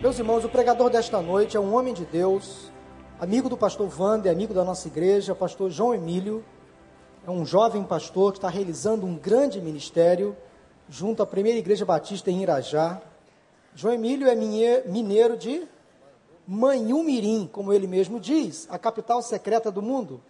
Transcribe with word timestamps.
Meus 0.00 0.18
irmãos, 0.18 0.44
o 0.44 0.48
pregador 0.50 0.90
desta 0.90 1.22
noite 1.22 1.56
é 1.56 1.60
um 1.60 1.74
homem 1.74 1.94
de 1.94 2.04
Deus, 2.04 2.70
amigo 3.18 3.48
do 3.48 3.56
pastor 3.56 3.90
Wander, 3.98 4.30
amigo 4.30 4.52
da 4.52 4.62
nossa 4.62 4.86
igreja, 4.88 5.34
pastor 5.34 5.70
João 5.70 5.94
Emílio. 5.94 6.44
É 7.26 7.30
um 7.30 7.46
jovem 7.46 7.82
pastor 7.82 8.32
que 8.32 8.38
está 8.38 8.50
realizando 8.50 9.06
um 9.06 9.16
grande 9.16 9.58
ministério 9.58 10.36
junto 10.86 11.22
à 11.22 11.26
primeira 11.26 11.58
igreja 11.58 11.86
batista 11.86 12.30
em 12.30 12.42
Irajá. 12.42 13.00
João 13.74 13.94
Emílio 13.94 14.28
é 14.28 14.34
mineiro 14.34 15.34
de 15.34 15.66
Manhumirim, 16.46 17.48
como 17.50 17.72
ele 17.72 17.86
mesmo 17.86 18.20
diz, 18.20 18.68
a 18.70 18.78
capital 18.78 19.22
secreta 19.22 19.70
do 19.70 19.80
mundo. 19.80 20.20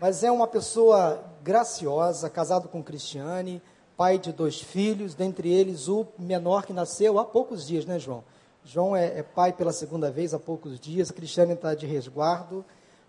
Mas 0.00 0.24
é 0.24 0.30
uma 0.32 0.46
pessoa 0.46 1.22
graciosa, 1.42 2.30
casado 2.30 2.68
com 2.68 2.82
Cristiane, 2.82 3.60
pai 3.98 4.18
de 4.18 4.32
dois 4.32 4.60
filhos, 4.60 5.14
dentre 5.14 5.52
eles 5.52 5.88
o 5.88 6.06
menor 6.18 6.64
que 6.64 6.72
nasceu 6.72 7.18
há 7.18 7.24
poucos 7.24 7.66
dias, 7.66 7.84
né, 7.84 7.98
João? 7.98 8.24
João 8.68 8.94
é, 8.94 9.18
é 9.18 9.22
pai 9.22 9.50
pela 9.50 9.72
segunda 9.72 10.10
vez 10.10 10.34
há 10.34 10.38
poucos 10.38 10.78
dias, 10.78 11.10
Cristiane 11.10 11.54
está 11.54 11.74
de 11.74 11.86
resguardo, 11.86 12.62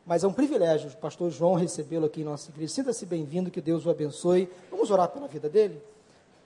mas 0.06 0.24
é 0.24 0.28
um 0.28 0.32
privilégio 0.32 0.90
o 0.90 0.96
pastor 0.96 1.30
João 1.30 1.54
recebê-lo 1.54 2.06
aqui 2.06 2.22
em 2.22 2.24
nossa 2.24 2.50
igreja. 2.50 2.76
Sinta-se 2.76 3.06
bem-vindo, 3.06 3.52
que 3.52 3.60
Deus 3.60 3.86
o 3.86 3.90
abençoe. 3.90 4.50
Vamos 4.72 4.90
orar 4.90 5.10
pela 5.10 5.28
vida 5.28 5.50
dele? 5.50 5.84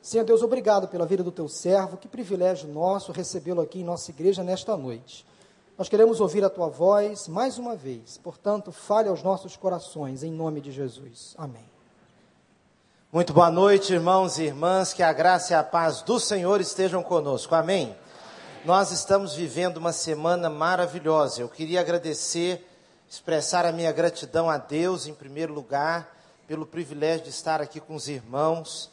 Senhor 0.02 0.24
Deus, 0.24 0.42
obrigado 0.42 0.88
pela 0.88 1.06
vida 1.06 1.22
do 1.22 1.32
teu 1.32 1.48
servo, 1.48 1.96
que 1.96 2.08
privilégio 2.08 2.68
nosso 2.68 3.12
recebê-lo 3.12 3.62
aqui 3.62 3.82
em 3.82 3.84
nossa 3.84 4.10
igreja 4.10 4.44
nesta 4.44 4.76
noite. 4.76 5.24
Nós 5.78 5.88
queremos 5.88 6.20
ouvir 6.20 6.44
a 6.44 6.50
tua 6.50 6.68
voz 6.68 7.28
mais 7.28 7.60
uma 7.60 7.76
vez, 7.76 8.18
portanto, 8.18 8.72
fale 8.72 9.10
aos 9.10 9.22
nossos 9.22 9.56
corações, 9.56 10.24
em 10.24 10.32
nome 10.32 10.60
de 10.60 10.72
Jesus. 10.72 11.36
Amém. 11.38 11.66
Muito 13.12 13.32
boa 13.32 13.52
noite, 13.52 13.94
irmãos 13.94 14.40
e 14.40 14.46
irmãs, 14.46 14.92
que 14.92 15.04
a 15.04 15.14
graça 15.14 15.54
e 15.54 15.56
a 15.56 15.64
paz 15.64 16.02
do 16.02 16.20
Senhor 16.20 16.60
estejam 16.60 17.04
conosco. 17.04 17.54
Amém. 17.54 17.96
Nós 18.66 18.92
estamos 18.92 19.36
vivendo 19.36 19.76
uma 19.76 19.92
semana 19.92 20.50
maravilhosa. 20.50 21.42
Eu 21.42 21.50
queria 21.50 21.82
agradecer, 21.82 22.66
expressar 23.10 23.66
a 23.66 23.74
minha 23.74 23.92
gratidão 23.92 24.50
a 24.50 24.58
Deus, 24.58 25.06
em 25.06 25.14
primeiro 25.14 25.54
lugar, 25.54 26.16
pelo 26.48 26.66
privilégio 26.66 27.26
de 27.26 27.30
estar 27.30 27.62
aqui 27.62 27.82
com 27.82 27.94
os 27.94 28.08
irmãos. 28.08 28.90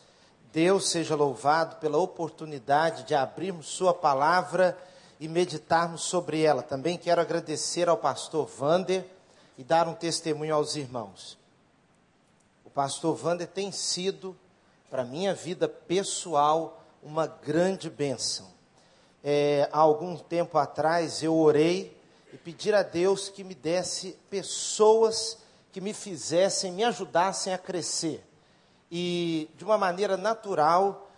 Deus 0.53 0.91
seja 0.91 1.15
louvado 1.15 1.77
pela 1.77 1.99
oportunidade 1.99 3.05
de 3.05 3.15
abrirmos 3.15 3.69
Sua 3.69 3.95
palavra 3.95 4.77
e 5.21 5.29
meditarmos 5.29 6.03
sobre 6.03 6.43
ela. 6.43 6.65
Também 6.65 6.99
quero 6.99 7.21
agradecer 7.21 7.89
ao 7.89 7.97
pastor 7.97 8.49
Vander 8.49 9.07
e 9.57 9.63
dar 9.63 9.87
um 9.87 9.95
testemunho 9.95 10.53
aos 10.53 10.75
irmãos. 10.75 11.39
O 12.65 12.71
pastor 12.71 13.15
Vander 13.15 13.47
tem 13.47 13.71
sido, 13.71 14.37
para 14.91 15.05
minha 15.05 15.33
vida 15.33 15.69
pessoal, 15.69 16.83
uma 17.05 17.29
grande 17.29 17.89
bênção 17.89 18.59
é, 19.23 19.69
há 19.73 19.79
algum 19.79 20.17
tempo 20.17 20.57
atrás, 20.57 21.23
eu 21.23 21.37
orei 21.37 21.97
e 22.33 22.39
pedi 22.39 22.73
a 22.73 22.83
Deus 22.83 23.29
que 23.29 23.45
me 23.45 23.55
desse 23.55 24.19
pessoas 24.31 25.39
que 25.73 25.81
me 25.81 25.93
fizessem, 25.93 26.73
me 26.73 26.85
ajudassem 26.85 27.53
a 27.53 27.59
crescer. 27.59 28.25
E, 28.91 29.49
de 29.57 29.65
uma 29.65 29.79
maneira 29.79 30.17
natural, 30.17 31.09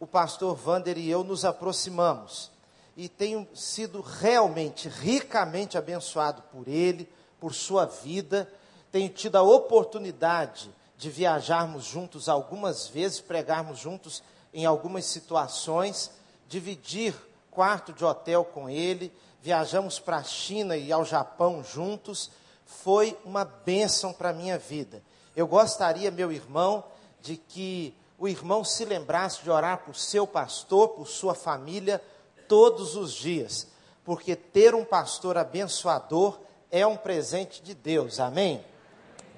o 0.00 0.06
pastor 0.06 0.54
Vander 0.54 0.96
e 0.96 1.10
eu 1.10 1.24
nos 1.24 1.44
aproximamos. 1.44 2.50
E 2.96 3.08
tenho 3.08 3.46
sido 3.54 4.00
realmente, 4.00 4.88
ricamente 4.88 5.76
abençoado 5.76 6.42
por 6.52 6.66
ele, 6.68 7.08
por 7.38 7.54
sua 7.54 7.84
vida. 7.84 8.50
Tenho 8.90 9.08
tido 9.08 9.36
a 9.36 9.42
oportunidade 9.42 10.70
de 10.96 11.10
viajarmos 11.10 11.84
juntos 11.84 12.28
algumas 12.28 12.88
vezes, 12.88 13.20
pregarmos 13.20 13.78
juntos 13.78 14.22
em 14.52 14.64
algumas 14.64 15.04
situações, 15.04 16.10
dividir 16.48 17.14
quarto 17.58 17.92
de 17.92 18.04
hotel 18.04 18.44
com 18.44 18.70
ele, 18.70 19.12
viajamos 19.42 19.98
para 19.98 20.18
a 20.18 20.22
China 20.22 20.76
e 20.76 20.92
ao 20.92 21.04
Japão 21.04 21.64
juntos. 21.64 22.30
Foi 22.64 23.18
uma 23.24 23.44
bênção 23.44 24.12
para 24.12 24.30
a 24.30 24.32
minha 24.32 24.56
vida. 24.56 25.02
Eu 25.34 25.44
gostaria, 25.48 26.08
meu 26.08 26.30
irmão, 26.30 26.84
de 27.20 27.36
que 27.36 27.92
o 28.16 28.28
irmão 28.28 28.62
se 28.62 28.84
lembrasse 28.84 29.42
de 29.42 29.50
orar 29.50 29.78
por 29.78 29.96
seu 29.96 30.24
pastor, 30.24 30.90
por 30.90 31.08
sua 31.08 31.34
família, 31.34 32.00
todos 32.46 32.94
os 32.94 33.12
dias, 33.12 33.66
porque 34.04 34.36
ter 34.36 34.72
um 34.72 34.84
pastor 34.84 35.36
abençoador 35.36 36.38
é 36.70 36.86
um 36.86 36.96
presente 36.96 37.60
de 37.60 37.74
Deus, 37.74 38.20
amém? 38.20 38.64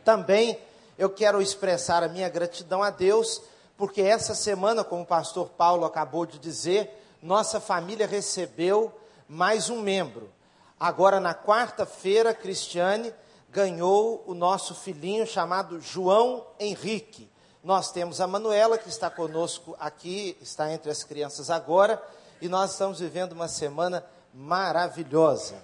Também 0.05 0.59
eu 0.99 1.09
quero 1.09 1.41
expressar 1.41 2.03
a 2.03 2.09
minha 2.09 2.29
gratidão 2.29 2.83
a 2.83 2.91
Deus, 2.91 3.41
porque 3.79 4.03
essa 4.03 4.35
semana, 4.35 4.85
como 4.85 5.05
o 5.05 5.07
pastor 5.07 5.49
Paulo 5.49 5.87
acabou 5.87 6.27
de 6.27 6.39
dizer, 6.39 7.00
nossa 7.23 7.61
família 7.61 8.07
recebeu 8.07 8.93
mais 9.29 9.69
um 9.69 9.81
membro. 9.81 10.31
Agora, 10.79 11.21
na 11.21 11.35
quarta-feira, 11.35 12.33
Cristiane 12.33 13.13
ganhou 13.51 14.25
o 14.27 14.33
nosso 14.33 14.75
filhinho 14.75 15.27
chamado 15.27 15.81
João 15.81 16.47
Henrique. 16.59 17.29
Nós 17.63 17.93
temos 17.93 18.21
a 18.21 18.27
Manuela, 18.27 18.79
que 18.79 18.89
está 18.89 19.11
conosco 19.11 19.77
aqui, 19.79 20.37
está 20.41 20.73
entre 20.73 20.91
as 20.91 21.05
crianças 21.05 21.51
agora, 21.51 22.03
e 22.41 22.49
nós 22.49 22.73
estamos 22.73 23.01
vivendo 23.01 23.33
uma 23.33 23.49
semana 23.49 24.05
maravilhosa. 24.33 25.63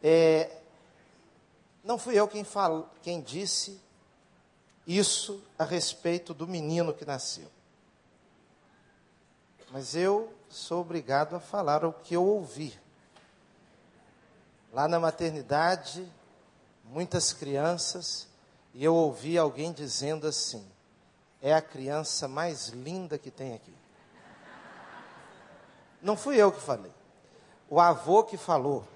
É, 0.00 0.58
não 1.82 1.98
fui 1.98 2.14
eu 2.14 2.28
quem, 2.28 2.44
falo, 2.44 2.88
quem 3.02 3.20
disse 3.20 3.80
isso 4.86 5.42
a 5.58 5.64
respeito 5.64 6.32
do 6.32 6.46
menino 6.46 6.94
que 6.94 7.04
nasceu. 7.04 7.48
Mas 9.70 9.96
eu 9.96 10.32
sou 10.52 10.82
obrigado 10.82 11.34
a 11.34 11.40
falar 11.40 11.82
o 11.82 11.92
que 11.94 12.14
eu 12.14 12.22
ouvi. 12.22 12.78
Lá 14.70 14.86
na 14.86 15.00
maternidade, 15.00 16.06
muitas 16.84 17.32
crianças, 17.32 18.28
e 18.74 18.84
eu 18.84 18.94
ouvi 18.94 19.38
alguém 19.38 19.72
dizendo 19.72 20.26
assim: 20.26 20.64
é 21.40 21.54
a 21.54 21.62
criança 21.62 22.28
mais 22.28 22.68
linda 22.68 23.16
que 23.16 23.30
tem 23.30 23.54
aqui. 23.54 23.74
Não 26.02 26.16
fui 26.16 26.36
eu 26.36 26.52
que 26.52 26.60
falei, 26.60 26.92
o 27.70 27.80
avô 27.80 28.22
que 28.22 28.36
falou. 28.36 28.86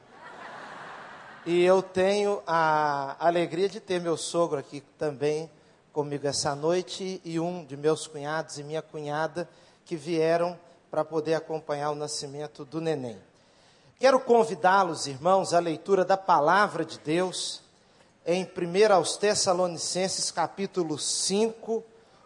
E 1.47 1.63
eu 1.63 1.81
tenho 1.81 2.43
a 2.47 3.17
alegria 3.25 3.69
de 3.69 3.81
ter 3.81 4.01
meu 4.01 4.17
sogro 4.17 4.59
aqui 4.59 4.81
também 4.99 5.51
comigo 5.93 6.27
essa 6.27 6.55
noite 6.55 7.21
e 7.25 7.41
um 7.41 7.65
de 7.65 7.77
meus 7.77 8.07
cunhados 8.07 8.59
e 8.59 8.65
minha 8.65 8.83
cunhada 8.83 9.49
que 9.85 9.97
vieram 9.97 10.59
para 10.91 11.05
poder 11.05 11.35
acompanhar 11.35 11.91
o 11.91 11.95
nascimento 11.95 12.65
do 12.65 12.81
neném. 12.81 13.21
Quero 13.99 14.21
convidá-los, 14.21 15.07
irmãos, 15.07 15.55
à 15.55 15.59
leitura 15.59 16.05
da 16.05 16.17
palavra 16.17 16.85
de 16.85 16.99
Deus 16.99 17.63
em 18.27 18.45
1 18.45 18.93
aos 18.93 19.17
Tessalonicenses, 19.17 20.31
capítulo 20.31 20.99
5, 20.99 21.83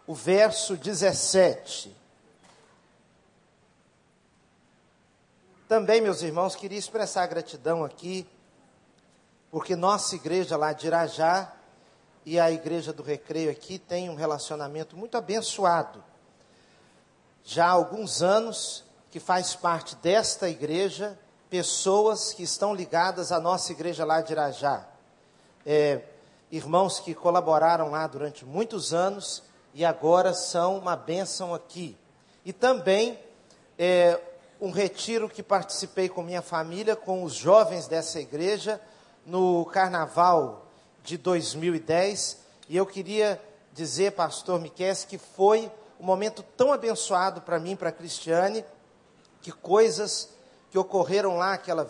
o 0.06 0.14
verso 0.14 0.76
17. 0.76 1.96
Também, 5.68 6.00
meus 6.00 6.22
irmãos, 6.22 6.56
queria 6.56 6.78
expressar 6.78 7.26
gratidão 7.28 7.84
aqui, 7.84 8.26
porque 9.50 9.76
nossa 9.76 10.16
igreja 10.16 10.56
lá 10.56 10.72
de 10.72 10.88
Irajá 10.88 11.52
e 12.26 12.40
a 12.40 12.50
igreja 12.50 12.92
do 12.92 13.02
Recreio 13.02 13.50
aqui 13.50 13.78
tem 13.78 14.10
um 14.10 14.16
relacionamento 14.16 14.96
muito 14.96 15.16
abençoado 15.16 16.09
já 17.44 17.66
há 17.66 17.70
alguns 17.70 18.22
anos 18.22 18.84
que 19.10 19.18
faz 19.18 19.54
parte 19.54 19.96
desta 19.96 20.48
igreja 20.48 21.18
pessoas 21.50 22.32
que 22.32 22.44
estão 22.44 22.72
ligadas 22.72 23.32
à 23.32 23.40
nossa 23.40 23.72
igreja 23.72 24.04
lá 24.04 24.20
de 24.20 24.32
Irajá. 24.32 24.86
É, 25.66 26.00
irmãos 26.50 27.00
que 27.00 27.12
colaboraram 27.12 27.90
lá 27.90 28.06
durante 28.06 28.44
muitos 28.44 28.94
anos 28.94 29.42
e 29.74 29.84
agora 29.84 30.32
são 30.32 30.78
uma 30.78 30.94
bênção 30.94 31.52
aqui. 31.52 31.96
E 32.44 32.52
também 32.52 33.18
é, 33.76 34.20
um 34.60 34.70
retiro 34.70 35.28
que 35.28 35.42
participei 35.42 36.08
com 36.08 36.22
minha 36.22 36.42
família, 36.42 36.94
com 36.94 37.24
os 37.24 37.34
jovens 37.34 37.88
dessa 37.88 38.20
igreja, 38.20 38.80
no 39.26 39.64
carnaval 39.66 40.66
de 41.02 41.16
2010. 41.16 42.38
E 42.68 42.76
eu 42.76 42.86
queria 42.86 43.40
dizer, 43.72 44.12
pastor 44.12 44.60
Miquel, 44.60 44.94
que 45.08 45.18
foi 45.18 45.70
um 46.00 46.04
momento 46.04 46.42
tão 46.56 46.72
abençoado 46.72 47.42
para 47.42 47.58
mim, 47.58 47.76
para 47.76 47.90
a 47.90 47.92
Cristiane, 47.92 48.64
que 49.42 49.52
coisas 49.52 50.30
que 50.70 50.78
ocorreram 50.78 51.36
lá 51.36 51.52
aquela, 51.52 51.86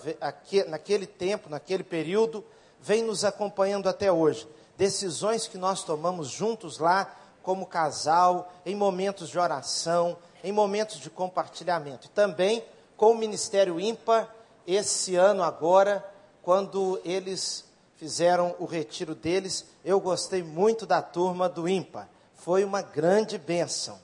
naquele 0.66 1.06
tempo, 1.06 1.48
naquele 1.48 1.84
período, 1.84 2.44
vêm 2.80 3.04
nos 3.04 3.24
acompanhando 3.24 3.88
até 3.88 4.10
hoje. 4.10 4.48
Decisões 4.76 5.46
que 5.46 5.56
nós 5.56 5.84
tomamos 5.84 6.28
juntos 6.28 6.78
lá, 6.78 7.14
como 7.40 7.66
casal, 7.66 8.52
em 8.66 8.74
momentos 8.74 9.28
de 9.28 9.38
oração, 9.38 10.16
em 10.42 10.50
momentos 10.50 10.98
de 10.98 11.08
compartilhamento. 11.08 12.08
E 12.08 12.10
também 12.10 12.64
com 12.96 13.12
o 13.12 13.18
Ministério 13.18 13.78
ímpar, 13.78 14.34
esse 14.66 15.14
ano 15.14 15.42
agora, 15.42 16.04
quando 16.42 17.00
eles 17.04 17.64
fizeram 17.96 18.56
o 18.58 18.64
retiro 18.64 19.14
deles, 19.14 19.66
eu 19.84 20.00
gostei 20.00 20.42
muito 20.42 20.84
da 20.84 21.00
turma 21.00 21.48
do 21.48 21.68
ímpar 21.68 22.08
foi 22.42 22.64
uma 22.64 22.80
grande 22.82 23.36
bênção. 23.36 23.98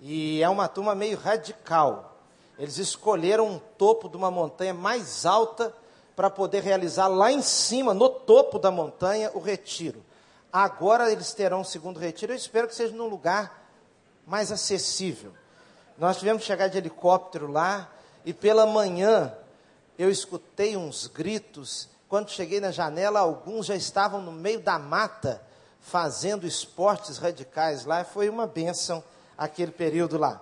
E 0.00 0.42
é 0.42 0.48
uma 0.48 0.68
turma 0.68 0.94
meio 0.94 1.18
radical. 1.18 2.16
Eles 2.58 2.76
escolheram 2.76 3.46
um 3.46 3.58
topo 3.58 4.08
de 4.08 4.16
uma 4.16 4.30
montanha 4.30 4.74
mais 4.74 5.24
alta 5.24 5.74
para 6.14 6.28
poder 6.28 6.62
realizar 6.62 7.08
lá 7.08 7.32
em 7.32 7.40
cima, 7.40 7.94
no 7.94 8.08
topo 8.08 8.58
da 8.58 8.70
montanha, 8.70 9.30
o 9.34 9.38
retiro. 9.38 10.04
Agora 10.52 11.10
eles 11.10 11.32
terão 11.32 11.60
um 11.60 11.64
segundo 11.64 11.98
retiro. 11.98 12.32
Eu 12.32 12.36
espero 12.36 12.68
que 12.68 12.74
seja 12.74 12.94
num 12.94 13.06
lugar 13.06 13.70
mais 14.26 14.52
acessível. 14.52 15.32
Nós 15.96 16.18
tivemos 16.18 16.42
que 16.42 16.46
chegar 16.46 16.68
de 16.68 16.78
helicóptero 16.78 17.50
lá 17.50 17.90
e 18.24 18.34
pela 18.34 18.66
manhã 18.66 19.32
eu 19.98 20.10
escutei 20.10 20.76
uns 20.76 21.06
gritos. 21.06 21.88
Quando 22.08 22.30
cheguei 22.30 22.60
na 22.60 22.70
janela, 22.70 23.20
alguns 23.20 23.66
já 23.66 23.74
estavam 23.74 24.20
no 24.20 24.32
meio 24.32 24.60
da 24.60 24.78
mata 24.78 25.47
fazendo 25.80 26.46
esportes 26.46 27.18
radicais 27.18 27.84
lá. 27.84 28.04
Foi 28.04 28.28
uma 28.28 28.46
bênção 28.46 29.02
aquele 29.36 29.72
período 29.72 30.18
lá. 30.18 30.40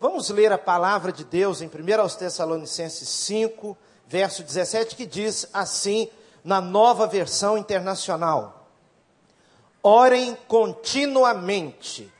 Vamos 0.00 0.30
ler 0.30 0.52
a 0.52 0.58
palavra 0.58 1.12
de 1.12 1.24
Deus 1.24 1.60
em 1.60 1.66
1 1.66 2.00
aos 2.00 2.14
Tessalonicenses 2.14 3.08
5, 3.08 3.76
verso 4.06 4.42
17, 4.42 4.94
que 4.94 5.04
diz 5.04 5.48
assim, 5.52 6.08
na 6.44 6.60
nova 6.60 7.06
versão 7.06 7.58
internacional: 7.58 8.68
Orem 9.82 10.36
continuamente. 10.46 12.12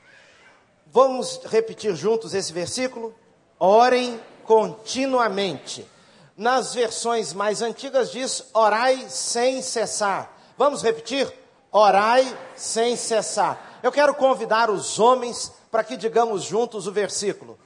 Vamos 0.87 1.39
repetir 1.45 1.95
juntos 1.95 2.33
esse 2.33 2.51
versículo? 2.51 3.13
Orem 3.59 4.19
continuamente. 4.43 5.87
Nas 6.35 6.73
versões 6.73 7.33
mais 7.33 7.61
antigas 7.61 8.11
diz: 8.11 8.45
orai 8.53 9.07
sem 9.09 9.61
cessar. 9.61 10.35
Vamos 10.57 10.81
repetir? 10.81 11.31
Orai 11.71 12.37
sem 12.55 12.95
cessar. 12.95 13.79
Eu 13.83 13.91
quero 13.91 14.13
convidar 14.13 14.69
os 14.69 14.99
homens 14.99 15.51
para 15.71 15.83
que 15.83 15.95
digamos 15.95 16.43
juntos 16.43 16.87
o 16.87 16.91
versículo: 16.91 17.57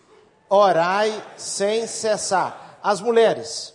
Orai 0.49 1.23
sem 1.37 1.87
cessar. 1.87 2.79
As 2.83 2.99
mulheres, 2.99 3.73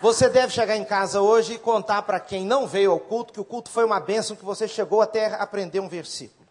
você 0.00 0.28
deve 0.28 0.52
chegar 0.52 0.76
em 0.76 0.84
casa 0.84 1.20
hoje 1.20 1.54
e 1.54 1.58
contar 1.58 2.02
para 2.02 2.18
quem 2.18 2.44
não 2.44 2.66
veio 2.66 2.90
ao 2.90 3.00
culto 3.00 3.32
que 3.32 3.40
o 3.40 3.44
culto 3.44 3.70
foi 3.70 3.84
uma 3.84 4.00
bênção, 4.00 4.36
que 4.36 4.44
você 4.44 4.66
chegou 4.66 5.00
até 5.00 5.26
aprender 5.34 5.80
um 5.80 5.88
versículo. 5.88 6.46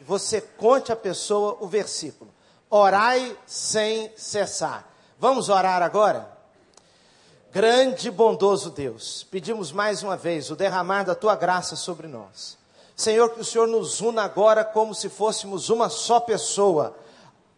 Você 0.00 0.40
conte 0.40 0.92
à 0.92 0.96
pessoa 0.96 1.56
o 1.60 1.68
versículo. 1.68 2.34
Orai 2.68 3.36
sem 3.46 4.12
cessar. 4.16 4.88
Vamos 5.18 5.48
orar 5.48 5.82
agora? 5.82 6.35
Grande 7.56 8.08
e 8.08 8.10
bondoso 8.10 8.68
Deus, 8.68 9.26
pedimos 9.30 9.72
mais 9.72 10.02
uma 10.02 10.14
vez 10.14 10.50
o 10.50 10.54
derramar 10.54 11.04
da 11.04 11.14
tua 11.14 11.34
graça 11.34 11.74
sobre 11.74 12.06
nós. 12.06 12.58
Senhor, 12.94 13.30
que 13.30 13.40
o 13.40 13.44
Senhor 13.46 13.66
nos 13.66 14.02
una 14.02 14.24
agora 14.24 14.62
como 14.62 14.94
se 14.94 15.08
fôssemos 15.08 15.70
uma 15.70 15.88
só 15.88 16.20
pessoa, 16.20 16.94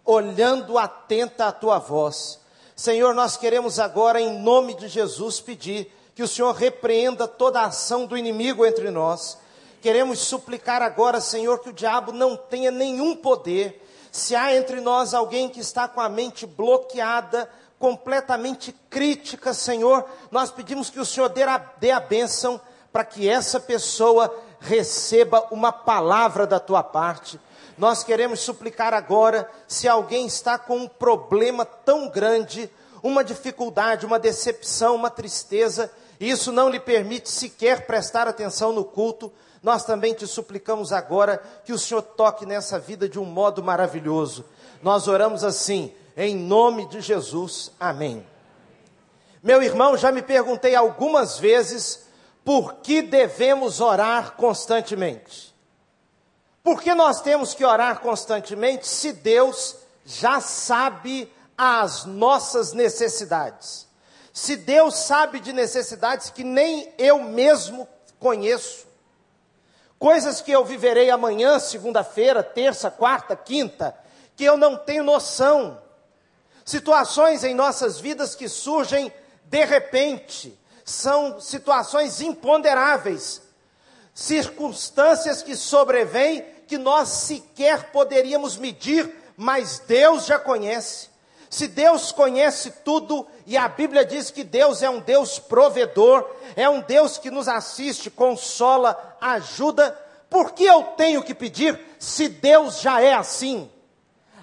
olhando 0.05 0.79
atenta 0.79 1.47
à 1.47 1.53
tua 1.53 1.79
voz 1.81 2.39
Senhor, 2.77 3.13
nós 3.13 3.37
queremos 3.37 3.81
agora, 3.81 4.21
em 4.21 4.39
nome 4.39 4.75
de 4.75 4.87
Jesus, 4.87 5.41
pedir 5.41 5.93
que 6.15 6.23
o 6.23 6.29
Senhor 6.29 6.55
repreenda 6.55 7.27
toda 7.27 7.59
a 7.59 7.67
ação 7.67 8.07
do 8.07 8.17
inimigo 8.17 8.65
entre 8.65 8.93
nós. 8.93 9.37
Queremos 9.83 10.21
suplicar 10.21 10.81
agora, 10.81 11.21
Senhor, 11.21 11.59
que 11.59 11.71
o 11.71 11.73
diabo 11.73 12.13
não 12.13 12.37
tenha 12.37 12.71
nenhum 12.71 13.17
poder. 13.17 13.85
Se 14.13 14.37
há 14.37 14.55
entre 14.55 14.81
nós 14.81 15.13
alguém 15.13 15.49
que 15.49 15.59
está 15.59 15.89
com 15.89 16.01
a 16.01 16.09
mente 16.09 16.47
bloqueada, 16.47 17.51
completamente 17.79 18.75
crítica, 18.91 19.55
Senhor, 19.55 20.05
nós 20.31 20.51
pedimos 20.51 20.91
que 20.91 21.01
o 21.01 21.05
Senhor 21.05 21.29
dê 21.29 21.43
a, 21.43 21.59
dê 21.59 21.91
a 21.91 22.01
bênção 22.01 22.61
para 22.93 23.05
que 23.05 23.29
essa 23.29 23.61
pessoa 23.61 24.35
receba 24.61 25.47
uma 25.51 25.71
palavra 25.71 26.47
da 26.47 26.59
tua 26.59 26.83
parte 26.83 27.39
nós 27.79 28.03
queremos 28.03 28.41
suplicar 28.41 28.93
agora, 28.93 29.49
se 29.69 29.87
alguém 29.87 30.27
está 30.27 30.59
com 30.59 30.79
um 30.79 30.89
problema 30.89 31.65
tão 31.65 32.09
grande, 32.09 32.69
uma 33.05 33.23
dificuldade, 33.23 34.05
uma 34.05 34.19
decepção, 34.19 34.97
uma 34.97 35.09
tristeza, 35.09 35.89
e 36.19 36.29
isso 36.29 36.51
não 36.51 36.69
lhe 36.69 36.81
permite 36.81 37.31
sequer 37.31 37.87
prestar 37.87 38.27
atenção 38.27 38.73
no 38.73 38.85
culto, 38.85 39.33
nós 39.63 39.85
também 39.85 40.13
te 40.13 40.27
suplicamos 40.27 40.93
agora 40.93 41.41
que 41.65 41.73
o 41.73 41.79
Senhor 41.79 42.03
toque 42.03 42.45
nessa 42.45 42.81
vida 42.81 43.09
de 43.09 43.19
um 43.19 43.25
modo 43.25 43.63
maravilhoso. 43.63 44.45
Nós 44.83 45.07
oramos 45.07 45.45
assim, 45.45 45.95
em 46.19 46.35
nome 46.35 46.85
de 46.87 47.01
Jesus. 47.01 47.71
Amém. 47.79 48.27
Meu 49.41 49.63
irmão, 49.63 49.97
já 49.97 50.11
me 50.11 50.21
perguntei 50.21 50.75
algumas 50.75 51.39
vezes 51.39 52.09
por 52.45 52.75
que 52.77 53.01
devemos 53.01 53.81
orar 53.81 54.33
constantemente. 54.33 55.55
Por 56.61 56.83
que 56.83 56.93
nós 56.93 57.21
temos 57.21 57.55
que 57.55 57.65
orar 57.65 58.01
constantemente 58.01 58.89
se 58.89 59.13
Deus 59.13 59.77
já 60.05 60.41
sabe 60.41 61.33
as 61.57 62.05
nossas 62.05 62.73
necessidades? 62.73 63.87
Se 64.33 64.57
Deus 64.57 64.97
sabe 64.97 65.39
de 65.39 65.53
necessidades 65.53 66.31
que 66.31 66.43
nem 66.43 66.93
eu 66.99 67.23
mesmo 67.23 67.89
conheço, 68.19 68.89
coisas 70.01 70.41
que 70.41 70.51
eu 70.51 70.65
viverei 70.65 71.11
amanhã, 71.11 71.61
segunda-feira, 71.61 72.43
terça, 72.43 72.91
quarta, 72.91 73.37
quinta, 73.37 73.95
que 74.37 74.45
eu 74.45 74.57
não 74.57 74.77
tenho 74.77 75.05
noção, 75.05 75.81
situações 76.69 77.45
em 77.45 77.55
nossas 77.55 77.99
vidas 77.99 78.35
que 78.35 78.47
surgem 78.47 79.11
de 79.45 79.65
repente, 79.65 80.55
são 80.85 81.41
situações 81.41 82.21
imponderáveis, 82.21 83.41
circunstâncias 84.13 85.43
que 85.43 85.57
sobrevêm 85.57 86.45
que 86.67 86.77
nós 86.77 87.09
sequer 87.09 87.91
poderíamos 87.91 88.59
medir, 88.59 89.11
mas 89.35 89.79
Deus 89.79 90.27
já 90.27 90.39
conhece. 90.39 91.09
Se 91.49 91.67
Deus 91.67 92.13
conhece 92.13 92.71
tudo, 92.85 93.27
e 93.47 93.57
a 93.57 93.67
Bíblia 93.67 94.05
diz 94.05 94.31
que 94.31 94.45
Deus 94.45 94.83
é 94.83 94.91
um 94.91 95.01
Deus 95.01 95.39
provedor, 95.39 96.31
é 96.55 96.69
um 96.69 96.83
Deus 96.83 97.17
que 97.17 97.31
nos 97.31 97.49
assiste, 97.49 98.11
consola, 98.11 99.17
ajuda, 99.23 99.99
por 100.29 100.53
que 100.53 100.65
eu 100.65 100.83
tenho 100.99 101.23
que 101.23 101.35
pedir 101.35 101.81
se 101.99 102.29
Deus 102.29 102.83
já 102.83 103.01
é 103.01 103.15
assim? 103.15 103.71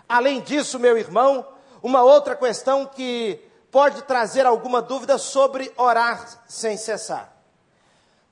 Além 0.10 0.42
disso, 0.42 0.80
meu 0.80 0.98
irmão, 0.98 1.54
uma 1.86 2.02
outra 2.02 2.36
questão 2.36 2.84
que 2.88 3.40
pode 3.70 4.02
trazer 4.02 4.44
alguma 4.44 4.82
dúvida 4.82 5.20
sobre 5.20 5.72
orar 5.78 6.44
sem 6.48 6.78
cessar. 6.78 7.32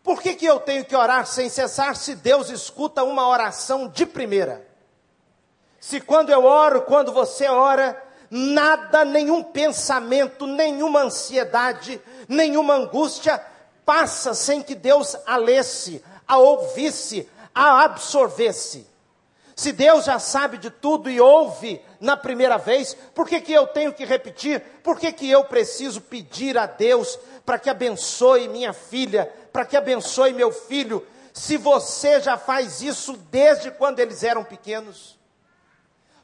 Por 0.02 0.24
que, 0.24 0.34
que 0.34 0.48
eu 0.48 0.60
tenho 0.60 0.84
que 0.84 0.96
orar 0.96 1.28
sem 1.28 1.48
cessar 1.50 1.96
se 1.96 2.16
Deus 2.16 2.50
escuta 2.50 3.04
uma 3.04 3.28
oração 3.28 3.88
de 3.88 4.08
primeira? 4.08 4.68
Se 5.80 6.02
quando 6.02 6.32
eu 6.32 6.44
oro, 6.46 6.82
quando 6.82 7.14
você 7.14 7.48
ora, 7.48 8.04
nada, 8.28 9.06
nenhum 9.06 9.44
pensamento, 9.44 10.48
nenhuma 10.48 11.04
ansiedade, 11.04 12.02
nenhuma 12.28 12.74
angústia 12.74 13.40
passa 13.86 14.34
sem 14.34 14.64
que 14.64 14.74
Deus 14.74 15.16
a 15.28 15.38
lesse, 15.38 16.04
a 16.28 16.40
ouvisse, 16.40 17.30
a 17.54 17.84
absorvesse. 17.84 18.88
Se 19.64 19.72
Deus 19.72 20.04
já 20.04 20.20
sabe 20.20 20.58
de 20.58 20.70
tudo 20.70 21.10
e 21.10 21.22
ouve 21.22 21.82
na 21.98 22.18
primeira 22.18 22.58
vez, 22.58 22.98
por 23.16 23.26
que, 23.26 23.40
que 23.40 23.54
eu 23.54 23.66
tenho 23.66 23.94
que 23.94 24.04
repetir? 24.04 24.60
Por 24.84 25.00
que, 25.00 25.10
que 25.10 25.32
eu 25.32 25.46
preciso 25.46 26.02
pedir 26.02 26.58
a 26.58 26.66
Deus 26.66 27.18
para 27.46 27.58
que 27.58 27.70
abençoe 27.70 28.50
minha 28.50 28.74
filha, 28.74 29.34
para 29.54 29.64
que 29.64 29.78
abençoe 29.78 30.34
meu 30.34 30.52
filho, 30.52 31.08
se 31.32 31.56
você 31.56 32.20
já 32.20 32.38
faz 32.38 32.82
isso 32.82 33.16
desde 33.32 33.72
quando 33.72 34.02
eles 34.02 34.22
eram 34.22 34.44
pequenos? 34.44 35.18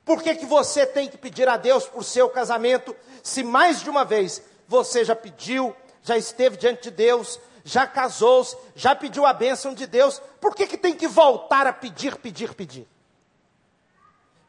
Por 0.03 0.21
que, 0.21 0.35
que 0.35 0.45
você 0.45 0.85
tem 0.85 1.07
que 1.07 1.17
pedir 1.17 1.47
a 1.47 1.55
Deus 1.55 1.85
por 1.85 2.03
seu 2.03 2.27
casamento, 2.27 2.93
se 3.23 3.41
mais 3.41 3.81
de 3.81 3.89
uma 3.89 4.03
vez 4.03 4.41
você 4.67 5.05
já 5.05 5.15
pediu, 5.15 5.73
já 6.03 6.17
esteve 6.17 6.57
diante 6.57 6.83
de 6.83 6.91
Deus, 6.91 7.39
já 7.63 7.87
casou-se, 7.87 8.57
já 8.75 8.93
pediu 8.93 9.25
a 9.25 9.31
bênção 9.31 9.73
de 9.73 9.87
Deus, 9.87 10.21
por 10.41 10.53
que, 10.53 10.67
que 10.67 10.77
tem 10.77 10.93
que 10.93 11.07
voltar 11.07 11.65
a 11.65 11.71
pedir, 11.71 12.17
pedir, 12.17 12.53
pedir? 12.53 12.85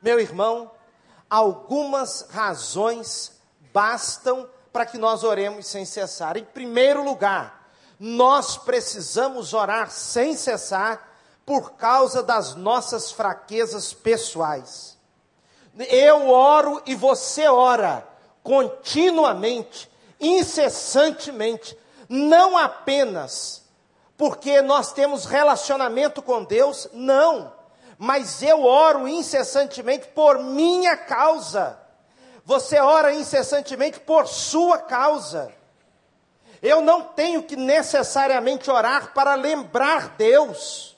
Meu 0.03 0.19
irmão, 0.19 0.71
algumas 1.29 2.27
razões 2.31 3.33
bastam 3.73 4.49
para 4.73 4.87
que 4.87 4.99
nós 4.99 5.25
oremos 5.25 5.67
sem 5.67 5.85
cessar. 5.85 6.37
Em 6.37 6.45
primeiro 6.45 7.05
lugar, 7.05 7.69
nós 7.99 8.57
precisamos 8.57 9.53
orar 9.53 9.91
sem 9.91 10.37
cessar 10.37 11.09
por 11.45 11.73
causa 11.73 12.23
das 12.23 12.55
nossas 12.55 13.13
fraquezas 13.13 13.93
pessoais. 13.93 14.97
Eu 15.89 16.31
oro 16.31 16.83
e 16.87 16.95
você 16.95 17.49
ora 17.49 18.07
continuamente, 18.43 19.91
incessantemente, 20.19 21.77
não 22.09 22.57
apenas 22.57 23.61
porque 24.17 24.61
nós 24.61 24.93
temos 24.93 25.25
relacionamento 25.25 26.21
com 26.21 26.45
Deus, 26.45 26.89
não, 26.93 27.55
mas 28.03 28.43
eu 28.43 28.65
oro 28.65 29.07
incessantemente 29.07 30.09
por 30.09 30.39
minha 30.39 30.97
causa. 30.97 31.79
Você 32.47 32.81
ora 32.81 33.13
incessantemente 33.13 34.01
por 34.01 34.27
sua 34.27 34.79
causa. 34.79 35.53
Eu 36.63 36.81
não 36.81 37.03
tenho 37.03 37.43
que 37.43 37.57
necessariamente 37.57 38.71
orar 38.71 39.13
para 39.13 39.35
lembrar 39.35 40.17
Deus, 40.17 40.97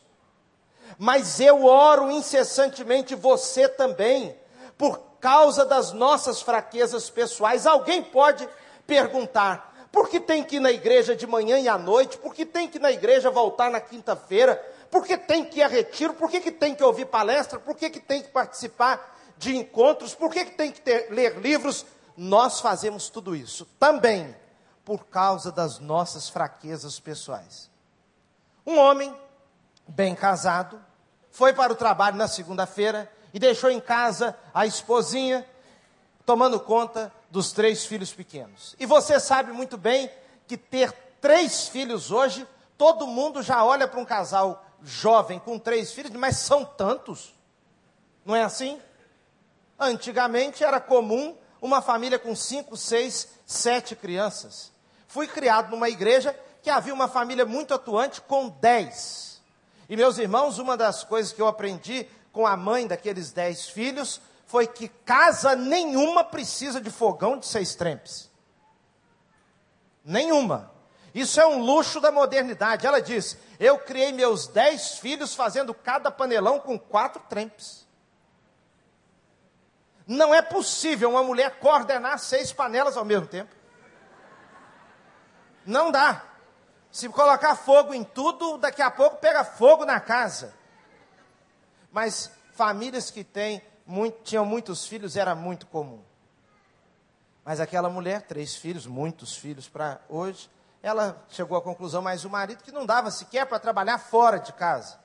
mas 0.97 1.41
eu 1.41 1.65
oro 1.65 2.09
incessantemente 2.09 3.17
você 3.17 3.69
também, 3.69 4.37
por 4.79 5.01
causa 5.21 5.65
das 5.65 5.91
nossas 5.91 6.41
fraquezas 6.41 7.11
pessoais. 7.11 7.67
Alguém 7.67 8.01
pode 8.01 8.49
perguntar: 8.87 9.89
por 9.91 10.09
que 10.09 10.21
tem 10.21 10.45
que 10.45 10.57
ir 10.57 10.61
na 10.61 10.71
igreja 10.71 11.17
de 11.17 11.27
manhã 11.27 11.59
e 11.59 11.69
à 11.69 11.77
noite? 11.77 12.17
Por 12.17 12.33
que 12.33 12.47
tem 12.47 12.69
que 12.69 12.79
ir 12.79 12.81
na 12.81 12.93
igreja 12.93 13.29
voltar 13.29 13.73
na 13.73 13.81
quinta-feira? 13.81 14.72
Por 14.93 15.07
que 15.07 15.17
tem 15.17 15.43
que 15.43 15.61
ir 15.61 15.63
a 15.63 15.69
retiro? 15.69 16.13
Por 16.13 16.31
que, 16.31 16.39
que 16.39 16.53
tem 16.53 16.75
que 16.75 16.85
ouvir 16.85 17.07
palestra? 17.07 17.59
Por 17.59 17.75
que, 17.75 17.89
que 17.89 17.99
tem 17.99 18.21
que 18.21 18.29
participar 18.29 19.19
de 19.39 19.57
encontros? 19.57 20.15
Por 20.15 20.31
que, 20.31 20.45
que 20.45 20.51
tem 20.51 20.71
que 20.71 20.83
ter, 20.83 21.11
ler 21.11 21.39
livros? 21.39 21.87
Nós 22.15 22.61
fazemos 22.61 23.09
tudo 23.09 23.35
isso 23.35 23.65
também 23.81 24.37
por 24.85 25.07
causa 25.07 25.51
das 25.51 25.79
nossas 25.79 26.29
fraquezas 26.29 27.01
pessoais. 27.01 27.71
Um 28.67 28.77
homem 28.79 29.17
bem 29.89 30.15
casado 30.15 30.79
foi 31.31 31.55
para 31.55 31.73
o 31.73 31.77
trabalho 31.77 32.19
na 32.19 32.29
segunda-feira 32.29 33.11
e 33.33 33.39
deixou 33.39 33.71
em 33.71 33.81
casa 33.81 34.37
a 34.53 34.67
esposinha 34.67 35.49
tomando 36.27 36.61
conta 36.61 37.11
dos 37.31 37.51
três 37.51 37.87
filhos 37.87 38.13
pequenos. 38.13 38.77
E 38.79 38.85
você 38.85 39.19
sabe 39.19 39.53
muito 39.53 39.79
bem 39.79 40.11
que 40.47 40.59
ter 40.59 40.93
três 41.19 41.67
filhos 41.67 42.11
hoje, 42.11 42.47
todo 42.77 43.07
mundo 43.07 43.43
já 43.43 43.65
olha 43.65 43.89
para 43.89 43.99
um 43.99 44.05
casal 44.05 44.63
jovem 44.85 45.39
com 45.39 45.59
três 45.59 45.93
filhos, 45.93 46.13
mas 46.13 46.37
são 46.39 46.65
tantos. 46.65 47.35
Não 48.25 48.35
é 48.35 48.43
assim? 48.43 48.81
Antigamente 49.79 50.63
era 50.65 50.81
comum 50.81 51.37
uma 51.61 51.81
família 51.81 52.19
com 52.19 52.35
cinco, 52.35 52.77
seis, 52.77 53.29
sete 53.47 53.95
crianças. 53.95 54.73
Fui 55.07 55.27
criado 55.27 55.71
numa 55.71 55.89
igreja 55.89 56.35
que 56.63 56.71
havia 56.71 56.95
uma 56.95 57.09
família 57.09 57.45
muito 57.45 57.75
atuante 57.75 58.21
com 58.21 58.49
dez. 58.49 59.41
E 59.89 59.97
meus 59.97 60.19
irmãos, 60.19 60.59
uma 60.59 60.77
das 60.77 61.05
coisas 61.05 61.33
que 61.33 61.43
eu 61.43 61.47
aprendi 61.47 62.07
com 62.33 62.47
a 62.47 62.57
mãe 62.57 62.87
daqueles 62.87 63.31
dez 63.31 63.69
filhos 63.69 64.21
foi 64.47 64.67
que 64.67 64.89
casa 64.89 65.55
nenhuma 65.55 66.25
precisa 66.25 66.81
de 66.81 66.91
fogão 66.91 67.39
de 67.39 67.47
seis 67.47 67.75
trempes. 67.75 68.31
Nenhuma. 70.05 70.72
Isso 71.15 71.41
é 71.41 71.47
um 71.47 71.61
luxo 71.61 72.01
da 72.01 72.11
modernidade. 72.11 72.87
Ela 72.87 73.01
diz: 73.01 73.37
Eu 73.61 73.79
criei 73.79 74.13
meus 74.13 74.47
dez 74.47 74.99
filhos 74.99 75.35
fazendo 75.35 75.75
cada 75.75 76.11
panelão 76.11 76.59
com 76.59 76.79
quatro 76.79 77.23
trempes. 77.29 77.87
Não 80.07 80.35
é 80.35 80.43
possível 80.43 81.11
uma 81.11 81.23
mulher 81.23 81.59
coordenar 81.59 82.19
seis 82.19 82.53
panelas 82.53 82.97
ao 82.97 83.05
mesmo 83.05 83.27
tempo. 83.27 83.55
Não 85.65 85.91
dá. 85.91 86.25
Se 86.91 87.09
colocar 87.09 87.57
fogo 87.57 87.95
em 87.95 88.05
tudo, 88.05 88.59
daqui 88.59 88.83
a 88.83 88.91
pouco 88.91 89.17
pega 89.17 89.45
fogo 89.45 89.85
na 89.85 90.01
casa. 90.01 90.55
Mas 91.91 92.31
famílias 92.53 93.11
que 93.11 93.23
têm 93.23 93.63
muito, 93.87 94.23
tinham 94.23 94.45
muitos 94.45 94.87
filhos 94.87 95.17
era 95.17 95.35
muito 95.35 95.67
comum. 95.67 96.03
Mas 97.45 97.61
aquela 97.61 97.89
mulher, 97.89 98.23
três 98.23 98.55
filhos, 98.55 98.87
muitos 98.87 99.37
filhos 99.37 99.69
para 99.69 100.01
hoje, 100.09 100.51
ela 100.83 101.25
chegou 101.29 101.57
à 101.57 101.63
conclusão, 101.63 102.03
mas 102.03 102.25
o 102.25 102.31
marido 102.31 102.65
que 102.65 102.73
não 102.73 102.85
dava 102.85 103.11
sequer 103.11 103.47
para 103.47 103.59
trabalhar 103.59 103.99
fora 103.99 104.39
de 104.39 104.53
casa. 104.53 104.99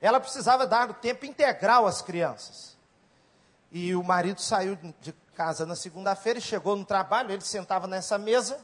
Ela 0.00 0.18
precisava 0.18 0.66
dar 0.66 0.90
o 0.90 0.94
tempo 0.94 1.24
integral 1.24 1.86
às 1.86 2.02
crianças. 2.02 2.76
E 3.70 3.94
o 3.94 4.02
marido 4.02 4.40
saiu 4.40 4.76
de 5.00 5.12
casa 5.34 5.64
na 5.64 5.76
segunda-feira 5.76 6.38
e 6.38 6.42
chegou 6.42 6.74
no 6.74 6.84
trabalho, 6.84 7.30
ele 7.30 7.42
sentava 7.42 7.86
nessa 7.86 8.18
mesa, 8.18 8.58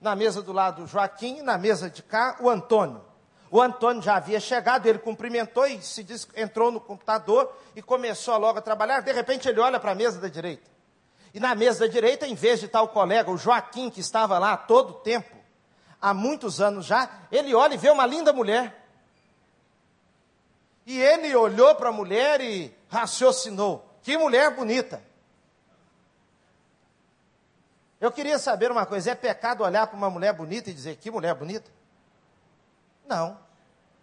na 0.00 0.14
mesa 0.14 0.40
do 0.40 0.52
lado 0.52 0.84
o 0.84 0.86
Joaquim, 0.86 1.42
na 1.42 1.58
mesa 1.58 1.90
de 1.90 2.02
cá 2.02 2.36
o 2.40 2.48
Antônio. 2.48 3.04
O 3.50 3.60
Antônio 3.60 4.02
já 4.02 4.16
havia 4.16 4.40
chegado, 4.40 4.86
ele 4.86 4.98
cumprimentou 4.98 5.66
e 5.66 5.80
se 5.82 6.02
diz, 6.02 6.26
entrou 6.36 6.70
no 6.70 6.80
computador 6.80 7.52
e 7.74 7.82
começou 7.82 8.36
logo 8.38 8.58
a 8.58 8.62
trabalhar. 8.62 9.00
De 9.00 9.12
repente 9.12 9.48
ele 9.48 9.60
olha 9.60 9.80
para 9.80 9.92
a 9.92 9.94
mesa 9.94 10.20
da 10.20 10.28
direita. 10.28 10.70
E 11.32 11.40
na 11.40 11.54
mesa 11.54 11.80
da 11.80 11.92
direita, 11.92 12.26
em 12.26 12.34
vez 12.34 12.60
de 12.60 12.68
tal 12.68 12.88
colega, 12.88 13.30
o 13.30 13.36
Joaquim, 13.36 13.90
que 13.90 14.00
estava 14.00 14.38
lá 14.38 14.56
todo 14.56 14.90
o 14.90 14.94
tempo, 14.94 15.33
há 16.04 16.12
muitos 16.12 16.60
anos 16.60 16.84
já, 16.84 17.08
ele 17.32 17.54
olha 17.54 17.72
e 17.72 17.78
vê 17.78 17.88
uma 17.88 18.04
linda 18.04 18.30
mulher. 18.30 18.86
E 20.84 21.00
ele 21.00 21.34
olhou 21.34 21.74
para 21.76 21.88
a 21.88 21.92
mulher 21.92 22.42
e 22.42 22.76
raciocinou: 22.90 23.88
que 24.02 24.18
mulher 24.18 24.54
bonita. 24.54 25.02
Eu 27.98 28.12
queria 28.12 28.38
saber 28.38 28.70
uma 28.70 28.84
coisa: 28.84 29.12
é 29.12 29.14
pecado 29.14 29.64
olhar 29.64 29.86
para 29.86 29.96
uma 29.96 30.10
mulher 30.10 30.34
bonita 30.34 30.68
e 30.68 30.74
dizer 30.74 30.96
que 30.96 31.10
mulher 31.10 31.34
bonita? 31.34 31.70
Não, 33.06 33.38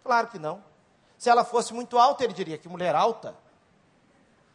claro 0.02 0.26
que 0.26 0.40
não. 0.40 0.62
Se 1.16 1.30
ela 1.30 1.44
fosse 1.44 1.72
muito 1.72 1.96
alta, 1.96 2.24
ele 2.24 2.32
diria 2.32 2.58
que 2.58 2.68
mulher 2.68 2.96
alta. 2.96 3.36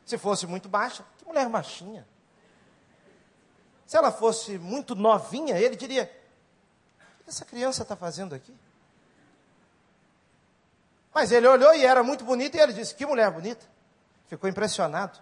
Se 0.06 0.18
fosse 0.18 0.46
muito 0.46 0.68
baixa, 0.68 1.06
que 1.18 1.24
mulher 1.24 1.48
baixinha. 1.48 2.06
Se 3.86 3.96
ela 3.96 4.12
fosse 4.12 4.58
muito 4.58 4.96
novinha, 4.96 5.58
ele 5.58 5.78
diria: 5.78 6.12
essa 7.28 7.46
criança 7.46 7.84
está 7.84 7.96
fazendo 7.96 8.34
aqui? 8.34 8.56
Mas 11.14 11.32
ele 11.32 11.48
olhou 11.48 11.74
e 11.74 11.86
era 11.86 12.04
muito 12.04 12.24
bonita 12.24 12.58
e 12.58 12.60
ele 12.60 12.74
disse: 12.74 12.96
que 12.96 13.06
mulher 13.06 13.30
bonita. 13.32 13.66
Ficou 14.28 14.50
impressionado. 14.50 15.20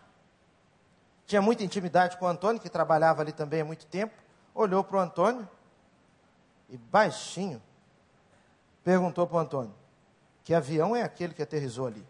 Tinha 1.26 1.42
muita 1.42 1.64
intimidade 1.64 2.18
com 2.18 2.26
o 2.26 2.28
Antônio, 2.28 2.62
que 2.62 2.70
trabalhava 2.70 3.22
ali 3.22 3.32
também 3.32 3.62
há 3.62 3.66
muito 3.66 3.86
tempo. 3.88 4.14
Olhou 4.54 4.84
para 4.84 4.98
o 4.98 5.00
Antônio 5.00 5.50
e 6.70 6.78
baixinho 6.78 7.62
perguntou 8.84 9.26
para 9.26 9.38
o 9.38 9.40
Antônio: 9.40 9.74
Que 10.44 10.54
avião 10.54 10.96
é 10.96 11.02
aquele 11.02 11.34
que 11.34 11.42
aterrizou 11.42 11.88
ali? 11.88 12.06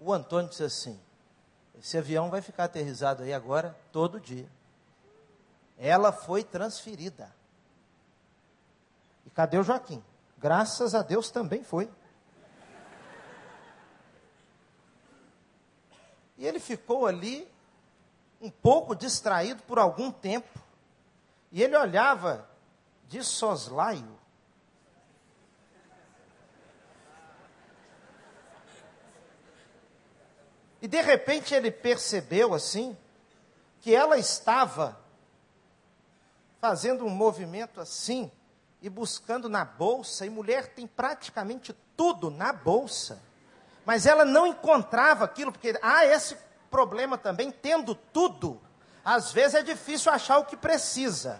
O 0.00 0.12
Antônio 0.12 0.50
disse 0.50 0.64
assim: 0.64 1.00
Esse 1.78 1.96
avião 1.96 2.28
vai 2.28 2.42
ficar 2.42 2.64
aterrizado 2.64 3.22
aí 3.22 3.32
agora 3.32 3.78
todo 3.92 4.20
dia. 4.20 4.48
Ela 5.78 6.12
foi 6.12 6.44
transferida. 6.44 7.34
E 9.26 9.30
cadê 9.30 9.58
o 9.58 9.62
Joaquim? 9.62 10.02
Graças 10.38 10.94
a 10.94 11.02
Deus 11.02 11.30
também 11.30 11.64
foi. 11.64 11.90
E 16.36 16.46
ele 16.46 16.60
ficou 16.60 17.06
ali, 17.06 17.48
um 18.40 18.50
pouco 18.50 18.94
distraído 18.94 19.62
por 19.62 19.78
algum 19.78 20.10
tempo. 20.10 20.60
E 21.50 21.62
ele 21.62 21.76
olhava 21.76 22.48
de 23.08 23.22
soslaio. 23.22 24.18
E 30.82 30.88
de 30.88 31.00
repente 31.00 31.54
ele 31.54 31.70
percebeu 31.70 32.52
assim, 32.52 32.94
que 33.80 33.94
ela 33.94 34.18
estava 34.18 35.02
fazendo 36.64 37.04
um 37.04 37.10
movimento 37.10 37.78
assim, 37.78 38.32
e 38.80 38.88
buscando 38.88 39.50
na 39.50 39.66
bolsa, 39.66 40.24
e 40.24 40.30
mulher 40.30 40.68
tem 40.68 40.86
praticamente 40.86 41.76
tudo 41.94 42.30
na 42.30 42.54
bolsa. 42.54 43.20
Mas 43.84 44.06
ela 44.06 44.24
não 44.24 44.46
encontrava 44.46 45.26
aquilo, 45.26 45.52
porque 45.52 45.78
há 45.82 46.06
esse 46.06 46.38
problema 46.70 47.18
também, 47.18 47.52
tendo 47.52 47.94
tudo, 47.94 48.58
às 49.04 49.30
vezes 49.30 49.56
é 49.56 49.62
difícil 49.62 50.10
achar 50.10 50.38
o 50.38 50.46
que 50.46 50.56
precisa. 50.56 51.38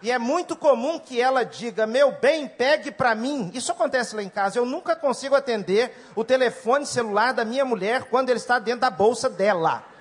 E 0.00 0.10
é 0.10 0.18
muito 0.18 0.56
comum 0.56 0.98
que 0.98 1.20
ela 1.20 1.44
diga: 1.44 1.86
Meu 1.86 2.12
bem, 2.12 2.48
pegue 2.48 2.90
para 2.90 3.14
mim. 3.14 3.50
Isso 3.52 3.70
acontece 3.70 4.16
lá 4.16 4.22
em 4.22 4.30
casa. 4.30 4.58
Eu 4.58 4.64
nunca 4.64 4.96
consigo 4.96 5.34
atender 5.34 5.94
o 6.16 6.24
telefone 6.24 6.86
celular 6.86 7.34
da 7.34 7.44
minha 7.44 7.66
mulher 7.66 8.04
quando 8.04 8.30
ele 8.30 8.38
está 8.38 8.58
dentro 8.58 8.80
da 8.80 8.90
bolsa 8.90 9.28
dela. 9.28 9.91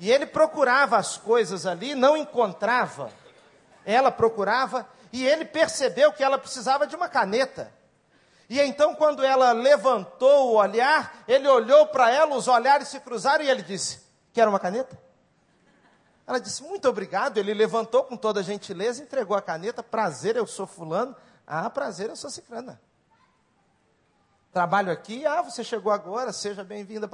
E 0.00 0.10
ele 0.10 0.24
procurava 0.24 0.96
as 0.96 1.18
coisas 1.18 1.66
ali, 1.66 1.94
não 1.94 2.16
encontrava. 2.16 3.12
Ela 3.84 4.10
procurava 4.10 4.88
e 5.12 5.26
ele 5.26 5.44
percebeu 5.44 6.10
que 6.10 6.24
ela 6.24 6.38
precisava 6.38 6.86
de 6.86 6.96
uma 6.96 7.06
caneta. 7.06 7.70
E 8.48 8.58
então, 8.58 8.94
quando 8.94 9.22
ela 9.22 9.52
levantou 9.52 10.48
o 10.48 10.54
olhar, 10.54 11.22
ele 11.28 11.46
olhou 11.46 11.86
para 11.88 12.10
ela, 12.10 12.34
os 12.34 12.48
olhares 12.48 12.88
se 12.88 12.98
cruzaram 12.98 13.44
e 13.44 13.50
ele 13.50 13.62
disse: 13.62 14.00
Quer 14.32 14.48
uma 14.48 14.58
caneta? 14.58 14.98
Ela 16.26 16.40
disse: 16.40 16.62
Muito 16.62 16.88
obrigado. 16.88 17.36
Ele 17.36 17.52
levantou 17.52 18.02
com 18.04 18.16
toda 18.16 18.42
gentileza, 18.42 19.02
entregou 19.02 19.36
a 19.36 19.42
caneta. 19.42 19.82
Prazer, 19.82 20.34
eu 20.34 20.46
sou 20.46 20.66
Fulano. 20.66 21.14
Ah, 21.46 21.68
prazer, 21.68 22.08
eu 22.08 22.16
sou 22.16 22.30
Cicrana. 22.30 22.80
Trabalho 24.50 24.90
aqui. 24.90 25.26
Ah, 25.26 25.42
você 25.42 25.62
chegou 25.62 25.92
agora, 25.92 26.32
seja 26.32 26.64
bem-vinda. 26.64 27.08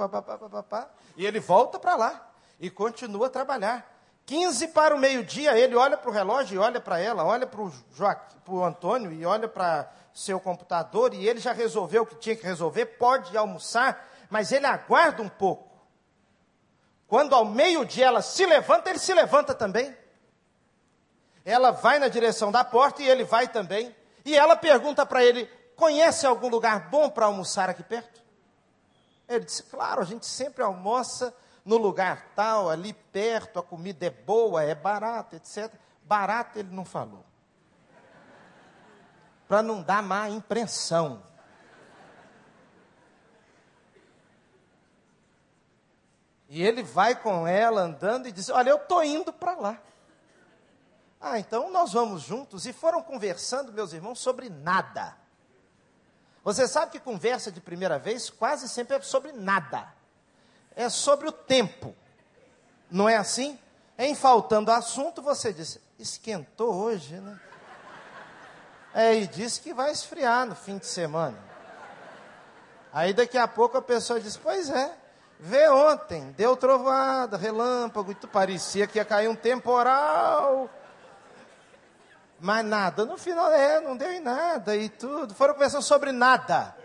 E 1.17 1.25
ele 1.25 1.41
volta 1.41 1.77
para 1.77 1.95
lá 1.97 2.26
e 2.59 2.69
continua 2.69 3.27
a 3.27 3.29
trabalhar. 3.29 3.97
15 4.25 4.67
para 4.69 4.93
o 4.93 4.99
meio-dia, 4.99 5.57
ele 5.57 5.75
olha 5.75 5.97
para 5.97 6.09
o 6.09 6.13
relógio 6.13 6.55
e 6.55 6.57
olha 6.57 6.81
para 6.81 6.99
ela, 6.99 7.23
olha 7.23 7.47
para 7.47 7.61
o 7.61 8.63
Antônio 8.63 9.11
e 9.11 9.25
olha 9.25 9.47
para 9.47 9.89
seu 10.13 10.39
computador 10.39 11.13
e 11.13 11.27
ele 11.27 11.39
já 11.39 11.53
resolveu 11.53 12.03
o 12.03 12.05
que 12.05 12.15
tinha 12.15 12.35
que 12.35 12.45
resolver, 12.45 12.85
pode 12.97 13.37
almoçar, 13.37 14.09
mas 14.29 14.51
ele 14.51 14.65
aguarda 14.65 15.21
um 15.21 15.29
pouco. 15.29 15.67
Quando 17.07 17.33
ao 17.33 17.45
meio-dia 17.45 18.07
ela 18.07 18.21
se 18.21 18.45
levanta, 18.45 18.89
ele 18.89 18.99
se 18.99 19.13
levanta 19.13 19.53
também. 19.53 19.95
Ela 21.45 21.71
vai 21.71 21.97
na 21.97 22.09
direção 22.09 22.51
da 22.51 22.65
porta 22.65 23.01
e 23.01 23.07
ele 23.07 23.23
vai 23.23 23.47
também. 23.47 23.95
E 24.25 24.35
ela 24.35 24.57
pergunta 24.57 25.05
para 25.05 25.23
ele: 25.23 25.45
conhece 25.77 26.25
algum 26.25 26.49
lugar 26.49 26.89
bom 26.89 27.09
para 27.09 27.27
almoçar 27.27 27.69
aqui 27.69 27.81
perto? 27.81 28.21
Ele 29.29 29.45
disse: 29.45 29.63
Claro, 29.63 30.01
a 30.01 30.05
gente 30.05 30.25
sempre 30.25 30.61
almoça 30.61 31.33
no 31.67 31.75
lugar 31.75 32.29
tal, 32.33 32.69
ali 32.69 32.93
perto, 32.93 33.59
a 33.59 33.63
comida 33.63 34.05
é 34.05 34.09
boa, 34.09 34.63
é 34.63 34.73
barata, 34.73 35.35
etc. 35.35 35.69
Barato 36.01 36.57
ele 36.57 36.73
não 36.73 36.85
falou. 36.85 37.25
Para 39.49 39.61
não 39.61 39.81
dar 39.81 40.01
má 40.01 40.29
impressão. 40.29 41.21
E 46.47 46.63
ele 46.63 46.83
vai 46.83 47.21
com 47.21 47.45
ela 47.45 47.81
andando 47.81 48.29
e 48.29 48.31
diz: 48.31 48.47
Olha, 48.47 48.69
eu 48.69 48.77
estou 48.77 49.03
indo 49.03 49.33
para 49.33 49.55
lá. 49.55 49.81
Ah, 51.19 51.37
então 51.37 51.69
nós 51.69 51.91
vamos 51.91 52.21
juntos. 52.21 52.65
E 52.65 52.71
foram 52.71 53.03
conversando, 53.03 53.73
meus 53.73 53.91
irmãos, 53.91 54.19
sobre 54.19 54.49
nada. 54.49 55.17
Você 56.45 56.65
sabe 56.65 56.93
que 56.93 56.99
conversa 57.01 57.51
de 57.51 57.59
primeira 57.59 57.99
vez 57.99 58.29
quase 58.29 58.69
sempre 58.69 58.95
é 58.95 59.01
sobre 59.01 59.33
nada. 59.33 59.96
É 60.77 60.89
sobre 60.89 61.27
o 61.27 61.31
tempo. 61.31 61.95
Não 62.89 63.09
é 63.09 63.17
assim? 63.17 63.59
Em 63.97 64.13
faltando 64.13 64.71
assunto, 64.71 65.23
você 65.23 65.51
diz: 65.51 65.79
esquentou 65.97 66.71
hoje, 66.71 67.15
né? 67.15 67.39
É, 68.93 69.15
e 69.15 69.25
disse 69.25 69.59
que 69.59 69.73
vai 69.73 69.91
esfriar 69.91 70.45
no 70.45 70.53
fim 70.53 70.77
de 70.77 70.85
semana. 70.85 71.37
Aí 72.93 73.11
daqui 73.11 73.39
a 73.39 73.47
pouco 73.47 73.75
a 73.75 73.81
pessoa 73.81 74.19
diz: 74.19 74.37
Pois 74.37 74.69
é, 74.69 74.95
vê 75.39 75.67
ontem, 75.67 76.31
deu 76.37 76.55
trovoada, 76.55 77.37
relâmpago, 77.37 78.11
e 78.11 78.15
tu 78.15 78.27
parecia 78.27 78.85
que 78.85 78.99
ia 78.99 79.05
cair 79.05 79.27
um 79.27 79.35
temporal. 79.35 80.69
Mas 82.39 82.63
nada. 82.63 83.03
No 83.03 83.17
final, 83.17 83.51
é, 83.51 83.81
não 83.81 83.97
deu 83.97 84.11
em 84.11 84.19
nada 84.19 84.75
e 84.75 84.89
tudo. 84.89 85.33
Foram 85.33 85.55
conversando 85.55 85.81
sobre 85.81 86.11
nada. 86.11 86.77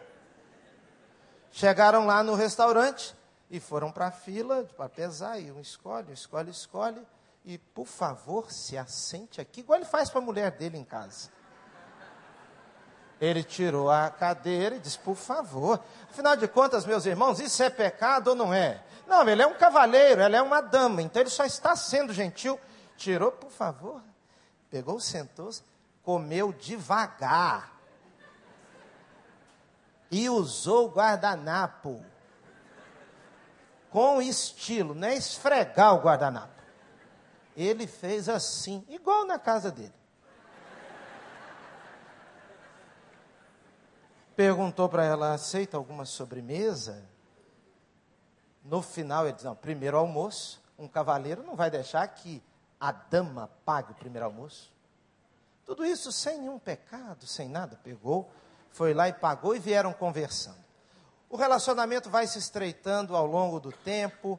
Chegaram 1.51 2.07
lá 2.07 2.23
no 2.23 2.35
restaurante 2.35 3.15
e 3.53 3.61
foram 3.61 3.93
para 3.93 4.07
a 4.07 4.11
fila 4.11 4.65
para 4.65 4.89
pesar. 4.89 5.39
E 5.39 5.53
um 5.53 5.61
escolhe, 5.61 6.09
um 6.09 6.15
escolhe, 6.15 6.51
escolhe. 6.51 7.07
E, 7.45 7.59
por 7.59 7.87
favor, 7.87 8.51
se 8.51 8.79
assente 8.79 9.41
aqui, 9.43 9.61
igual 9.61 9.79
ele 9.79 9.85
faz 9.85 10.09
para 10.09 10.21
a 10.21 10.25
mulher 10.25 10.53
dele 10.53 10.79
em 10.79 10.85
casa. 10.85 11.29
Ele 13.21 13.45
tirou 13.45 13.91
a 13.91 14.09
cadeira 14.09 14.77
e 14.77 14.81
disse: 14.81 14.99
Por 14.99 15.17
favor. 15.17 15.79
Afinal 16.11 16.35
de 16.35 16.49
contas, 16.49 16.87
meus 16.87 17.05
irmãos, 17.05 17.41
isso 17.41 17.63
é 17.63 17.69
pecado 17.69 18.29
ou 18.29 18.35
não 18.35 18.55
é? 18.55 18.83
Não, 19.07 19.29
ele 19.29 19.43
é 19.43 19.47
um 19.47 19.55
cavaleiro, 19.55 20.23
ela 20.23 20.37
é 20.37 20.41
uma 20.41 20.63
dama, 20.63 21.03
então 21.03 21.21
ele 21.21 21.29
só 21.31 21.45
está 21.45 21.77
sendo 21.77 22.13
gentil. 22.13 22.59
Tirou, 22.97 23.33
por 23.33 23.51
favor. 23.51 24.01
Pegou, 24.71 24.99
sentou-se, 24.99 25.63
comeu 26.03 26.53
devagar. 26.55 27.71
E 30.11 30.31
usou 30.31 30.87
o 30.87 30.91
guardanapo. 30.91 32.12
Com 33.93 34.23
estilo, 34.23 34.95
não 34.95 35.07
é 35.07 35.15
esfregar 35.15 35.95
o 35.95 36.01
guardanapo. 36.01 36.63
Ele 37.55 37.87
fez 37.87 38.29
assim, 38.29 38.85
igual 38.89 39.27
na 39.27 39.39
casa 39.39 39.71
dele. 39.71 39.93
Perguntou 44.35 44.89
para 44.89 45.05
ela: 45.05 45.35
aceita 45.35 45.77
alguma 45.77 46.07
sobremesa? 46.07 47.07
No 48.65 48.81
final 48.81 49.27
ele 49.27 49.35
disse: 49.35 49.45
não, 49.45 49.55
primeiro 49.55 49.99
almoço. 49.99 50.63
Um 50.79 50.89
cavaleiro 50.89 51.43
não 51.43 51.55
vai 51.55 51.71
deixar 51.71 52.09
que 52.09 52.43
a 52.81 52.91
dama 52.91 53.51
pague 53.65 53.93
o 53.93 53.95
primeiro 53.95 54.25
almoço. 54.27 54.73
Tudo 55.65 55.85
isso 55.85 56.11
sem 56.11 56.39
nenhum 56.39 56.59
pecado, 56.59 57.27
sem 57.27 57.49
nada. 57.49 57.79
Pegou, 57.85 58.33
foi 58.71 58.95
lá 58.95 59.09
e 59.09 59.13
pagou 59.13 59.55
e 59.55 59.59
vieram 59.59 59.93
conversando. 59.93 60.63
O 61.33 61.37
relacionamento 61.39 62.11
vai 62.11 62.27
se 62.27 62.39
estreitando 62.39 63.17
ao 63.17 63.25
longo 63.25 63.59
do 63.59 63.73
tempo, 63.73 64.39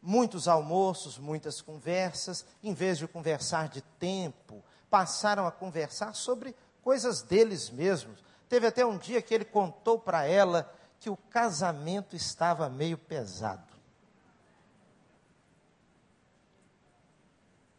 muitos 0.00 0.46
almoços, 0.46 1.18
muitas 1.18 1.60
conversas. 1.60 2.46
Em 2.62 2.72
vez 2.72 2.98
de 2.98 3.08
conversar 3.08 3.68
de 3.68 3.82
tempo, 3.82 4.62
passaram 4.88 5.44
a 5.44 5.50
conversar 5.50 6.14
sobre 6.14 6.54
coisas 6.84 7.20
deles 7.20 7.68
mesmos. 7.68 8.22
Teve 8.48 8.68
até 8.68 8.86
um 8.86 8.96
dia 8.96 9.20
que 9.20 9.34
ele 9.34 9.44
contou 9.44 9.98
para 9.98 10.24
ela 10.24 10.72
que 11.00 11.10
o 11.10 11.16
casamento 11.16 12.14
estava 12.14 12.68
meio 12.70 12.96
pesado. 12.96 13.74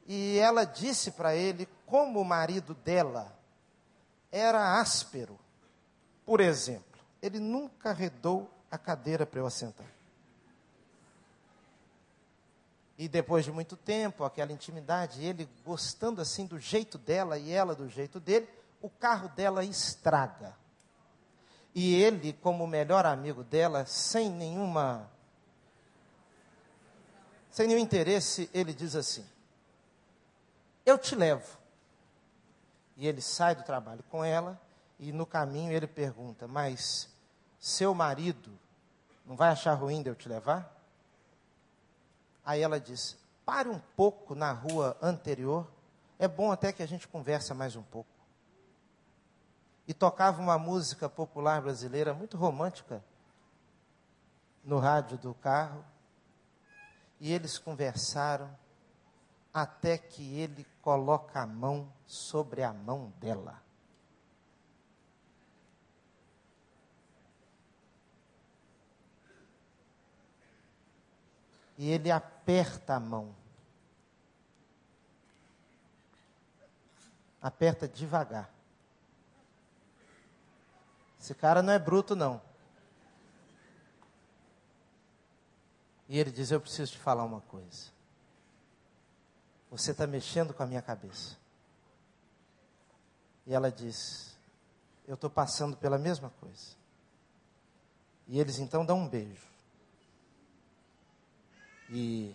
E 0.06 0.38
ela 0.39 0.65
disse 0.65 1.12
para 1.12 1.34
ele 1.34 1.69
como 1.86 2.19
o 2.19 2.25
marido 2.25 2.73
dela 2.73 3.34
era 4.30 4.78
áspero. 4.78 5.39
Por 6.25 6.41
exemplo, 6.41 6.90
ele 7.21 7.39
nunca 7.39 7.89
arredou 7.89 8.49
a 8.69 8.77
cadeira 8.77 9.25
para 9.25 9.39
eu 9.39 9.45
assentar. 9.45 9.88
E 12.97 13.07
depois 13.07 13.43
de 13.43 13.51
muito 13.51 13.75
tempo, 13.75 14.23
aquela 14.23 14.51
intimidade, 14.51 15.23
ele 15.23 15.49
gostando 15.65 16.21
assim 16.21 16.45
do 16.45 16.60
jeito 16.60 16.97
dela 16.97 17.38
e 17.38 17.51
ela 17.51 17.73
do 17.73 17.89
jeito 17.89 18.19
dele, 18.19 18.47
o 18.81 18.89
carro 18.89 19.29
dela 19.29 19.63
estraga. 19.63 20.55
E 21.73 21.95
ele, 21.95 22.34
como 22.34 22.63
o 22.63 22.67
melhor 22.67 23.05
amigo 23.05 23.43
dela, 23.43 23.86
sem 23.86 24.29
nenhuma 24.29 25.10
sem 27.49 27.67
nenhum 27.67 27.79
interesse, 27.79 28.49
ele 28.53 28.73
diz 28.73 28.95
assim: 28.95 29.25
eu 30.86 30.97
te 30.97 31.15
levo. 31.15 31.60
E 32.97 33.07
ele 33.07 33.21
sai 33.21 33.55
do 33.55 33.63
trabalho 33.63 34.03
com 34.10 34.23
ela, 34.23 34.60
e 35.01 35.11
no 35.11 35.25
caminho 35.25 35.73
ele 35.73 35.87
pergunta: 35.87 36.47
Mas 36.47 37.09
seu 37.59 37.93
marido 37.93 38.51
não 39.25 39.35
vai 39.35 39.49
achar 39.49 39.73
ruim 39.73 40.03
de 40.03 40.09
eu 40.09 40.15
te 40.15 40.29
levar? 40.29 40.71
Aí 42.45 42.61
ela 42.61 42.79
diz: 42.79 43.17
Pare 43.43 43.67
um 43.67 43.79
pouco 43.97 44.35
na 44.35 44.51
rua 44.51 44.95
anterior, 45.01 45.67
é 46.19 46.27
bom 46.27 46.51
até 46.51 46.71
que 46.71 46.83
a 46.83 46.85
gente 46.85 47.07
converse 47.07 47.51
mais 47.55 47.75
um 47.75 47.81
pouco. 47.81 48.09
E 49.87 49.93
tocava 49.93 50.39
uma 50.39 50.59
música 50.59 51.09
popular 51.09 51.61
brasileira 51.61 52.13
muito 52.13 52.37
romântica 52.37 53.03
no 54.63 54.77
rádio 54.77 55.17
do 55.17 55.33
carro. 55.33 55.83
E 57.19 57.31
eles 57.31 57.57
conversaram 57.57 58.55
até 59.51 59.97
que 59.97 60.37
ele 60.39 60.65
coloca 60.81 61.41
a 61.41 61.47
mão 61.47 61.91
sobre 62.05 62.63
a 62.63 62.71
mão 62.71 63.11
dela. 63.19 63.61
E 71.82 71.89
ele 71.89 72.12
aperta 72.12 72.94
a 72.94 73.00
mão. 73.00 73.36
Aperta 77.41 77.88
devagar. 77.88 78.54
Esse 81.20 81.34
cara 81.34 81.63
não 81.63 81.74
é 81.74 81.80
bruto, 81.80 82.15
não. 82.15 82.39
E 86.08 86.20
ele 86.20 86.30
diz: 86.30 86.52
Eu 86.52 86.62
preciso 86.62 86.91
te 86.91 87.00
falar 87.00 87.24
uma 87.24 87.41
coisa. 87.41 87.89
Você 89.72 89.89
está 89.89 90.06
mexendo 90.06 90.54
com 90.54 90.62
a 90.62 90.67
minha 90.67 90.84
cabeça. 90.84 91.36
E 93.48 93.56
ela 93.56 93.72
diz: 93.72 94.38
Eu 95.08 95.15
estou 95.15 95.32
passando 95.32 95.76
pela 95.76 95.98
mesma 95.98 96.30
coisa. 96.39 96.76
E 98.28 98.39
eles 98.39 98.60
então 98.60 98.86
dão 98.86 99.00
um 99.00 99.10
beijo. 99.10 99.50
E 101.91 102.34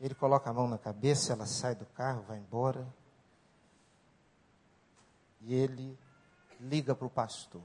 ele 0.00 0.14
coloca 0.16 0.50
a 0.50 0.52
mão 0.52 0.66
na 0.66 0.76
cabeça, 0.76 1.32
ela 1.32 1.46
sai 1.46 1.76
do 1.76 1.86
carro, 1.86 2.22
vai 2.22 2.38
embora. 2.38 2.86
E 5.42 5.54
ele 5.54 5.96
liga 6.58 6.92
para 6.92 7.06
o 7.06 7.10
pastor. 7.10 7.62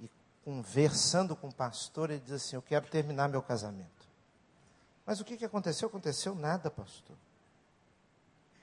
E 0.00 0.08
conversando 0.44 1.34
com 1.34 1.48
o 1.48 1.54
pastor, 1.54 2.10
ele 2.10 2.20
diz 2.20 2.32
assim: 2.32 2.54
Eu 2.54 2.62
quero 2.62 2.86
terminar 2.86 3.28
meu 3.28 3.42
casamento. 3.42 4.08
Mas 5.04 5.20
o 5.20 5.24
que, 5.24 5.36
que 5.36 5.44
aconteceu? 5.44 5.88
Aconteceu 5.88 6.34
nada, 6.36 6.70
pastor. 6.70 7.16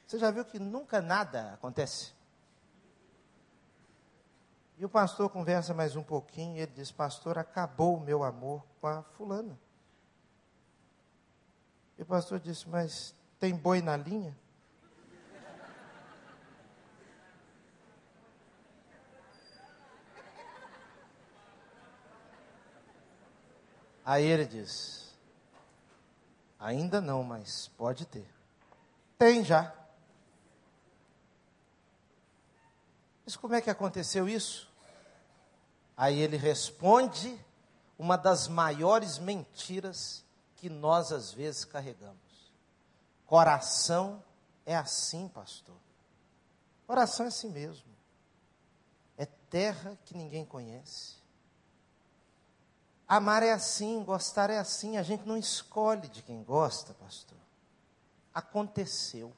Você 0.08 0.18
já 0.18 0.32
viu 0.32 0.46
que 0.46 0.58
nunca 0.58 1.02
nada 1.02 1.54
acontece? 1.54 2.13
E 4.78 4.86
o 4.86 4.89
pastor 4.89 5.30
conversa 5.30 5.74
mais 5.74 5.98
um 5.98 6.04
pouquinho 6.04 6.56
e 6.56 6.62
ele 6.62 6.72
diz: 6.74 6.94
Pastor, 6.94 7.38
acabou 7.38 7.98
o 7.98 8.00
meu 8.00 8.24
amor 8.24 8.63
com 8.80 8.88
a 8.88 9.04
fulana. 9.04 9.60
E 11.98 12.02
o 12.02 12.06
pastor 12.06 12.40
disse: 12.40 12.68
Mas 12.68 13.16
tem 13.40 13.56
boi 13.56 13.82
na 13.82 13.96
linha? 13.98 14.36
Aí 24.06 24.26
ele 24.26 24.46
diz: 24.46 25.16
Ainda 26.60 27.00
não, 27.00 27.24
mas 27.24 27.70
pode 27.78 28.06
ter. 28.06 28.28
Tem 29.18 29.44
já. 29.44 29.74
Mas 33.26 33.36
como 33.38 33.56
é 33.56 33.62
que 33.62 33.70
aconteceu 33.70 34.28
isso? 34.28 34.70
Aí 35.96 36.20
ele 36.20 36.36
responde 36.36 37.40
uma 37.98 38.18
das 38.18 38.48
maiores 38.48 39.18
mentiras 39.18 40.26
que 40.63 40.69
nós 40.69 41.12
às 41.12 41.34
vezes 41.34 41.65
carregamos. 41.65 42.15
Coração 43.26 44.23
é 44.65 44.73
assim, 44.73 45.28
pastor. 45.28 45.76
Coração 46.88 47.26
é 47.26 47.28
assim 47.28 47.49
mesmo. 47.49 47.91
É 49.17 49.26
terra 49.26 49.99
que 50.06 50.15
ninguém 50.15 50.45
conhece. 50.45 51.15
Amar 53.06 53.43
é 53.43 53.52
assim, 53.52 54.06
gostar 54.06 54.49
é 54.49 54.58
assim. 54.58 54.95
A 54.95 55.04
gente 55.04 55.28
não 55.28 55.36
escolhe 55.36 56.08
de 56.08 56.21
quem 56.21 56.41
gosta, 56.41 56.93
pastor. 56.93 57.38
Aconteceu. 58.34 59.34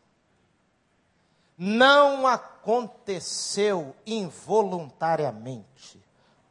Não 1.57 2.27
aconteceu 2.27 3.95
involuntariamente. 4.05 5.99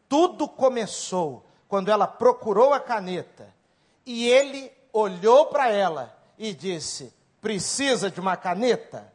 Tudo 0.08 0.48
começou 0.48 1.46
quando 1.68 1.92
ela 1.92 2.08
procurou 2.08 2.74
a 2.74 2.80
caneta 2.80 3.54
e 4.06 4.28
ele 4.28 4.72
olhou 4.92 5.46
para 5.46 5.68
ela 5.68 6.16
e 6.38 6.54
disse: 6.54 7.12
Precisa 7.40 8.10
de 8.10 8.20
uma 8.20 8.36
caneta? 8.36 9.12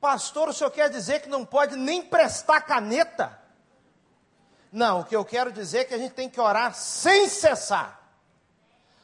Pastor, 0.00 0.48
o 0.48 0.52
senhor 0.52 0.70
quer 0.70 0.88
dizer 0.88 1.20
que 1.20 1.28
não 1.28 1.44
pode 1.44 1.76
nem 1.76 2.02
prestar 2.02 2.62
caneta? 2.62 3.38
Não, 4.72 5.00
o 5.00 5.04
que 5.04 5.14
eu 5.14 5.24
quero 5.24 5.52
dizer 5.52 5.78
é 5.78 5.84
que 5.84 5.94
a 5.94 5.98
gente 5.98 6.14
tem 6.14 6.28
que 6.28 6.40
orar 6.40 6.74
sem 6.74 7.28
cessar. 7.28 8.00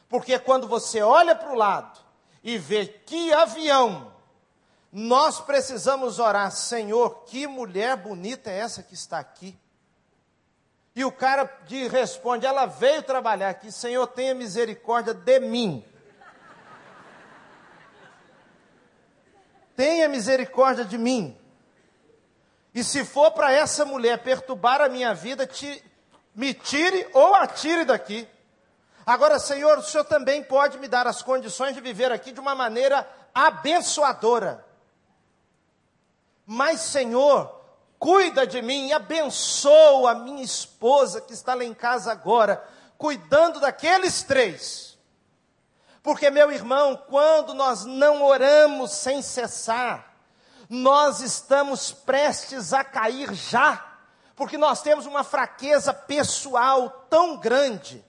Porque 0.09 0.39
quando 0.39 0.67
você 0.67 1.01
olha 1.01 1.35
para 1.35 1.51
o 1.51 1.55
lado 1.55 1.99
e 2.41 2.57
vê 2.57 2.87
que 2.87 3.33
avião, 3.33 4.13
nós 4.91 5.39
precisamos 5.39 6.17
orar, 6.17 6.49
Senhor, 6.51 7.25
que 7.25 7.45
mulher 7.45 7.97
bonita 7.97 8.49
é 8.49 8.59
essa 8.59 8.81
que 8.81 8.93
está 8.93 9.19
aqui? 9.19 9.57
E 10.97 11.05
o 11.05 11.11
cara 11.11 11.47
de, 11.67 11.87
responde: 11.87 12.43
Ela 12.43 12.65
veio 12.65 13.03
trabalhar 13.03 13.49
aqui, 13.49 13.71
Senhor, 13.71 14.07
tenha 14.07 14.33
misericórdia 14.33 15.13
de 15.13 15.39
mim. 15.39 15.85
Tenha 19.75 20.09
misericórdia 20.09 20.83
de 20.83 20.97
mim. 20.97 21.37
E 22.73 22.83
se 22.83 23.05
for 23.05 23.29
para 23.29 23.51
essa 23.51 23.85
mulher 23.85 24.23
perturbar 24.23 24.81
a 24.81 24.89
minha 24.89 25.13
vida, 25.13 25.45
te, 25.45 25.83
me 26.33 26.51
tire 26.51 27.07
ou 27.13 27.35
atire 27.35 27.85
daqui. 27.85 28.27
Agora, 29.05 29.37
Senhor, 29.37 29.77
o 29.77 29.83
Senhor 29.83 30.03
também 30.03 30.41
pode 30.41 30.79
me 30.79 30.87
dar 30.87 31.05
as 31.05 31.21
condições 31.21 31.75
de 31.75 31.79
viver 31.79 32.11
aqui 32.11 32.31
de 32.31 32.39
uma 32.39 32.55
maneira 32.55 33.07
abençoadora. 33.35 34.65
Mas, 36.43 36.81
Senhor, 36.81 37.56
cuida 37.99 38.45
de 38.45 38.61
mim 38.61 38.87
e 38.87 38.93
abençoa 38.93 40.11
a 40.11 40.15
minha 40.15 40.43
esposa 40.43 41.21
que 41.21 41.33
está 41.33 41.53
lá 41.53 41.63
em 41.63 41.73
casa 41.73 42.11
agora, 42.11 42.63
cuidando 42.97 43.59
daqueles 43.59 44.23
três. 44.23 44.97
Porque, 46.01 46.29
meu 46.29 46.51
irmão, 46.51 46.95
quando 47.09 47.53
nós 47.53 47.83
não 47.85 48.23
oramos 48.23 48.91
sem 48.91 49.21
cessar, 49.21 50.15
nós 50.69 51.21
estamos 51.21 51.91
prestes 51.91 52.73
a 52.73 52.83
cair 52.83 53.33
já, 53.33 53.85
porque 54.35 54.57
nós 54.57 54.81
temos 54.81 55.05
uma 55.05 55.23
fraqueza 55.23 55.93
pessoal 55.93 57.05
tão 57.09 57.37
grande. 57.37 58.05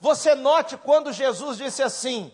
Você 0.00 0.34
note 0.34 0.76
quando 0.76 1.12
Jesus 1.12 1.58
disse 1.58 1.82
assim: 1.82 2.32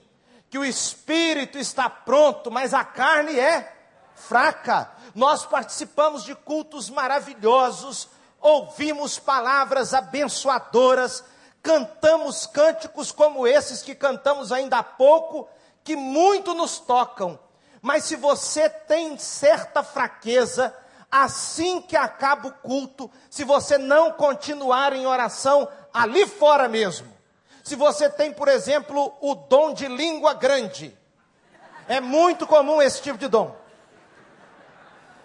que 0.50 0.58
o 0.58 0.64
espírito 0.64 1.56
está 1.56 1.88
pronto, 1.88 2.50
mas 2.50 2.74
a 2.74 2.84
carne 2.84 3.38
é 3.38 3.79
fraca. 4.20 4.90
Nós 5.14 5.44
participamos 5.44 6.22
de 6.22 6.34
cultos 6.34 6.88
maravilhosos, 6.88 8.08
ouvimos 8.40 9.18
palavras 9.18 9.92
abençoadoras, 9.92 11.24
cantamos 11.62 12.46
cânticos 12.46 13.10
como 13.10 13.46
esses 13.46 13.82
que 13.82 13.94
cantamos 13.94 14.52
ainda 14.52 14.78
há 14.78 14.82
pouco, 14.82 15.48
que 15.82 15.96
muito 15.96 16.54
nos 16.54 16.78
tocam. 16.78 17.38
Mas 17.82 18.04
se 18.04 18.16
você 18.16 18.68
tem 18.68 19.18
certa 19.18 19.82
fraqueza, 19.82 20.74
assim 21.10 21.80
que 21.80 21.96
acaba 21.96 22.48
o 22.48 22.52
culto, 22.52 23.10
se 23.28 23.42
você 23.42 23.78
não 23.78 24.12
continuar 24.12 24.92
em 24.92 25.06
oração 25.06 25.68
ali 25.92 26.26
fora 26.26 26.68
mesmo, 26.68 27.08
se 27.64 27.74
você 27.74 28.08
tem, 28.08 28.32
por 28.32 28.48
exemplo, 28.48 29.12
o 29.20 29.34
dom 29.34 29.72
de 29.72 29.88
língua 29.88 30.34
grande, 30.34 30.96
é 31.88 32.00
muito 32.00 32.46
comum 32.46 32.80
esse 32.80 33.02
tipo 33.02 33.18
de 33.18 33.28
dom. 33.28 33.54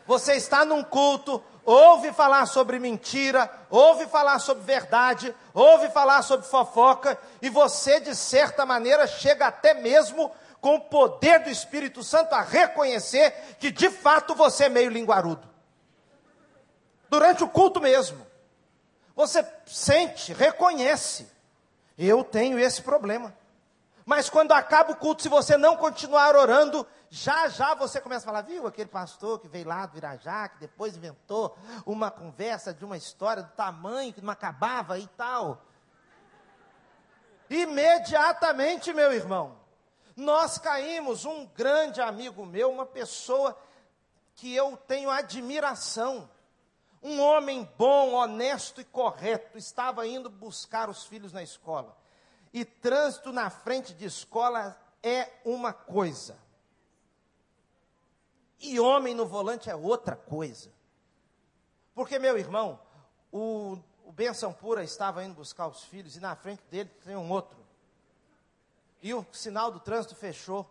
Você 0.06 0.34
está 0.34 0.64
num 0.64 0.84
culto, 0.84 1.44
ouve 1.64 2.12
falar 2.14 2.46
sobre 2.46 2.80
mentira, 2.80 3.52
ouve 3.70 4.06
falar 4.06 4.40
sobre 4.40 4.64
verdade, 4.64 5.36
ouve 5.54 5.90
falar 5.90 6.22
sobre 6.22 6.48
fofoca, 6.48 7.18
e 7.42 7.50
você, 7.50 8.00
de 8.00 8.16
certa 8.16 8.66
maneira, 8.66 9.08
chega 9.08 9.48
até 9.48 9.74
mesmo 9.74 10.32
com 10.62 10.76
o 10.76 10.82
poder 10.82 11.40
do 11.40 11.50
Espírito 11.50 12.04
Santo 12.04 12.34
a 12.34 12.42
reconhecer 12.42 13.32
que 13.60 13.72
de 13.72 13.90
fato 13.90 14.36
você 14.36 14.66
é 14.66 14.70
meio 14.70 14.90
linguarudo. 14.90 15.48
Durante 17.10 17.44
o 17.44 17.48
culto 17.48 17.80
mesmo. 17.80 18.26
Você 19.16 19.46
sente, 19.66 20.34
reconhece. 20.34 21.28
Eu 21.98 22.24
tenho 22.24 22.60
esse 22.60 22.82
problema. 22.82 23.34
Mas 24.06 24.30
quando 24.30 24.52
acaba 24.52 24.92
o 24.92 24.96
culto, 24.96 25.24
se 25.24 25.30
você 25.30 25.56
não 25.56 25.78
continuar 25.78 26.36
orando, 26.36 26.86
já 27.16 27.48
já 27.48 27.74
você 27.74 28.02
começa 28.02 28.26
a 28.26 28.28
falar, 28.28 28.42
viu, 28.42 28.68
aquele 28.68 28.90
pastor 28.90 29.40
que 29.40 29.48
veio 29.48 29.66
lá 29.66 29.86
do 29.86 29.96
Irajá, 29.96 30.50
que 30.50 30.60
depois 30.60 30.98
inventou 30.98 31.58
uma 31.86 32.12
conversa 32.12 32.74
de 32.74 32.84
uma 32.84 32.98
história 32.98 33.42
do 33.42 33.52
tamanho 33.54 34.14
que 34.14 34.20
não 34.20 34.34
acabava 34.34 35.00
e 35.00 35.08
tal. 35.08 35.62
Imediatamente, 37.50 38.94
meu 38.94 39.14
irmão, 39.14 39.58
nós 40.14 40.58
caímos, 40.58 41.24
um 41.24 41.46
grande 41.46 42.02
amigo 42.02 42.46
meu, 42.46 42.70
uma 42.70 42.86
pessoa 42.86 43.58
que 44.36 44.54
eu 44.54 44.76
tenho 44.76 45.10
admiração, 45.10 46.30
um 47.02 47.22
homem 47.22 47.64
bom, 47.78 48.12
honesto 48.12 48.82
e 48.82 48.84
correto, 48.84 49.58
estava 49.58 50.06
indo 50.06 50.30
buscar 50.30 50.90
os 50.90 51.06
filhos 51.06 51.32
na 51.32 51.42
escola. 51.42 51.96
E 52.54 52.66
trânsito 52.66 53.32
na 53.32 53.50
frente 53.50 53.94
de 53.94 54.04
escola 54.04 54.78
é 55.02 55.32
uma 55.46 55.72
coisa. 55.72 56.44
E 58.60 58.80
homem 58.80 59.14
no 59.14 59.26
volante 59.26 59.70
é 59.70 59.76
outra 59.76 60.16
coisa. 60.16 60.72
Porque, 61.94 62.20
meu 62.20 62.38
irmão, 62.38 62.80
o, 63.32 63.78
o 64.04 64.12
Benção 64.12 64.54
Pura 64.54 64.84
estava 64.84 65.24
indo 65.24 65.36
buscar 65.36 65.68
os 65.68 65.84
filhos 65.84 66.16
e 66.16 66.20
na 66.20 66.36
frente 66.36 66.64
dele 66.70 66.90
tem 67.04 67.16
um 67.16 67.32
outro. 67.32 67.58
E 69.02 69.14
o 69.14 69.26
sinal 69.32 69.72
do 69.72 69.80
trânsito 69.80 70.16
fechou. 70.16 70.70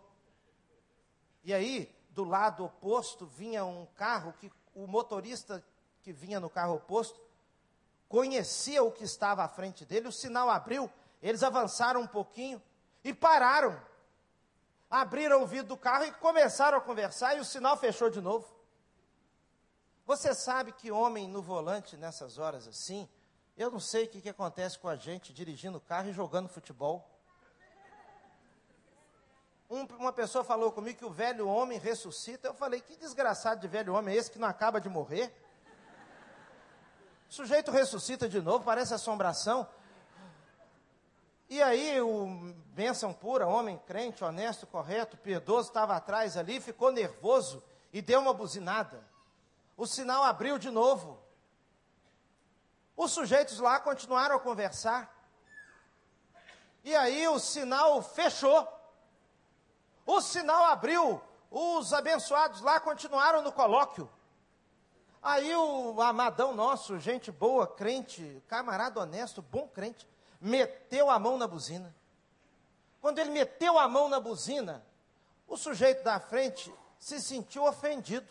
E 1.43 1.53
aí, 1.53 1.93
do 2.09 2.23
lado 2.23 2.65
oposto, 2.65 3.25
vinha 3.25 3.63
um 3.65 3.85
carro 3.95 4.33
que 4.33 4.51
o 4.73 4.87
motorista 4.87 5.63
que 6.01 6.11
vinha 6.11 6.39
no 6.39 6.49
carro 6.49 6.75
oposto 6.75 7.19
conhecia 8.07 8.83
o 8.83 8.91
que 8.91 9.03
estava 9.03 9.43
à 9.43 9.47
frente 9.47 9.83
dele, 9.83 10.07
o 10.07 10.11
sinal 10.11 10.49
abriu, 10.49 10.89
eles 11.21 11.43
avançaram 11.43 12.01
um 12.01 12.07
pouquinho 12.07 12.61
e 13.03 13.13
pararam. 13.13 13.79
Abriram 14.95 15.43
o 15.43 15.45
vidro 15.45 15.67
do 15.67 15.77
carro 15.77 16.05
e 16.05 16.11
começaram 16.13 16.77
a 16.77 16.81
conversar 16.81 17.35
e 17.35 17.41
o 17.41 17.43
sinal 17.43 17.75
fechou 17.75 18.09
de 18.09 18.21
novo. 18.21 18.47
Você 20.05 20.33
sabe 20.33 20.71
que 20.71 20.89
homem 20.89 21.27
no 21.27 21.41
volante 21.41 21.97
nessas 21.97 22.37
horas 22.37 22.65
assim, 22.65 23.09
eu 23.57 23.69
não 23.69 23.79
sei 23.81 24.05
o 24.05 24.07
que, 24.07 24.21
que 24.21 24.29
acontece 24.29 24.79
com 24.79 24.87
a 24.87 24.95
gente 24.95 25.33
dirigindo 25.33 25.79
o 25.79 25.81
carro 25.81 26.07
e 26.07 26.13
jogando 26.13 26.47
futebol. 26.47 27.05
Um, 29.69 29.83
uma 29.97 30.13
pessoa 30.13 30.45
falou 30.45 30.71
comigo 30.71 30.99
que 30.99 31.03
o 31.03 31.09
velho 31.09 31.45
homem 31.45 31.77
ressuscita. 31.77 32.47
Eu 32.47 32.53
falei, 32.53 32.79
que 32.79 32.95
desgraçado 32.95 33.59
de 33.59 33.67
velho 33.67 33.93
homem 33.93 34.15
é 34.15 34.17
esse 34.17 34.31
que 34.31 34.39
não 34.39 34.47
acaba 34.47 34.79
de 34.79 34.87
morrer? 34.87 35.29
O 37.29 37.33
sujeito 37.33 37.69
ressuscita 37.69 38.29
de 38.29 38.39
novo, 38.39 38.63
parece 38.63 38.93
assombração. 38.93 39.67
E 41.47 41.61
aí 41.61 42.01
o 42.01 42.53
bênção 42.73 43.13
pura, 43.13 43.47
homem 43.47 43.77
crente, 43.85 44.23
honesto, 44.23 44.65
correto, 44.65 45.15
piedoso, 45.17 45.67
estava 45.67 45.95
atrás 45.95 46.37
ali, 46.37 46.59
ficou 46.59 46.91
nervoso 46.91 47.63
e 47.93 48.01
deu 48.01 48.19
uma 48.19 48.33
buzinada. 48.33 49.03
O 49.77 49.85
sinal 49.85 50.23
abriu 50.23 50.57
de 50.57 50.71
novo. 50.71 51.19
Os 52.97 53.11
sujeitos 53.11 53.59
lá 53.59 53.79
continuaram 53.79 54.37
a 54.37 54.39
conversar. 54.39 55.13
E 56.83 56.95
aí 56.95 57.27
o 57.27 57.39
sinal 57.39 58.01
fechou. 58.01 58.67
O 60.05 60.21
sinal 60.21 60.65
abriu. 60.65 61.21
Os 61.51 61.93
abençoados 61.93 62.61
lá 62.61 62.79
continuaram 62.79 63.41
no 63.41 63.51
colóquio. 63.51 64.09
Aí 65.21 65.55
o 65.55 66.01
amadão 66.01 66.53
nosso, 66.53 66.99
gente 66.99 67.31
boa, 67.31 67.65
crente, 67.65 68.43
camarada 68.47 68.99
honesto, 68.99 69.41
bom 69.41 69.67
crente, 69.67 70.07
meteu 70.39 71.09
a 71.09 71.17
mão 71.17 71.37
na 71.37 71.47
buzina. 71.47 71.95
Quando 73.01 73.19
ele 73.19 73.29
meteu 73.29 73.77
a 73.77 73.87
mão 73.87 74.09
na 74.09 74.19
buzina, 74.19 74.85
o 75.47 75.57
sujeito 75.57 76.03
da 76.03 76.19
frente 76.19 76.73
se 76.97 77.21
sentiu 77.21 77.63
ofendido. 77.65 78.27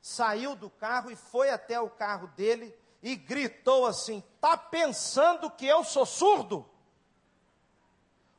Saiu 0.00 0.54
do 0.54 0.70
carro 0.70 1.10
e 1.10 1.16
foi 1.16 1.50
até 1.50 1.80
o 1.80 1.90
carro 1.90 2.28
dele 2.28 2.74
e 3.02 3.16
gritou 3.16 3.86
assim: 3.86 4.22
Está 4.34 4.56
pensando 4.56 5.50
que 5.50 5.66
eu 5.66 5.84
sou 5.84 6.06
surdo? 6.06 6.68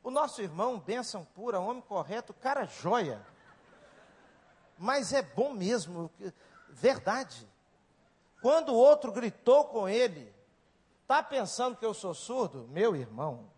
O 0.02 0.10
nosso 0.10 0.40
irmão, 0.40 0.78
bênção 0.78 1.24
pura, 1.34 1.60
homem 1.60 1.82
correto, 1.82 2.32
cara 2.32 2.64
joia. 2.64 3.24
Mas 4.78 5.12
é 5.12 5.22
bom 5.22 5.52
mesmo, 5.52 6.10
verdade. 6.70 7.46
Quando 8.40 8.70
o 8.70 8.76
outro 8.76 9.12
gritou 9.12 9.64
com 9.64 9.88
ele, 9.88 10.32
está 11.08 11.22
pensando 11.22 11.74
que 11.74 11.86
eu 11.86 11.94
sou 11.94 12.12
surdo? 12.12 12.68
Meu 12.68 12.94
irmão, 12.94 13.50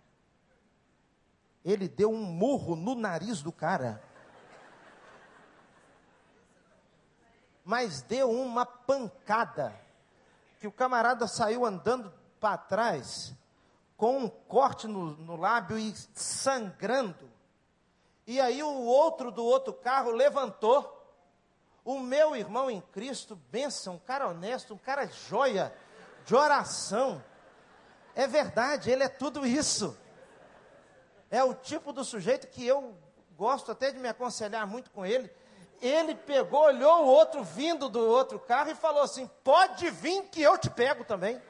ele 1.65 1.89
deu 1.89 2.09
um 2.09 2.23
murro 2.23 2.77
no 2.77 2.95
nariz 2.95 3.43
do 3.43 3.51
cara. 3.51 4.01
Mas 7.65 8.03
deu 8.03 8.31
uma 8.31 8.65
pancada 8.65 9.75
que 10.61 10.69
o 10.69 10.73
camarada 10.73 11.27
saiu 11.27 11.67
andando 11.67 12.15
para 12.39 12.57
trás, 12.57 13.35
com 13.97 14.19
um 14.19 14.29
corte 14.29 14.87
no, 14.87 15.17
no 15.17 15.35
lábio 15.35 15.77
e 15.77 15.93
sangrando. 16.15 17.29
E 18.29 18.41
aí 18.41 18.63
o 18.63 18.85
outro 18.85 19.33
do 19.33 19.45
outro 19.45 19.73
carro 19.73 20.13
levantou. 20.13 20.99
O 21.85 21.99
meu 21.99 22.37
irmão 22.37 22.71
em 22.71 22.81
Cristo, 22.81 23.35
benção, 23.51 23.95
um 23.95 23.99
cara 23.99 24.29
honesto, 24.29 24.73
um 24.73 24.79
cara 24.79 25.09
joia, 25.09 25.77
de 26.25 26.37
oração. 26.37 27.21
É 28.21 28.27
verdade, 28.27 28.91
ele 28.91 29.03
é 29.03 29.09
tudo 29.09 29.47
isso. 29.47 29.97
É 31.31 31.43
o 31.43 31.55
tipo 31.55 31.91
do 31.91 32.05
sujeito 32.05 32.49
que 32.49 32.67
eu 32.67 32.95
gosto 33.35 33.73
até 33.73 33.91
de 33.91 33.99
me 33.99 34.11
aconselhar 34.11 34.67
muito 34.67 34.91
com 34.91 35.07
ele, 35.07 35.33
ele 35.81 36.15
pegou, 36.15 36.65
olhou 36.65 37.05
o 37.05 37.07
outro 37.07 37.43
vindo 37.43 37.89
do 37.89 38.07
outro 38.07 38.39
carro 38.39 38.73
e 38.73 38.75
falou 38.75 39.03
assim: 39.03 39.27
Pode 39.43 39.89
vir 39.89 40.25
que 40.25 40.43
eu 40.43 40.59
te 40.59 40.69
pego 40.69 41.03
também. 41.03 41.41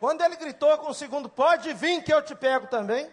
Quando 0.00 0.22
ele 0.22 0.34
gritou 0.34 0.76
com 0.78 0.90
o 0.90 0.94
segundo: 0.94 1.28
Pode 1.28 1.72
vir 1.72 2.02
que 2.02 2.12
eu 2.12 2.20
te 2.20 2.34
pego 2.34 2.66
também. 2.66 3.08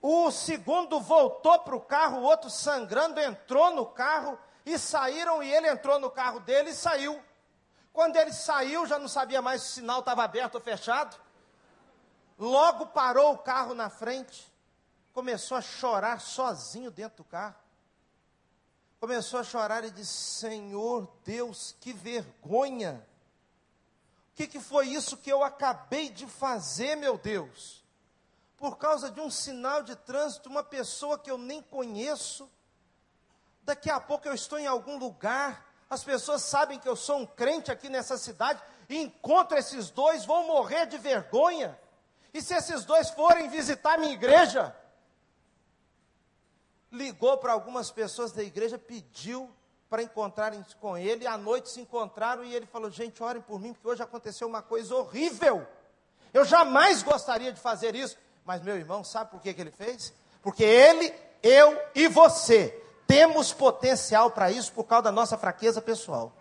O 0.00 0.30
segundo 0.30 0.98
voltou 1.00 1.58
para 1.58 1.76
o 1.76 1.80
carro, 1.82 2.20
o 2.20 2.22
outro 2.22 2.48
sangrando, 2.48 3.20
entrou 3.20 3.70
no 3.72 3.84
carro 3.84 4.38
e 4.64 4.78
saíram. 4.78 5.42
E 5.42 5.52
ele 5.52 5.68
entrou 5.68 5.98
no 5.98 6.10
carro 6.10 6.40
dele 6.40 6.70
e 6.70 6.74
saiu. 6.74 7.22
Quando 7.92 8.16
ele 8.16 8.32
saiu, 8.32 8.86
já 8.86 8.98
não 8.98 9.08
sabia 9.08 9.42
mais 9.42 9.62
se 9.62 9.68
o 9.68 9.74
sinal 9.74 10.00
estava 10.00 10.24
aberto 10.24 10.56
ou 10.56 10.60
fechado. 10.60 11.16
Logo 12.38 12.86
parou 12.86 13.32
o 13.34 13.38
carro 13.38 13.74
na 13.74 13.90
frente 13.90 14.50
começou 15.12 15.56
a 15.56 15.62
chorar 15.62 16.20
sozinho 16.20 16.90
dentro 16.90 17.18
do 17.18 17.24
carro. 17.24 17.56
Começou 18.98 19.40
a 19.40 19.44
chorar 19.44 19.84
e 19.84 19.90
disse: 19.90 20.12
Senhor 20.40 21.10
Deus, 21.24 21.76
que 21.80 21.92
vergonha! 21.92 23.06
O 24.32 24.34
que, 24.34 24.46
que 24.46 24.60
foi 24.60 24.88
isso 24.88 25.18
que 25.18 25.30
eu 25.30 25.42
acabei 25.42 26.08
de 26.08 26.26
fazer, 26.26 26.96
meu 26.96 27.18
Deus? 27.18 27.84
Por 28.56 28.78
causa 28.78 29.10
de 29.10 29.20
um 29.20 29.30
sinal 29.30 29.82
de 29.82 29.96
trânsito, 29.96 30.48
uma 30.48 30.62
pessoa 30.62 31.18
que 31.18 31.30
eu 31.30 31.36
nem 31.36 31.62
conheço. 31.62 32.50
Daqui 33.62 33.90
a 33.90 34.00
pouco 34.00 34.26
eu 34.26 34.34
estou 34.34 34.58
em 34.58 34.66
algum 34.66 34.98
lugar, 34.98 35.69
as 35.90 36.04
pessoas 36.04 36.42
sabem 36.42 36.78
que 36.78 36.88
eu 36.88 36.94
sou 36.94 37.18
um 37.18 37.26
crente 37.26 37.72
aqui 37.72 37.88
nessa 37.88 38.16
cidade, 38.16 38.62
e 38.88 38.96
encontro 38.96 39.58
esses 39.58 39.90
dois, 39.90 40.24
vão 40.24 40.46
morrer 40.46 40.86
de 40.86 40.96
vergonha. 40.96 41.76
E 42.32 42.40
se 42.40 42.54
esses 42.54 42.84
dois 42.84 43.10
forem 43.10 43.48
visitar 43.48 43.98
minha 43.98 44.12
igreja, 44.12 44.74
ligou 46.92 47.36
para 47.38 47.52
algumas 47.52 47.90
pessoas 47.90 48.30
da 48.30 48.42
igreja, 48.42 48.78
pediu 48.78 49.50
para 49.88 50.02
encontrarem 50.02 50.64
com 50.80 50.96
ele, 50.96 51.26
à 51.26 51.36
noite 51.36 51.68
se 51.68 51.80
encontraram 51.80 52.44
e 52.44 52.54
ele 52.54 52.66
falou: 52.66 52.88
Gente, 52.88 53.20
orem 53.20 53.42
por 53.42 53.60
mim, 53.60 53.72
porque 53.72 53.88
hoje 53.88 54.02
aconteceu 54.02 54.46
uma 54.46 54.62
coisa 54.62 54.94
horrível. 54.94 55.66
Eu 56.32 56.44
jamais 56.44 57.02
gostaria 57.02 57.52
de 57.52 57.60
fazer 57.60 57.96
isso. 57.96 58.16
Mas 58.44 58.62
meu 58.62 58.76
irmão, 58.76 59.02
sabe 59.02 59.32
por 59.32 59.40
que, 59.40 59.52
que 59.52 59.60
ele 59.60 59.72
fez? 59.72 60.12
Porque 60.40 60.62
ele, 60.62 61.12
eu 61.42 61.76
e 61.96 62.06
você 62.06 62.79
temos 63.10 63.52
potencial 63.52 64.30
para 64.30 64.52
isso 64.52 64.72
por 64.72 64.84
causa 64.84 65.02
da 65.02 65.10
nossa 65.10 65.36
fraqueza 65.36 65.82
pessoal. 65.82 66.32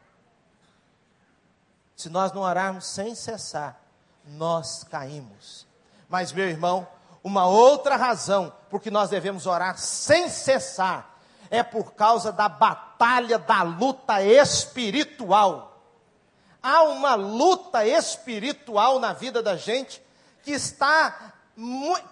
Se 1.96 2.10
nós 2.10 2.32
não 2.32 2.44
orarmos 2.44 2.86
sem 2.86 3.16
cessar, 3.16 3.82
nós 4.24 4.84
caímos. 4.84 5.66
Mas, 6.08 6.32
meu 6.32 6.48
irmão, 6.48 6.88
uma 7.24 7.48
outra 7.48 7.96
razão 7.96 8.54
por 8.70 8.80
que 8.80 8.92
nós 8.92 9.10
devemos 9.10 9.48
orar 9.48 9.80
sem 9.80 10.30
cessar 10.30 11.18
é 11.50 11.64
por 11.64 11.94
causa 11.94 12.32
da 12.32 12.48
batalha 12.48 13.40
da 13.40 13.64
luta 13.64 14.22
espiritual. 14.22 15.82
Há 16.62 16.84
uma 16.84 17.16
luta 17.16 17.84
espiritual 17.84 19.00
na 19.00 19.12
vida 19.12 19.42
da 19.42 19.58
gente 19.58 20.04
que 20.44 20.52
está 20.52 21.34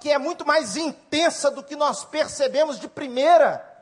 que 0.02 0.10
é 0.10 0.18
muito 0.18 0.46
mais 0.46 0.76
intensa 0.76 1.52
do 1.52 1.64
que 1.64 1.76
nós 1.76 2.04
percebemos 2.04 2.80
de 2.80 2.88
primeira. 2.88 3.77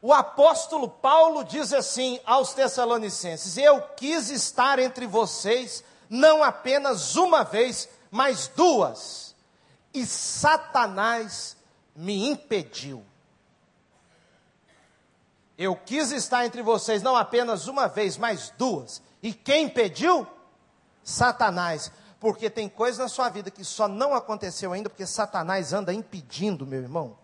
O 0.00 0.12
apóstolo 0.12 0.88
Paulo 0.88 1.44
diz 1.44 1.72
assim 1.72 2.20
aos 2.24 2.54
Tessalonicenses: 2.54 3.56
Eu 3.56 3.82
quis 3.96 4.30
estar 4.30 4.78
entre 4.78 5.06
vocês 5.06 5.82
não 6.08 6.42
apenas 6.42 7.16
uma 7.16 7.44
vez, 7.44 7.88
mas 8.10 8.48
duas, 8.48 9.34
e 9.92 10.06
Satanás 10.06 11.56
me 11.94 12.28
impediu. 12.28 13.04
Eu 15.56 15.74
quis 15.74 16.12
estar 16.12 16.46
entre 16.46 16.62
vocês 16.62 17.02
não 17.02 17.16
apenas 17.16 17.66
uma 17.66 17.88
vez, 17.88 18.16
mas 18.16 18.52
duas. 18.56 19.02
E 19.20 19.34
quem 19.34 19.64
impediu? 19.64 20.24
Satanás. 21.02 21.90
Porque 22.20 22.48
tem 22.48 22.68
coisas 22.68 22.98
na 22.98 23.08
sua 23.08 23.28
vida 23.28 23.50
que 23.50 23.64
só 23.64 23.88
não 23.88 24.14
aconteceu 24.14 24.72
ainda 24.72 24.88
porque 24.88 25.06
Satanás 25.06 25.72
anda 25.72 25.92
impedindo, 25.92 26.64
meu 26.64 26.80
irmão. 26.80 27.16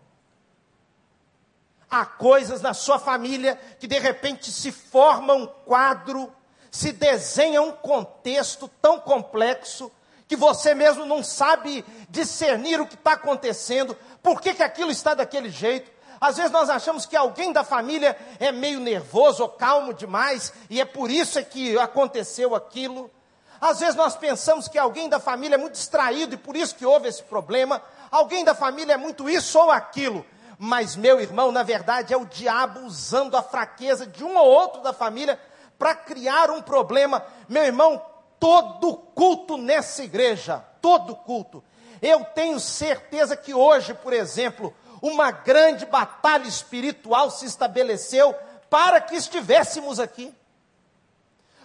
Há 1.89 2.05
coisas 2.05 2.61
na 2.61 2.73
sua 2.73 2.99
família 2.99 3.59
que 3.79 3.87
de 3.87 3.99
repente 3.99 4.51
se 4.51 4.71
forma 4.71 5.33
um 5.33 5.45
quadro, 5.45 6.31
se 6.71 6.91
desenha 6.91 7.61
um 7.61 7.71
contexto 7.71 8.67
tão 8.81 8.99
complexo 8.99 9.91
que 10.27 10.35
você 10.35 10.73
mesmo 10.73 11.05
não 11.05 11.23
sabe 11.23 11.85
discernir 12.09 12.81
o 12.81 12.87
que 12.87 12.95
está 12.95 13.13
acontecendo, 13.13 13.95
por 14.23 14.41
que, 14.41 14.53
que 14.53 14.63
aquilo 14.63 14.91
está 14.91 15.13
daquele 15.13 15.49
jeito. 15.49 15.91
Às 16.19 16.37
vezes 16.37 16.51
nós 16.51 16.69
achamos 16.69 17.05
que 17.05 17.15
alguém 17.15 17.53
da 17.53 17.63
família 17.63 18.17
é 18.39 18.51
meio 18.51 18.79
nervoso 18.79 19.43
ou 19.43 19.49
calmo 19.49 19.93
demais, 19.93 20.51
e 20.69 20.81
é 20.81 20.85
por 20.85 21.11
isso 21.11 21.37
é 21.37 21.43
que 21.43 21.77
aconteceu 21.77 22.55
aquilo. 22.55 23.11
Às 23.59 23.79
vezes 23.79 23.95
nós 23.95 24.15
pensamos 24.15 24.67
que 24.67 24.77
alguém 24.77 25.07
da 25.07 25.19
família 25.19 25.55
é 25.55 25.57
muito 25.57 25.73
distraído 25.73 26.35
e 26.35 26.37
por 26.37 26.55
isso 26.55 26.75
que 26.75 26.85
houve 26.85 27.07
esse 27.07 27.23
problema. 27.23 27.81
Alguém 28.11 28.43
da 28.43 28.55
família 28.55 28.93
é 28.93 28.97
muito 28.97 29.29
isso 29.29 29.57
ou 29.59 29.71
aquilo. 29.71 30.25
Mas, 30.57 30.95
meu 30.95 31.19
irmão, 31.19 31.51
na 31.51 31.63
verdade 31.63 32.13
é 32.13 32.17
o 32.17 32.25
diabo 32.25 32.81
usando 32.81 33.35
a 33.35 33.43
fraqueza 33.43 34.05
de 34.05 34.23
um 34.23 34.37
ou 34.37 34.47
outro 34.47 34.81
da 34.81 34.93
família 34.93 35.39
para 35.77 35.93
criar 35.93 36.49
um 36.49 36.61
problema. 36.61 37.25
Meu 37.49 37.63
irmão, 37.63 38.01
todo 38.39 38.95
culto 38.95 39.57
nessa 39.57 40.03
igreja, 40.03 40.63
todo 40.81 41.15
culto. 41.15 41.63
Eu 42.01 42.23
tenho 42.23 42.59
certeza 42.59 43.35
que 43.35 43.53
hoje, 43.53 43.93
por 43.93 44.13
exemplo, 44.13 44.73
uma 45.01 45.31
grande 45.31 45.85
batalha 45.85 46.47
espiritual 46.47 47.29
se 47.29 47.45
estabeleceu 47.45 48.35
para 48.69 49.01
que 49.01 49.15
estivéssemos 49.15 49.99
aqui. 49.99 50.33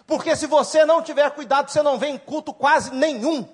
Porque 0.05 0.35
se 0.35 0.47
você 0.47 0.83
não 0.85 1.01
tiver 1.01 1.29
cuidado, 1.31 1.69
você 1.69 1.81
não 1.81 1.97
vem 1.97 2.15
em 2.15 2.17
culto 2.17 2.53
quase 2.53 2.91
nenhum. 2.91 3.47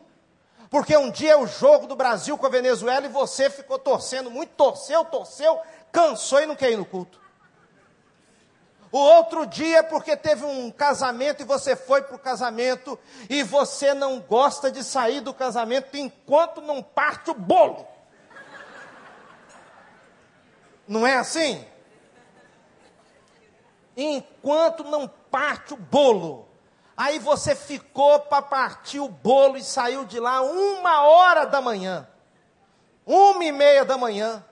Porque 0.69 0.95
um 0.97 1.09
dia 1.09 1.33
é 1.33 1.37
o 1.37 1.47
jogo 1.47 1.87
do 1.87 1.95
Brasil 1.95 2.37
com 2.37 2.45
a 2.45 2.49
Venezuela 2.49 3.05
e 3.05 3.09
você 3.09 3.49
ficou 3.49 3.79
torcendo 3.79 4.29
muito, 4.29 4.49
torceu, 4.51 5.05
torceu, 5.05 5.61
cansou 5.91 6.41
e 6.41 6.45
não 6.45 6.55
quer 6.55 6.71
ir 6.71 6.77
no 6.77 6.85
culto. 6.85 7.19
O 8.91 8.97
outro 8.97 9.45
dia, 9.45 9.83
porque 9.83 10.15
teve 10.15 10.45
um 10.45 10.71
casamento 10.71 11.41
e 11.41 11.45
você 11.45 11.75
foi 11.75 12.01
para 12.01 12.15
o 12.15 12.19
casamento 12.19 12.97
e 13.29 13.43
você 13.43 13.93
não 13.93 14.19
gosta 14.19 14.71
de 14.71 14.83
sair 14.83 15.19
do 15.19 15.33
casamento 15.33 15.95
enquanto 15.97 16.61
não 16.61 16.81
parte 16.81 17.29
o 17.29 17.33
bolo. 17.33 17.85
Não 20.87 21.05
é 21.05 21.15
assim? 21.17 21.65
Enquanto 23.95 24.85
não 24.85 25.07
parte 25.07 25.73
o 25.73 25.77
bolo. 25.77 26.46
Aí 26.97 27.19
você 27.19 27.55
ficou 27.55 28.21
para 28.21 28.41
partir 28.41 28.99
o 28.99 29.07
bolo 29.07 29.55
e 29.55 29.63
saiu 29.63 30.03
de 30.03 30.19
lá 30.19 30.41
uma 30.41 31.03
hora 31.03 31.45
da 31.45 31.61
manhã. 31.61 32.07
Uma 33.05 33.45
e 33.45 33.51
meia 33.51 33.85
da 33.85 33.99
manhã. 33.99 34.43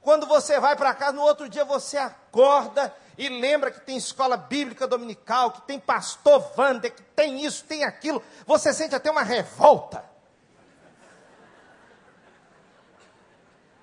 Quando 0.00 0.24
você 0.24 0.60
vai 0.60 0.76
para 0.76 0.94
casa, 0.94 1.14
no 1.14 1.22
outro 1.22 1.48
dia 1.48 1.64
você 1.64 1.98
acorda 1.98 2.94
e 3.18 3.28
lembra 3.28 3.72
que 3.72 3.80
tem 3.80 3.96
escola 3.96 4.36
bíblica 4.36 4.86
dominical, 4.86 5.50
que 5.50 5.62
tem 5.62 5.80
pastor 5.80 6.48
Wander, 6.56 6.94
que 6.94 7.02
tem 7.02 7.44
isso, 7.44 7.64
tem 7.64 7.82
aquilo, 7.82 8.22
você 8.46 8.72
sente 8.72 8.94
até 8.94 9.10
uma 9.10 9.22
revolta. 9.22 10.04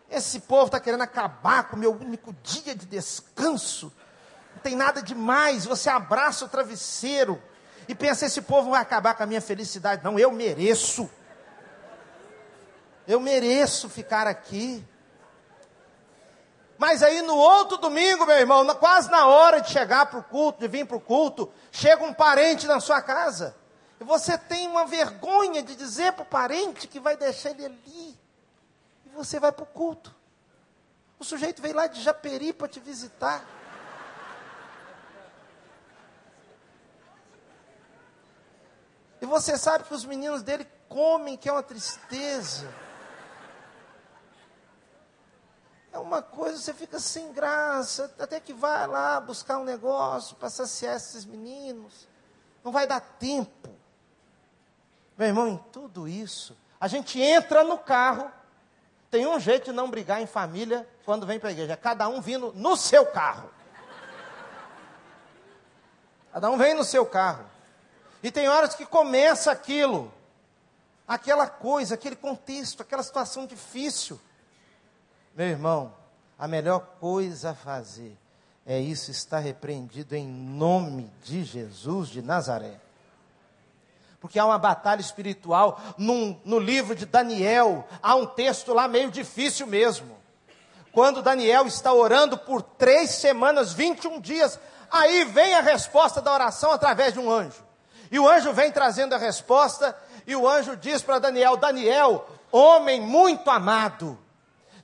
Esse 0.10 0.40
povo 0.42 0.68
está 0.68 0.80
querendo 0.80 1.02
acabar 1.02 1.68
com 1.70 1.76
o 1.76 1.80
meu 1.80 1.92
único 1.92 2.34
dia 2.42 2.74
de 2.74 2.86
descanso. 2.86 3.92
Não 4.54 4.62
tem 4.62 4.76
nada 4.76 5.02
demais. 5.02 5.66
Você 5.66 5.90
abraça 5.90 6.46
o 6.46 6.50
travesseiro 6.50 7.42
e 7.88 7.96
pensa: 7.96 8.26
esse 8.26 8.42
povo 8.42 8.72
vai 8.72 8.82
acabar 8.82 9.14
com 9.16 9.24
a 9.24 9.26
minha 9.26 9.42
felicidade. 9.42 10.04
Não, 10.04 10.18
eu 10.18 10.32
mereço. 10.32 11.10
Eu 13.08 13.20
mereço 13.20 13.90
ficar 13.90 14.28
aqui. 14.28 14.86
Mas 16.78 17.04
aí 17.04 17.22
no 17.22 17.36
outro 17.36 17.78
domingo, 17.78 18.26
meu 18.26 18.38
irmão, 18.38 18.66
quase 18.76 19.10
na 19.12 19.28
hora 19.28 19.62
de 19.62 19.70
chegar 19.70 20.08
para 20.08 20.20
o 20.20 20.24
culto, 20.24 20.60
de 20.60 20.68
vir 20.68 20.86
para 20.86 20.98
o 20.98 21.02
culto, 21.02 21.52
chega 21.72 22.04
um 22.04 22.14
parente 22.14 22.66
na 22.66 22.80
sua 22.80 23.02
casa. 23.02 23.56
E 24.00 24.04
você 24.04 24.36
tem 24.36 24.68
uma 24.68 24.86
vergonha 24.86 25.62
de 25.62 25.76
dizer 25.76 26.14
para 26.14 26.24
o 26.24 26.26
parente 26.26 26.88
que 26.88 27.00
vai 27.00 27.16
deixar 27.16 27.52
ele 27.52 27.66
ali. 27.66 28.20
E 29.06 29.10
você 29.14 29.40
vai 29.40 29.52
para 29.52 29.62
o 29.62 29.68
culto. 29.68 30.16
O 31.20 31.24
sujeito 31.24 31.62
veio 31.62 31.76
lá 31.76 31.86
de 31.86 32.02
Japeri 32.02 32.52
para 32.52 32.68
te 32.68 32.80
visitar. 32.80 33.46
E 39.22 39.26
você 39.26 39.56
sabe 39.56 39.84
que 39.84 39.94
os 39.94 40.04
meninos 40.04 40.42
dele 40.42 40.68
comem, 40.90 41.38
que 41.38 41.48
é 41.48 41.52
uma 41.52 41.62
tristeza. 41.62 42.68
É 45.94 46.00
uma 46.00 46.24
coisa, 46.24 46.58
você 46.58 46.74
fica 46.74 47.00
sem 47.00 47.32
graça, 47.32 48.12
até 48.18 48.40
que 48.40 48.52
vai 48.52 48.88
lá 48.88 49.20
buscar 49.20 49.60
um 49.60 49.64
negócio 49.64 50.36
para 50.38 50.50
saciar 50.50 50.96
esses 50.96 51.24
meninos. 51.24 52.08
Não 52.64 52.72
vai 52.72 52.88
dar 52.88 53.00
tempo. 53.00 53.70
Meu 55.18 55.28
irmão, 55.28 55.48
em 55.50 55.58
tudo 55.72 56.08
isso, 56.08 56.58
a 56.80 56.88
gente 56.88 57.22
entra 57.22 57.64
no 57.64 57.78
carro. 57.78 58.32
Tem 59.12 59.28
um 59.28 59.40
jeito 59.40 59.66
de 59.66 59.72
não 59.72 59.92
brigar 59.92 60.22
em 60.22 60.26
família 60.26 60.88
quando 61.06 61.28
vem 61.28 61.40
para 61.40 61.50
a 61.50 61.52
igreja. 61.52 61.78
Cada 61.78 62.08
um 62.08 62.22
vindo 62.22 62.54
no 62.56 62.76
seu 62.76 63.06
carro. 63.06 63.52
Cada 66.32 66.50
um 66.50 66.58
vem 66.58 66.74
no 66.74 66.84
seu 66.84 67.06
carro. 67.06 67.51
E 68.24 68.30
tem 68.32 68.48
horas 68.48 68.76
que 68.76 68.86
começa 68.86 69.52
aquilo, 69.52 70.14
aquela 71.08 71.48
coisa, 71.48 71.96
aquele 71.96 72.16
contexto, 72.16 72.82
aquela 72.82 73.04
situação 73.04 73.46
difícil. 73.46 74.20
Meu 75.36 75.48
irmão, 75.48 75.94
a 76.38 76.48
melhor 76.48 76.80
coisa 77.00 77.52
a 77.52 77.56
fazer 77.56 78.18
é 78.66 78.80
isso 78.80 79.10
estar 79.10 79.40
repreendido 79.40 80.16
em 80.16 80.28
nome 80.28 81.12
de 81.24 81.44
Jesus 81.44 82.10
de 82.10 82.22
Nazaré. 82.22 82.80
Porque 84.20 84.38
há 84.38 84.46
uma 84.46 84.60
batalha 84.60 85.02
espiritual 85.02 85.82
num, 85.98 86.40
no 86.46 86.60
livro 86.60 86.96
de 86.96 87.08
Daniel, 87.08 87.88
há 88.04 88.16
um 88.16 88.28
texto 88.28 88.72
lá 88.72 88.88
meio 88.88 89.10
difícil 89.10 89.66
mesmo. 89.66 90.16
Quando 90.92 91.24
Daniel 91.24 91.66
está 91.66 91.92
orando 91.92 92.38
por 92.38 92.62
três 92.62 93.12
semanas, 93.12 93.74
21 93.74 94.20
dias, 94.20 94.60
aí 94.92 95.26
vem 95.26 95.56
a 95.56 95.62
resposta 95.62 96.22
da 96.22 96.32
oração 96.32 96.72
através 96.72 97.14
de 97.14 97.20
um 97.20 97.32
anjo. 97.32 97.64
E 98.12 98.20
o 98.20 98.30
anjo 98.30 98.54
vem 98.54 98.72
trazendo 98.72 99.16
a 99.16 99.18
resposta, 99.18 99.98
e 100.28 100.36
o 100.36 100.48
anjo 100.48 100.76
diz 100.76 101.02
para 101.02 101.18
Daniel: 101.18 101.58
Daniel, 101.58 102.28
homem 102.52 103.02
muito 103.02 103.50
amado, 103.50 104.20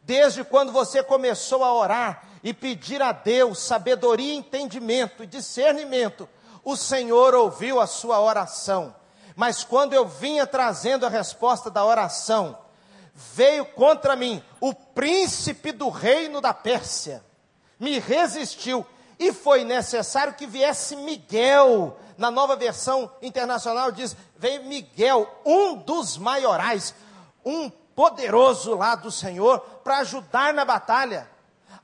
Desde 0.08 0.42
quando 0.42 0.72
você 0.72 1.04
começou 1.04 1.66
a 1.66 1.74
orar 1.74 2.24
e 2.42 2.54
pedir 2.54 3.02
a 3.02 3.12
Deus 3.12 3.60
sabedoria, 3.60 4.34
entendimento 4.34 5.22
e 5.22 5.28
discernimento, 5.28 6.30
o 6.63 6.78
Senhor 6.78 7.36
ouviu 7.36 7.78
a 7.82 7.86
sua 7.86 8.18
oração. 8.22 8.96
Mas 9.36 9.66
quando 9.66 9.92
eu 9.92 10.08
vinha 10.08 10.48
trazendo 10.48 11.06
a 11.06 11.10
resposta 11.10 11.70
da 11.70 11.84
oração, 11.84 12.58
veio 13.13 13.66
contra 13.66 14.16
mim 14.16 14.42
o 14.62 14.74
príncipe 14.74 15.74
do 15.74 15.90
reino 15.90 16.40
da 16.40 16.54
Pérsia, 16.54 17.22
me 17.78 18.00
resistiu, 18.00 18.88
e 19.20 19.34
foi 19.34 19.66
necessário 19.66 20.36
que 20.36 20.48
viesse 20.48 20.96
Miguel. 20.96 22.00
Na 22.17 22.32
nova 22.32 22.56
versão 22.56 23.12
internacional 23.21 23.91
diz: 23.91 24.15
veio 24.38 24.63
Miguel, 24.65 25.30
um 25.45 25.75
dos 25.75 26.17
maiorais, 26.17 26.95
um 27.45 27.69
poderoso 27.69 28.75
lá 28.75 28.95
do 28.95 29.12
Senhor 29.12 29.60
para 29.84 29.99
ajudar 29.99 30.53
na 30.53 30.65
batalha. 30.65 31.30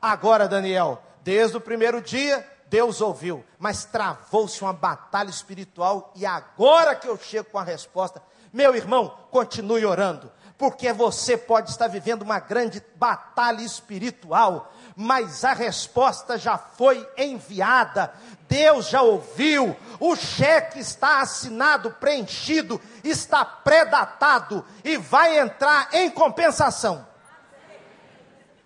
Agora, 0.01 0.47
Daniel, 0.47 1.01
desde 1.23 1.57
o 1.57 1.61
primeiro 1.61 2.01
dia, 2.01 2.47
Deus 2.67 3.01
ouviu, 3.01 3.45
mas 3.59 3.85
travou-se 3.85 4.61
uma 4.61 4.73
batalha 4.73 5.29
espiritual 5.29 6.11
e 6.15 6.25
agora 6.25 6.95
que 6.95 7.07
eu 7.07 7.17
chego 7.17 7.51
com 7.51 7.59
a 7.59 7.63
resposta, 7.63 8.21
meu 8.51 8.75
irmão, 8.75 9.15
continue 9.29 9.85
orando, 9.85 10.31
porque 10.57 10.91
você 10.91 11.37
pode 11.37 11.69
estar 11.69 11.87
vivendo 11.87 12.23
uma 12.23 12.39
grande 12.39 12.83
batalha 12.95 13.61
espiritual, 13.61 14.73
mas 14.95 15.43
a 15.43 15.53
resposta 15.53 16.37
já 16.37 16.57
foi 16.57 17.07
enviada, 17.17 18.13
Deus 18.53 18.89
já 18.89 19.01
ouviu, 19.01 19.75
o 19.99 20.15
cheque 20.15 20.77
está 20.77 21.21
assinado, 21.21 21.89
preenchido, 21.89 22.79
está 23.03 23.43
pré-datado 23.43 24.63
e 24.83 24.95
vai 24.95 25.39
entrar 25.39 25.89
em 25.91 26.11
compensação. 26.11 27.03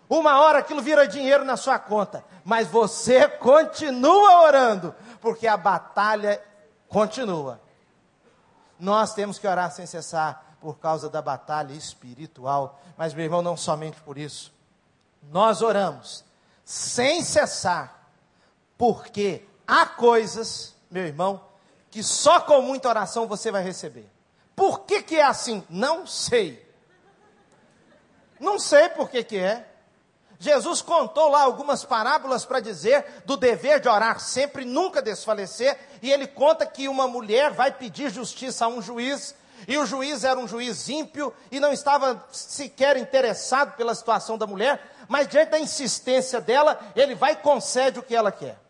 Uma 0.10 0.41
hora 0.41 0.60
aquilo 0.60 0.82
vira 0.82 1.08
dinheiro 1.08 1.45
na 1.45 1.56
sua 1.56 1.80
conta, 1.80 2.21
mas 2.43 2.67
você 2.67 3.30
continua 3.30 4.41
orando, 4.41 4.93
porque 5.21 5.47
a 5.47 5.56
batalha 5.56 6.43
continua. 6.89 7.62
Nós 8.78 9.13
temos 9.13 9.39
que 9.39 9.47
orar 9.47 9.71
sem 9.71 9.86
cessar 9.86 10.58
por 10.60 10.80
causa 10.80 11.10
da 11.10 11.21
batalha 11.21 11.71
espiritual, 11.71 12.78
mas 12.97 13.13
meu 13.13 13.23
irmão, 13.23 13.41
não 13.41 13.56
somente 13.56 14.02
por 14.02 14.17
isso. 14.17 14.54
Nós 15.32 15.62
oramos 15.62 16.26
sem 16.65 17.23
cessar, 17.23 18.10
porque 18.78 19.47
há 19.67 19.86
coisas, 19.86 20.75
meu 20.89 21.06
irmão, 21.06 21.41
que 21.91 22.01
só 22.01 22.39
com 22.39 22.62
muita 22.62 22.89
oração 22.89 23.27
você 23.27 23.51
vai 23.51 23.63
receber. 23.63 24.10
Por 24.56 24.82
que, 24.82 25.03
que 25.03 25.15
é 25.17 25.23
assim? 25.23 25.63
Não 25.69 26.08
sei. 26.08 26.65
Não 28.39 28.58
sei 28.58 28.89
por 28.89 29.10
que, 29.10 29.23
que 29.23 29.38
é. 29.38 29.67
Jesus 30.39 30.82
contou 30.82 31.30
lá 31.30 31.41
algumas 31.41 31.84
parábolas 31.84 32.45
para 32.45 32.60
dizer 32.60 33.23
do 33.25 33.36
dever 33.36 33.80
de 33.80 33.89
orar 33.89 34.19
sempre, 34.19 34.65
nunca 34.65 35.01
desfalecer, 35.01 35.77
e 36.01 36.12
ele 36.12 36.27
conta 36.27 36.65
que 36.65 36.88
uma 36.88 37.08
mulher 37.08 37.51
vai 37.51 37.71
pedir 37.71 38.12
justiça 38.12 38.65
a 38.65 38.67
um 38.67 38.82
juiz, 38.82 39.34
e 39.67 39.77
o 39.77 39.86
juiz 39.86 40.23
era 40.23 40.39
um 40.39 40.47
juiz 40.47 40.88
ímpio 40.89 41.34
e 41.51 41.60
não 41.60 41.73
estava 41.73 42.23
sequer 42.32 42.97
interessado 42.97 43.75
pela 43.75 43.95
situação 43.95 44.38
da 44.38 44.45
mulher, 44.45 44.80
mas 45.08 45.27
diante 45.27 45.49
da 45.49 45.60
insistência 45.60 46.39
dela, 46.39 46.80
ele 46.95 47.15
vai 47.15 47.32
e 47.32 47.38
concede 47.38 47.97
o 47.97 48.03
que 48.03 48.15
ela 48.15 48.32
quer. 48.32 48.66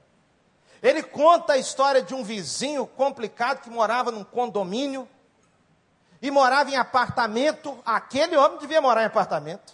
Ele 0.81 1.01
conta 1.01 1.53
a 1.53 1.57
história 1.57 2.01
de 2.01 2.13
um 2.13 2.23
vizinho 2.23 2.85
complicado 2.85 3.61
que 3.61 3.69
morava 3.69 4.11
num 4.11 4.23
condomínio 4.23 5.07
e 6.21 6.29
morava 6.29 6.69
em 6.69 6.75
apartamento. 6.75 7.77
Aquele 7.85 8.35
homem 8.37 8.59
devia 8.59 8.81
morar 8.81 9.03
em 9.03 9.07
apartamento. 9.07 9.73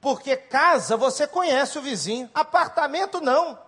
Porque 0.00 0.36
casa 0.36 0.96
você 0.96 1.26
conhece 1.26 1.78
o 1.78 1.82
vizinho, 1.82 2.28
apartamento 2.34 3.20
não. 3.20 3.58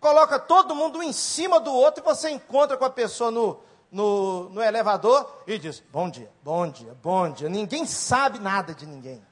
Coloca 0.00 0.38
todo 0.38 0.74
mundo 0.74 0.98
um 0.98 1.02
em 1.02 1.12
cima 1.12 1.58
do 1.58 1.72
outro 1.72 2.02
e 2.02 2.04
você 2.04 2.30
encontra 2.30 2.76
com 2.76 2.84
a 2.84 2.90
pessoa 2.90 3.30
no, 3.30 3.60
no, 3.90 4.48
no 4.50 4.62
elevador 4.62 5.42
e 5.46 5.58
diz: 5.58 5.82
Bom 5.90 6.10
dia, 6.10 6.30
bom 6.42 6.68
dia, 6.68 6.96
bom 7.02 7.30
dia. 7.30 7.48
Ninguém 7.48 7.86
sabe 7.86 8.38
nada 8.38 8.74
de 8.74 8.86
ninguém. 8.86 9.24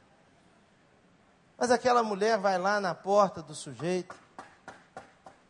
Mas 1.58 1.70
aquela 1.70 2.02
mulher 2.02 2.38
vai 2.38 2.58
lá 2.58 2.80
na 2.80 2.94
porta 2.94 3.42
do 3.42 3.54
sujeito 3.54 4.25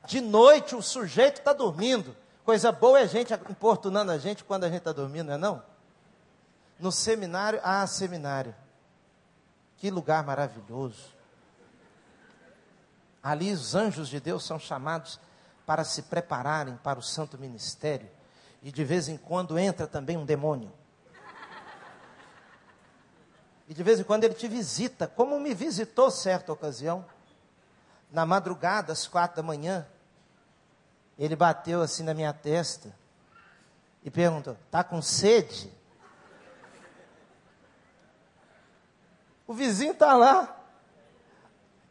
de 0.07 0.21
noite 0.21 0.75
o 0.75 0.83
sujeito 0.83 1.38
está 1.38 1.53
dormindo. 1.53 2.16
Coisa 2.45 2.71
boa 2.71 3.01
é 3.01 3.03
a 3.03 3.07
gente 3.07 3.35
importunando 3.51 4.12
a 4.12 4.19
gente 4.19 4.45
quando 4.45 4.64
a 4.64 4.69
gente 4.69 4.79
está 4.79 4.92
dormindo, 4.92 5.27
não 5.27 5.35
é 5.35 5.38
não? 5.38 5.62
No 6.79 6.92
seminário, 6.92 7.61
ah, 7.62 7.87
seminário. 7.87 8.55
Que 9.77 9.90
lugar 9.90 10.25
maravilhoso. 10.25 11.14
Ali 13.23 13.53
os 13.53 13.75
anjos 13.75 14.09
de 14.09 14.21
Deus 14.21 14.45
são 14.45 14.59
chamados 14.59 15.19
para 15.67 15.83
se 15.83 16.02
prepararem 16.02 16.77
para 16.77 16.98
o 16.98 17.02
santo 17.02 17.37
ministério. 17.37 18.09
E 18.63 18.71
de 18.71 18.85
vez 18.85 19.09
em 19.09 19.17
quando 19.17 19.59
entra 19.59 19.87
também 19.87 20.17
um 20.17 20.25
demônio. 20.25 20.73
E 23.69 23.75
de 23.75 23.83
vez 23.83 23.98
em 23.98 24.04
quando 24.04 24.23
ele 24.23 24.35
te 24.35 24.46
visita, 24.46 25.09
como 25.09 25.40
me 25.40 25.52
visitou 25.52 26.11
certa 26.11 26.52
ocasião. 26.52 27.04
Na 28.13 28.25
madrugada, 28.25 28.92
às 28.92 29.09
quatro 29.09 29.37
da 29.37 29.42
manhã, 29.42 29.85
ele 31.19 31.35
bateu 31.35 31.81
assim 31.81 32.02
na 32.02 32.12
minha 32.12 32.33
testa 32.33 32.94
e 34.04 34.10
perguntou: 34.10 34.56
Está 34.67 34.85
com 34.85 35.00
sede? 35.00 35.73
O 39.46 39.54
vizinho 39.54 39.92
está 39.92 40.14
lá 40.14 40.56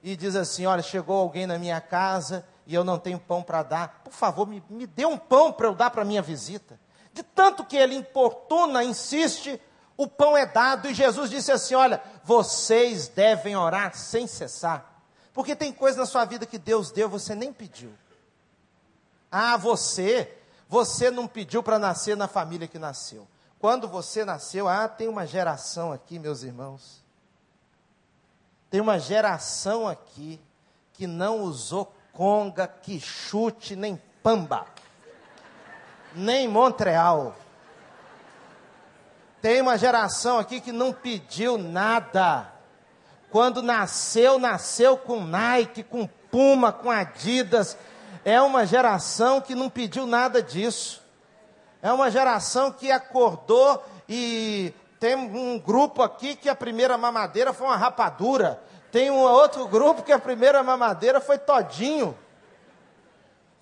e 0.04 0.16
diz 0.16 0.36
assim: 0.36 0.66
Olha, 0.66 0.82
chegou 0.82 1.18
alguém 1.18 1.48
na 1.48 1.58
minha 1.58 1.82
casa 1.82 2.46
e 2.68 2.76
eu 2.76 2.84
não 2.84 3.00
tenho 3.00 3.20
pão 3.20 3.42
para 3.42 3.64
dar. 3.64 4.02
Por 4.04 4.14
favor, 4.14 4.48
me, 4.48 4.64
me 4.70 4.86
dê 4.86 5.06
um 5.06 5.18
pão 5.18 5.52
para 5.52 5.68
eu 5.68 5.76
dar 5.76 5.90
para 5.90 6.04
a 6.04 6.06
minha 6.06 6.22
visita. 6.22 6.80
De 7.14 7.24
tanto 7.24 7.64
que 7.66 7.78
ele 7.78 7.96
importuna, 7.96 8.84
insiste, 8.84 9.60
o 9.98 10.08
pão 10.08 10.38
é 10.38 10.46
dado. 10.46 10.90
E 10.90 10.94
Jesus 10.94 11.30
disse 11.30 11.52
assim: 11.52 11.74
Olha, 11.74 12.02
vocês 12.24 13.08
devem 13.08 13.56
orar 13.56 13.96
sem 13.96 14.28
cessar. 14.28 14.94
Porque 15.34 15.56
tem 15.56 15.74
coisa 15.74 15.98
na 15.98 16.06
sua 16.06 16.24
vida 16.24 16.46
que 16.46 16.58
Deus 16.58 16.92
deu, 16.92 17.10
você 17.10 17.34
nem 17.34 17.52
pediu. 17.52 17.92
Ah, 19.38 19.58
você, 19.58 20.34
você 20.66 21.12
não 21.12 21.28
pediu 21.28 21.62
para 21.62 21.78
nascer 21.78 22.16
na 22.16 22.26
família 22.26 22.70
que 22.70 22.80
nasceu. 22.80 23.28
Quando 23.60 23.86
você 23.86 24.24
nasceu, 24.24 24.66
ah, 24.66 24.88
tem 24.88 25.10
uma 25.10 25.28
geração 25.28 25.92
aqui, 25.92 26.18
meus 26.18 26.42
irmãos. 26.42 27.04
Tem 28.70 28.80
uma 28.80 28.98
geração 28.98 29.90
aqui 29.90 30.40
que 30.94 31.06
não 31.06 31.42
usou 31.42 31.94
conga, 32.14 32.66
que 32.66 32.98
chute, 32.98 33.76
nem 33.76 34.02
pamba, 34.24 34.66
nem 36.14 36.48
Montreal. 36.48 37.36
Tem 39.42 39.60
uma 39.60 39.78
geração 39.78 40.40
aqui 40.40 40.62
que 40.62 40.72
não 40.72 40.94
pediu 40.94 41.58
nada. 41.58 42.54
Quando 43.30 43.62
nasceu, 43.62 44.40
nasceu 44.40 44.96
com 44.96 45.26
Nike, 45.26 45.84
com 45.84 46.08
Puma, 46.08 46.72
com 46.72 46.90
Adidas. 46.90 47.78
É 48.24 48.42
uma 48.42 48.66
geração 48.66 49.42
que 49.42 49.56
não 49.56 49.70
pediu 49.70 50.06
nada 50.06 50.42
disso. 50.42 51.04
É 51.82 51.92
uma 51.92 52.10
geração 52.10 52.72
que 52.72 52.92
acordou 52.92 53.84
e 54.08 54.74
tem 55.00 55.16
um 55.16 55.60
grupo 55.60 56.02
aqui 56.02 56.36
que 56.36 56.50
a 56.50 56.56
primeira 56.56 56.98
mamadeira 56.98 57.54
foi 57.54 57.68
uma 57.68 57.78
rapadura. 57.78 58.62
Tem 58.92 59.12
um 59.12 59.20
outro 59.20 59.68
grupo 59.68 60.04
que 60.04 60.12
a 60.12 60.20
primeira 60.20 60.64
mamadeira 60.64 61.20
foi 61.20 61.38
todinho. 61.38 62.18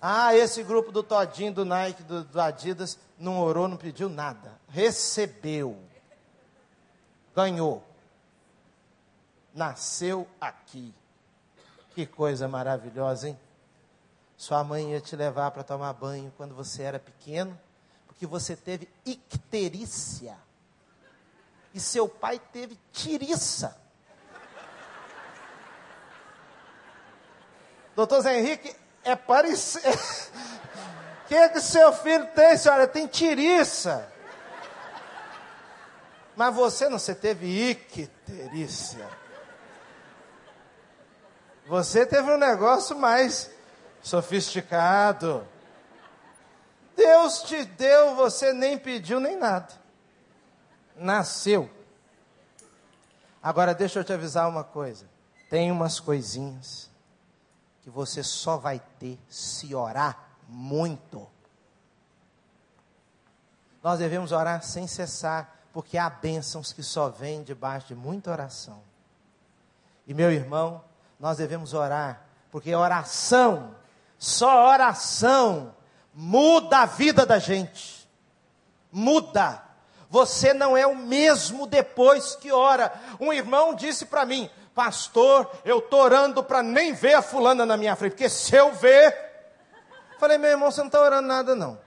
Ah, 0.00 0.34
esse 0.34 0.62
grupo 0.62 0.92
do 0.92 1.02
todinho, 1.02 1.52
do 1.52 1.64
Nike, 1.64 2.02
do, 2.02 2.24
do 2.24 2.40
Adidas, 2.40 2.98
não 3.18 3.40
orou, 3.40 3.66
não 3.66 3.76
pediu 3.76 4.08
nada. 4.08 4.52
Recebeu. 4.68 5.78
Ganhou. 7.34 7.82
Nasceu 9.54 10.28
aqui. 10.40 10.94
Que 11.94 12.06
coisa 12.06 12.46
maravilhosa, 12.48 13.28
hein? 13.28 13.38
Sua 14.44 14.62
mãe 14.62 14.92
ia 14.92 15.00
te 15.00 15.16
levar 15.16 15.52
para 15.52 15.62
tomar 15.62 15.90
banho 15.94 16.30
quando 16.36 16.54
você 16.54 16.82
era 16.82 16.98
pequeno, 16.98 17.58
porque 18.06 18.26
você 18.26 18.54
teve 18.54 18.86
icterícia. 19.02 20.36
E 21.72 21.80
seu 21.80 22.06
pai 22.06 22.38
teve 22.52 22.78
tiriça. 22.92 23.74
Doutor 27.96 28.20
Zé 28.20 28.38
Henrique, 28.38 28.76
é 29.02 29.16
parecido. 29.16 29.88
O 29.88 31.24
que, 31.26 31.34
é 31.34 31.48
que 31.48 31.62
seu 31.62 31.90
filho 31.94 32.26
tem, 32.34 32.58
senhora? 32.58 32.86
Tem 32.86 33.06
tiriça. 33.06 34.12
Mas 36.36 36.54
você 36.54 36.86
não, 36.90 36.98
você 36.98 37.14
teve 37.14 37.70
icterícia. 37.70 39.08
Você 41.66 42.04
teve 42.04 42.30
um 42.30 42.36
negócio 42.36 42.94
mais 42.94 43.53
sofisticado. 44.04 45.44
Deus 46.94 47.42
te 47.42 47.64
deu, 47.64 48.14
você 48.14 48.52
nem 48.52 48.78
pediu 48.78 49.18
nem 49.18 49.36
nada. 49.36 49.72
Nasceu. 50.94 51.68
Agora 53.42 53.74
deixa 53.74 53.98
eu 53.98 54.04
te 54.04 54.12
avisar 54.12 54.48
uma 54.48 54.62
coisa. 54.62 55.06
Tem 55.50 55.72
umas 55.72 55.98
coisinhas 55.98 56.90
que 57.82 57.90
você 57.90 58.22
só 58.22 58.56
vai 58.56 58.80
ter 59.00 59.18
se 59.28 59.74
orar 59.74 60.18
muito. 60.48 61.26
Nós 63.82 63.98
devemos 63.98 64.32
orar 64.32 64.62
sem 64.62 64.86
cessar, 64.86 65.66
porque 65.72 65.98
há 65.98 66.08
bênçãos 66.08 66.72
que 66.72 66.82
só 66.82 67.08
vêm 67.08 67.42
debaixo 67.42 67.88
de 67.88 67.94
muita 67.94 68.30
oração. 68.30 68.82
E 70.06 70.14
meu 70.14 70.30
irmão, 70.30 70.82
nós 71.18 71.38
devemos 71.38 71.74
orar, 71.74 72.22
porque 72.50 72.74
oração, 72.74 73.74
só 74.24 74.70
oração, 74.70 75.74
muda 76.14 76.78
a 76.78 76.86
vida 76.86 77.26
da 77.26 77.38
gente. 77.38 78.08
Muda. 78.90 79.62
Você 80.08 80.54
não 80.54 80.74
é 80.74 80.86
o 80.86 80.96
mesmo 80.96 81.66
depois 81.66 82.34
que 82.34 82.50
ora. 82.50 82.90
Um 83.20 83.34
irmão 83.34 83.74
disse 83.74 84.06
para 84.06 84.24
mim: 84.24 84.48
pastor, 84.74 85.50
eu 85.62 85.78
estou 85.78 86.00
orando 86.00 86.42
para 86.42 86.62
nem 86.62 86.94
ver 86.94 87.14
a 87.14 87.22
fulana 87.22 87.66
na 87.66 87.76
minha 87.76 87.94
frente, 87.96 88.12
porque 88.12 88.30
se 88.30 88.56
eu 88.56 88.72
ver. 88.72 89.14
Falei, 90.18 90.38
meu 90.38 90.52
irmão, 90.52 90.70
você 90.70 90.80
não 90.80 90.86
está 90.86 91.02
orando 91.02 91.28
nada, 91.28 91.54
não. 91.54 91.78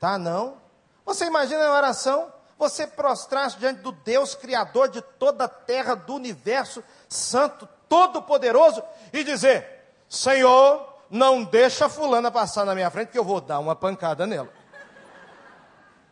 Tá, 0.00 0.18
não? 0.18 0.56
Você 1.04 1.26
imagina 1.26 1.64
a 1.64 1.72
oração? 1.72 2.32
Você 2.58 2.84
prostrar-se 2.84 3.58
diante 3.58 3.80
do 3.80 3.92
Deus 3.92 4.34
Criador 4.34 4.88
de 4.88 5.00
toda 5.00 5.44
a 5.44 5.48
terra, 5.48 5.94
do 5.94 6.14
universo, 6.14 6.82
Santo, 7.08 7.68
Todo-Poderoso, 7.88 8.82
e 9.12 9.22
dizer: 9.22 9.84
Senhor, 10.08 10.91
não 11.12 11.44
deixa 11.44 11.88
fulana 11.88 12.28
passar 12.28 12.64
na 12.64 12.74
minha 12.74 12.90
frente, 12.90 13.10
que 13.12 13.18
eu 13.18 13.24
vou 13.24 13.40
dar 13.40 13.60
uma 13.60 13.76
pancada 13.76 14.26
nela. 14.26 14.52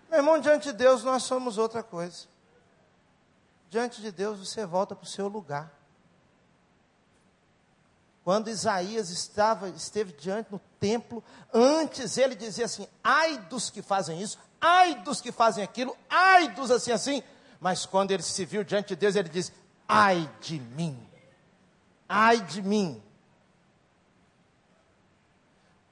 Meu 0.08 0.20
irmão, 0.20 0.38
diante 0.38 0.70
de 0.70 0.74
Deus 0.74 1.02
nós 1.02 1.24
somos 1.24 1.58
outra 1.58 1.82
coisa 1.82 2.30
diante 3.70 4.02
de 4.02 4.10
Deus 4.10 4.40
você 4.40 4.66
volta 4.66 4.96
para 4.96 5.04
o 5.04 5.08
seu 5.08 5.28
lugar. 5.28 5.72
Quando 8.24 8.50
Isaías 8.50 9.08
estava, 9.10 9.68
esteve 9.70 10.12
diante 10.12 10.52
no 10.52 10.58
templo, 10.78 11.24
antes 11.54 12.18
ele 12.18 12.34
dizia 12.34 12.66
assim: 12.66 12.86
ai 13.02 13.38
dos 13.38 13.70
que 13.70 13.80
fazem 13.80 14.20
isso, 14.20 14.38
ai 14.60 14.96
dos 14.96 15.20
que 15.20 15.32
fazem 15.32 15.64
aquilo, 15.64 15.96
ai 16.10 16.48
dos 16.48 16.70
assim 16.70 16.90
assim. 16.90 17.22
Mas 17.60 17.86
quando 17.86 18.10
ele 18.10 18.22
se 18.22 18.44
viu 18.44 18.64
diante 18.64 18.88
de 18.88 18.96
Deus, 18.96 19.14
ele 19.14 19.28
diz: 19.28 19.52
ai 19.88 20.28
de 20.40 20.58
mim, 20.58 21.00
ai 22.08 22.40
de 22.40 22.60
mim. 22.60 23.02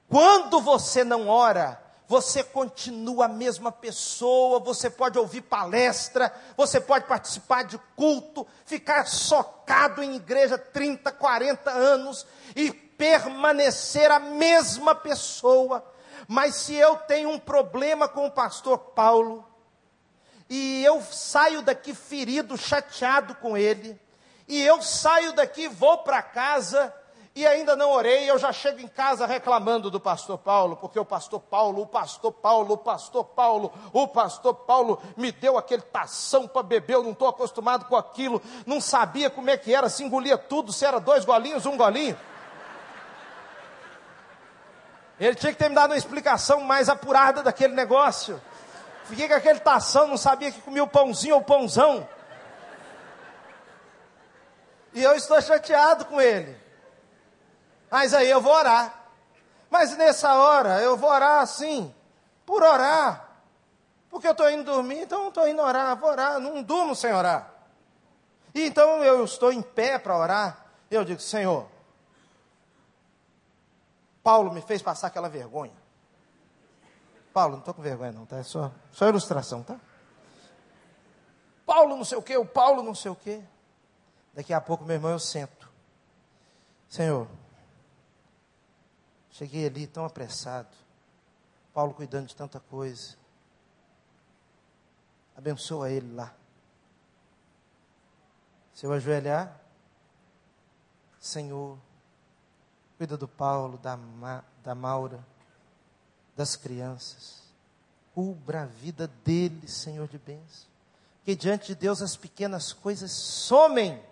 Quando 0.09 0.59
você 0.59 1.03
não 1.03 1.27
ora, 1.27 1.79
você 2.07 2.43
continua 2.43 3.25
a 3.25 3.27
mesma 3.27 3.71
pessoa, 3.71 4.59
você 4.59 4.89
pode 4.89 5.19
ouvir 5.19 5.41
palestra, 5.41 6.33
você 6.57 6.81
pode 6.81 7.05
participar 7.05 7.63
de 7.63 7.77
culto, 7.95 8.47
ficar 8.65 9.05
socado 9.05 10.01
em 10.01 10.15
igreja 10.15 10.57
30, 10.57 11.11
40 11.11 11.69
anos 11.69 12.25
e 12.55 12.71
permanecer 12.71 14.09
a 14.09 14.17
mesma 14.17 14.95
pessoa. 14.95 15.85
Mas 16.27 16.55
se 16.55 16.73
eu 16.73 16.95
tenho 16.97 17.29
um 17.29 17.37
problema 17.37 18.07
com 18.07 18.25
o 18.25 18.31
pastor 18.31 18.79
Paulo, 18.79 19.47
e 20.49 20.83
eu 20.83 20.99
saio 21.03 21.61
daqui 21.61 21.93
ferido, 21.93 22.57
chateado 22.57 23.35
com 23.35 23.55
ele, 23.55 24.01
e 24.47 24.59
eu 24.59 24.81
saio 24.81 25.33
daqui, 25.33 25.67
vou 25.67 25.99
para 25.99 26.23
casa, 26.23 26.91
e 27.39 27.47
ainda 27.47 27.73
não 27.73 27.91
orei, 27.91 28.29
eu 28.29 28.37
já 28.37 28.51
chego 28.51 28.81
em 28.81 28.87
casa 28.89 29.25
reclamando 29.25 29.89
do 29.89 29.97
pastor 29.97 30.37
Paulo, 30.37 30.75
porque 30.75 30.99
o 30.99 31.05
pastor 31.05 31.39
Paulo, 31.39 31.83
o 31.83 31.87
pastor 31.87 32.33
Paulo, 32.33 32.73
o 32.73 32.77
pastor 32.77 33.23
Paulo, 33.23 33.71
o 33.93 34.05
pastor 34.09 34.53
Paulo 34.53 35.01
me 35.15 35.31
deu 35.31 35.57
aquele 35.57 35.81
tação 35.81 36.49
para 36.49 36.61
beber, 36.63 36.95
eu 36.95 37.03
não 37.03 37.11
estou 37.11 37.29
acostumado 37.29 37.85
com 37.85 37.95
aquilo, 37.95 38.41
não 38.65 38.81
sabia 38.81 39.29
como 39.29 39.49
é 39.49 39.55
que 39.55 39.73
era, 39.73 39.87
se 39.87 40.03
engolia 40.03 40.37
tudo, 40.37 40.73
se 40.73 40.83
era 40.83 40.99
dois 40.99 41.23
golinhos, 41.23 41.65
um 41.65 41.77
golinho. 41.77 42.19
Ele 45.17 45.35
tinha 45.35 45.53
que 45.53 45.59
ter 45.59 45.69
me 45.69 45.75
dado 45.75 45.91
uma 45.91 45.97
explicação 45.97 46.59
mais 46.59 46.89
apurada 46.89 47.41
daquele 47.41 47.73
negócio. 47.73 48.41
Fiquei 49.05 49.29
com 49.29 49.33
aquele 49.33 49.61
tação, 49.61 50.07
não 50.07 50.17
sabia 50.17 50.51
que 50.51 50.59
comia 50.59 50.83
o 50.83 50.87
pãozinho 50.87 51.35
ou 51.35 51.41
o 51.41 51.45
pãozão. 51.45 52.05
E 54.93 55.01
eu 55.01 55.15
estou 55.15 55.41
chateado 55.41 56.03
com 56.03 56.19
ele. 56.19 56.68
Mas 57.89 58.13
aí 58.13 58.29
eu 58.29 58.41
vou 58.41 58.53
orar. 58.53 58.93
Mas 59.69 59.95
nessa 59.95 60.33
hora 60.35 60.81
eu 60.81 60.97
vou 60.97 61.09
orar 61.09 61.41
assim, 61.41 61.93
por 62.45 62.63
orar. 62.63 63.29
Porque 64.09 64.27
eu 64.27 64.31
estou 64.31 64.49
indo 64.49 64.63
dormir, 64.63 65.01
então 65.01 65.27
estou 65.27 65.47
indo 65.47 65.61
orar, 65.61 65.95
vou 65.95 66.09
orar, 66.09 66.39
não 66.39 66.63
durmo 66.63 66.95
sem 66.95 67.13
orar. 67.13 67.53
E 68.53 68.65
então 68.65 69.03
eu 69.03 69.23
estou 69.23 69.51
em 69.51 69.61
pé 69.61 69.99
para 69.99 70.17
orar, 70.17 70.65
eu 70.89 71.05
digo, 71.05 71.21
Senhor, 71.21 71.67
Paulo 74.23 74.51
me 74.51 74.61
fez 74.61 74.81
passar 74.81 75.07
aquela 75.07 75.29
vergonha. 75.29 75.77
Paulo, 77.31 77.53
não 77.53 77.59
estou 77.59 77.73
com 77.73 77.81
vergonha 77.81 78.11
não, 78.11 78.25
tá? 78.25 78.37
É 78.37 78.43
só, 78.43 78.71
só 78.91 79.07
ilustração, 79.07 79.61
tá? 79.61 79.79
Paulo 81.65 81.95
não 81.95 82.03
sei 82.03 82.17
o 82.17 82.21
que, 82.21 82.35
o 82.35 82.45
Paulo 82.45 82.81
não 82.81 82.95
sei 82.95 83.11
o 83.11 83.15
que. 83.15 83.41
Daqui 84.33 84.53
a 84.53 84.59
pouco, 84.59 84.83
meu 84.83 84.95
irmão, 84.95 85.11
eu 85.11 85.19
sento. 85.19 85.69
Senhor, 86.87 87.27
Cheguei 89.39 89.65
ali 89.65 89.87
tão 89.87 90.03
apressado. 90.03 90.67
Paulo 91.73 91.93
cuidando 91.93 92.27
de 92.27 92.35
tanta 92.35 92.59
coisa. 92.59 93.15
Abençoa 95.33 95.89
ele 95.89 96.13
lá. 96.13 96.35
Se 98.73 98.85
eu 98.85 98.91
ajoelhar, 98.91 99.57
Senhor, 101.21 101.79
cuida 102.97 103.15
do 103.15 103.29
Paulo, 103.29 103.77
da, 103.77 103.95
Ma, 103.95 104.43
da 104.61 104.75
Maura, 104.75 105.25
das 106.35 106.57
crianças. 106.57 107.41
Cubra 108.13 108.63
a 108.63 108.65
vida 108.65 109.07
dele, 109.23 109.69
Senhor 109.69 110.09
de 110.09 110.17
bênção. 110.17 110.67
Que 111.23 111.33
diante 111.33 111.67
de 111.67 111.75
Deus 111.75 112.01
as 112.01 112.17
pequenas 112.17 112.73
coisas 112.73 113.13
somem 113.13 114.03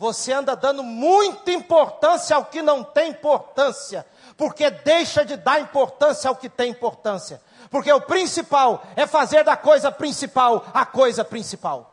você 0.00 0.32
anda 0.32 0.56
dando 0.56 0.82
muita 0.82 1.52
importância 1.52 2.34
ao 2.34 2.46
que 2.46 2.62
não 2.62 2.82
tem 2.82 3.10
importância, 3.10 4.06
porque 4.34 4.70
deixa 4.70 5.26
de 5.26 5.36
dar 5.36 5.60
importância 5.60 6.26
ao 6.26 6.36
que 6.36 6.48
tem 6.48 6.70
importância. 6.70 7.38
Porque 7.70 7.92
o 7.92 8.00
principal 8.00 8.82
é 8.96 9.06
fazer 9.06 9.44
da 9.44 9.58
coisa 9.58 9.92
principal 9.92 10.64
a 10.72 10.86
coisa 10.86 11.22
principal. 11.22 11.92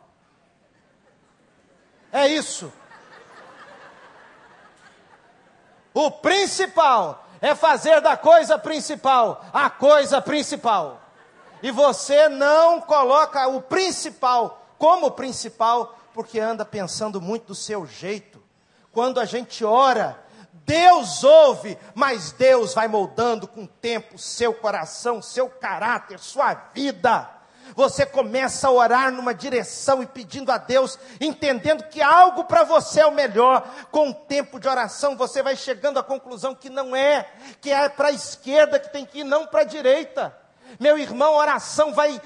É 2.09 2.25
isso. 2.29 2.71
O 5.93 6.09
principal 6.09 7.25
é 7.41 7.53
fazer 7.53 7.99
da 7.99 8.15
coisa 8.15 8.57
principal 8.57 9.43
a 9.51 9.69
coisa 9.69 10.21
principal. 10.21 11.01
E 11.61 11.71
você 11.71 12.29
não 12.29 12.79
coloca 12.79 13.45
o 13.49 13.61
principal 13.61 14.63
como 14.77 15.11
principal, 15.11 15.96
porque 16.17 16.39
anda 16.39 16.65
pensando 16.65 17.21
muito 17.21 17.45
do 17.45 17.55
seu 17.55 17.85
jeito. 17.85 18.41
Quando 18.91 19.19
a 19.19 19.25
gente 19.25 19.63
ora, 19.63 20.19
Deus 20.65 21.23
ouve, 21.23 21.77
mas 21.93 22.31
Deus 22.31 22.73
vai 22.73 22.87
moldando 22.87 23.47
com 23.47 23.65
o 23.65 23.67
tempo 23.67 24.17
seu 24.17 24.51
coração, 24.51 25.21
seu 25.21 25.47
caráter, 25.47 26.17
sua 26.17 26.55
vida. 26.73 27.29
Você 27.75 28.03
começa 28.03 28.67
a 28.67 28.71
orar 28.71 29.11
numa 29.11 29.31
direção 29.31 30.01
e 30.01 30.07
pedindo 30.07 30.51
a 30.51 30.57
Deus, 30.57 30.97
entendendo 31.21 31.83
que 31.83 32.01
algo 32.01 32.45
para 32.45 32.63
você 32.63 33.01
é 33.01 33.05
o 33.05 33.13
melhor. 33.13 33.69
Com 33.91 34.09
o 34.09 34.13
tempo 34.15 34.59
de 34.59 34.67
oração, 34.67 35.15
você 35.15 35.43
vai 35.43 35.55
chegando 35.55 35.99
à 35.99 36.03
conclusão 36.03 36.55
que 36.55 36.67
não 36.67 36.95
é, 36.95 37.29
que 37.61 37.69
é 37.69 37.87
para 37.89 38.07
a 38.07 38.11
esquerda 38.11 38.79
que 38.79 38.91
tem 38.91 39.05
que 39.05 39.19
ir, 39.19 39.23
não 39.23 39.45
para 39.45 39.61
a 39.61 39.65
direita. 39.65 40.35
Meu 40.79 40.97
irmão, 40.97 41.35
oração 41.35 41.93
vai 41.93 42.19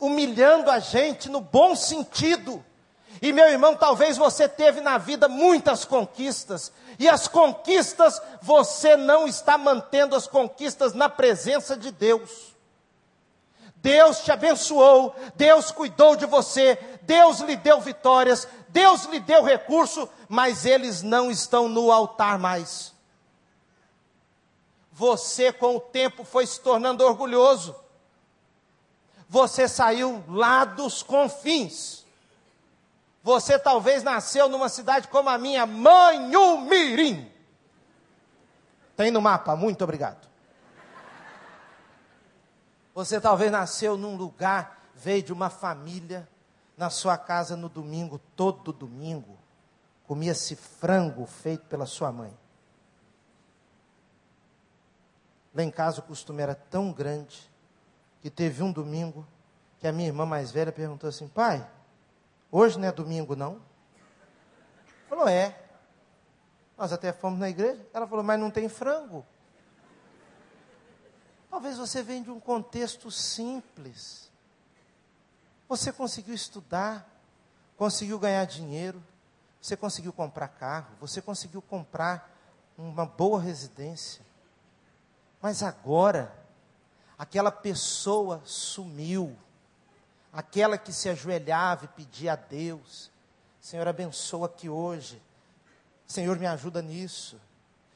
humilhando 0.00 0.68
a 0.68 0.80
gente 0.80 1.30
no 1.30 1.40
bom 1.40 1.76
sentido. 1.76 2.64
E 3.20 3.32
meu 3.32 3.48
irmão, 3.48 3.74
talvez 3.74 4.16
você 4.16 4.48
teve 4.48 4.80
na 4.80 4.98
vida 4.98 5.28
muitas 5.28 5.84
conquistas, 5.84 6.72
e 6.98 7.08
as 7.08 7.28
conquistas, 7.28 8.20
você 8.42 8.96
não 8.96 9.26
está 9.26 9.56
mantendo 9.58 10.16
as 10.16 10.26
conquistas 10.26 10.92
na 10.92 11.08
presença 11.08 11.76
de 11.76 11.90
Deus. 11.90 12.54
Deus 13.76 14.20
te 14.20 14.32
abençoou, 14.32 15.14
Deus 15.34 15.70
cuidou 15.70 16.16
de 16.16 16.26
você, 16.26 16.78
Deus 17.02 17.40
lhe 17.40 17.56
deu 17.56 17.80
vitórias, 17.80 18.48
Deus 18.68 19.04
lhe 19.04 19.20
deu 19.20 19.42
recurso, 19.42 20.08
mas 20.28 20.64
eles 20.64 21.02
não 21.02 21.30
estão 21.30 21.68
no 21.68 21.92
altar 21.92 22.38
mais. 22.38 22.92
Você, 24.90 25.52
com 25.52 25.76
o 25.76 25.80
tempo, 25.80 26.24
foi 26.24 26.46
se 26.46 26.58
tornando 26.60 27.04
orgulhoso. 27.04 27.76
Você 29.28 29.68
saiu 29.68 30.24
lá 30.28 30.64
dos 30.64 31.02
confins 31.02 32.05
você 33.26 33.58
talvez 33.58 34.04
nasceu 34.04 34.48
numa 34.48 34.68
cidade 34.68 35.08
como 35.08 35.28
a 35.28 35.36
minha, 35.36 35.66
Manhumirim. 35.66 37.28
Tem 38.96 39.10
no 39.10 39.20
mapa, 39.20 39.56
muito 39.56 39.82
obrigado. 39.82 40.28
Você 42.94 43.20
talvez 43.20 43.50
nasceu 43.50 43.96
num 43.96 44.16
lugar, 44.16 44.80
veio 44.94 45.24
de 45.24 45.32
uma 45.32 45.50
família, 45.50 46.28
na 46.76 46.88
sua 46.88 47.18
casa 47.18 47.56
no 47.56 47.68
domingo, 47.68 48.20
todo 48.36 48.72
domingo, 48.72 49.36
comia-se 50.06 50.54
frango 50.54 51.26
feito 51.26 51.66
pela 51.66 51.84
sua 51.84 52.12
mãe. 52.12 52.32
Lá 55.52 55.64
em 55.64 55.70
casa 55.72 55.98
o 55.98 56.04
costume 56.04 56.44
era 56.44 56.54
tão 56.54 56.92
grande 56.92 57.50
que 58.22 58.30
teve 58.30 58.62
um 58.62 58.70
domingo 58.70 59.26
que 59.80 59.88
a 59.88 59.90
minha 59.90 60.06
irmã 60.06 60.24
mais 60.24 60.52
velha 60.52 60.70
perguntou 60.70 61.08
assim: 61.08 61.26
pai, 61.26 61.68
Hoje 62.58 62.78
não 62.78 62.88
é 62.88 62.92
domingo, 62.92 63.36
não? 63.36 63.60
Falou, 65.10 65.28
é. 65.28 65.62
Nós 66.74 66.90
até 66.90 67.12
fomos 67.12 67.38
na 67.38 67.50
igreja. 67.50 67.86
Ela 67.92 68.06
falou, 68.06 68.24
mas 68.24 68.40
não 68.40 68.50
tem 68.50 68.66
frango. 68.66 69.26
Talvez 71.50 71.76
você 71.76 72.02
venha 72.02 72.22
de 72.22 72.30
um 72.30 72.40
contexto 72.40 73.10
simples. 73.10 74.32
Você 75.68 75.92
conseguiu 75.92 76.34
estudar, 76.34 77.06
conseguiu 77.76 78.18
ganhar 78.18 78.46
dinheiro, 78.46 79.04
você 79.60 79.76
conseguiu 79.76 80.14
comprar 80.14 80.48
carro, 80.48 80.96
você 80.98 81.20
conseguiu 81.20 81.60
comprar 81.60 82.34
uma 82.78 83.04
boa 83.04 83.38
residência. 83.38 84.24
Mas 85.42 85.62
agora, 85.62 86.34
aquela 87.18 87.52
pessoa 87.52 88.40
sumiu 88.46 89.36
aquela 90.36 90.76
que 90.76 90.92
se 90.92 91.08
ajoelhava 91.08 91.86
e 91.86 91.88
pedia 91.88 92.34
a 92.34 92.36
Deus: 92.36 93.10
Senhor, 93.58 93.88
abençoa 93.88 94.46
aqui 94.46 94.68
hoje. 94.68 95.20
Senhor, 96.06 96.38
me 96.38 96.46
ajuda 96.46 96.82
nisso. 96.82 97.40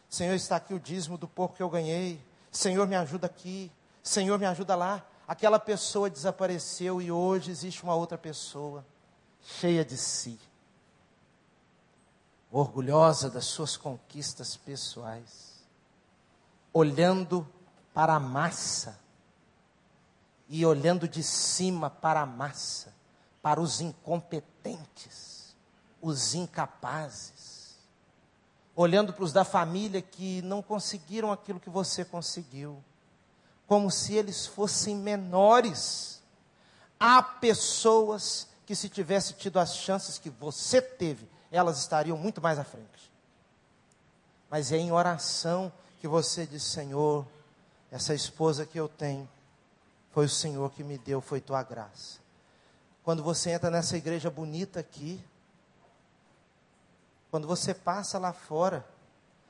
Senhor, 0.09 0.35
está 0.35 0.57
aqui 0.57 0.73
o 0.73 0.81
dízimo 0.81 1.19
do 1.19 1.29
pouco 1.29 1.55
que 1.55 1.63
eu 1.63 1.69
ganhei. 1.69 2.21
Senhor, 2.51 2.89
me 2.89 2.97
ajuda 2.97 3.27
aqui. 3.27 3.71
Senhor, 4.03 4.39
me 4.39 4.47
ajuda 4.47 4.75
lá. 4.75 5.05
Aquela 5.29 5.61
pessoa 5.61 6.09
desapareceu 6.09 7.01
e 7.01 7.13
hoje 7.13 7.51
existe 7.51 7.85
uma 7.85 7.95
outra 7.95 8.19
pessoa, 8.19 8.85
cheia 9.41 9.85
de 9.85 9.97
si, 9.97 10.41
orgulhosa 12.51 13.31
das 13.31 13.45
suas 13.45 13.77
conquistas 13.77 14.57
pessoais, 14.57 15.63
olhando 16.73 17.47
para 17.95 18.15
a 18.15 18.19
massa 18.19 18.99
e 20.53 20.67
olhando 20.67 21.09
de 21.09 21.23
cima 21.23 21.89
para 21.89 22.23
a 22.23 22.27
massa, 22.27 22.93
para 23.41 23.61
os 23.61 23.81
incompetentes, 23.81 25.55
os 26.03 26.35
incapazes, 26.35 27.79
olhando 28.75 29.13
para 29.13 29.23
os 29.23 29.33
da 29.33 29.45
família 29.45 30.03
que 30.03 30.43
não 30.43 30.61
conseguiram 30.61 31.31
aquilo 31.31 31.61
que 31.61 31.71
você 31.71 32.05
conseguiu, 32.05 32.83
como 33.69 33.93
se 33.93 34.15
eles 34.15 34.45
fossem 34.45 34.97
menores. 34.97 36.21
Há 36.99 37.23
pessoas 37.23 38.49
que, 38.67 38.75
se 38.75 38.89
tivesse 38.89 39.35
tido 39.35 39.61
as 39.61 39.77
chances 39.77 40.19
que 40.19 40.31
você 40.31 40.83
teve, 40.83 41.29
elas 41.53 41.79
estariam 41.79 42.17
muito 42.17 42.41
mais 42.41 42.59
à 42.59 42.65
frente. 42.65 43.13
Mas 44.51 44.73
é 44.73 44.79
em 44.79 44.91
oração 44.91 45.73
que 46.01 46.09
você 46.09 46.45
diz: 46.45 46.65
Senhor, 46.65 47.25
essa 47.89 48.13
esposa 48.13 48.67
que 48.67 48.79
eu 48.79 48.89
tenho, 48.89 49.29
foi 50.11 50.27
o 50.27 50.29
Senhor 50.29 50.71
que 50.73 50.83
me 50.83 50.99
deu, 50.99 51.21
foi 51.21 51.41
tua 51.41 51.63
graça. 51.63 52.19
Quando 53.03 53.23
você 53.23 53.51
entra 53.51 53.71
nessa 53.71 53.97
igreja 53.97 54.31
bonita 54.31 54.81
aqui, 54.81 55.23
quando 57.31 57.47
você 57.47 57.73
passa 57.73 58.19
lá 58.19 58.33
fora, 58.33 58.85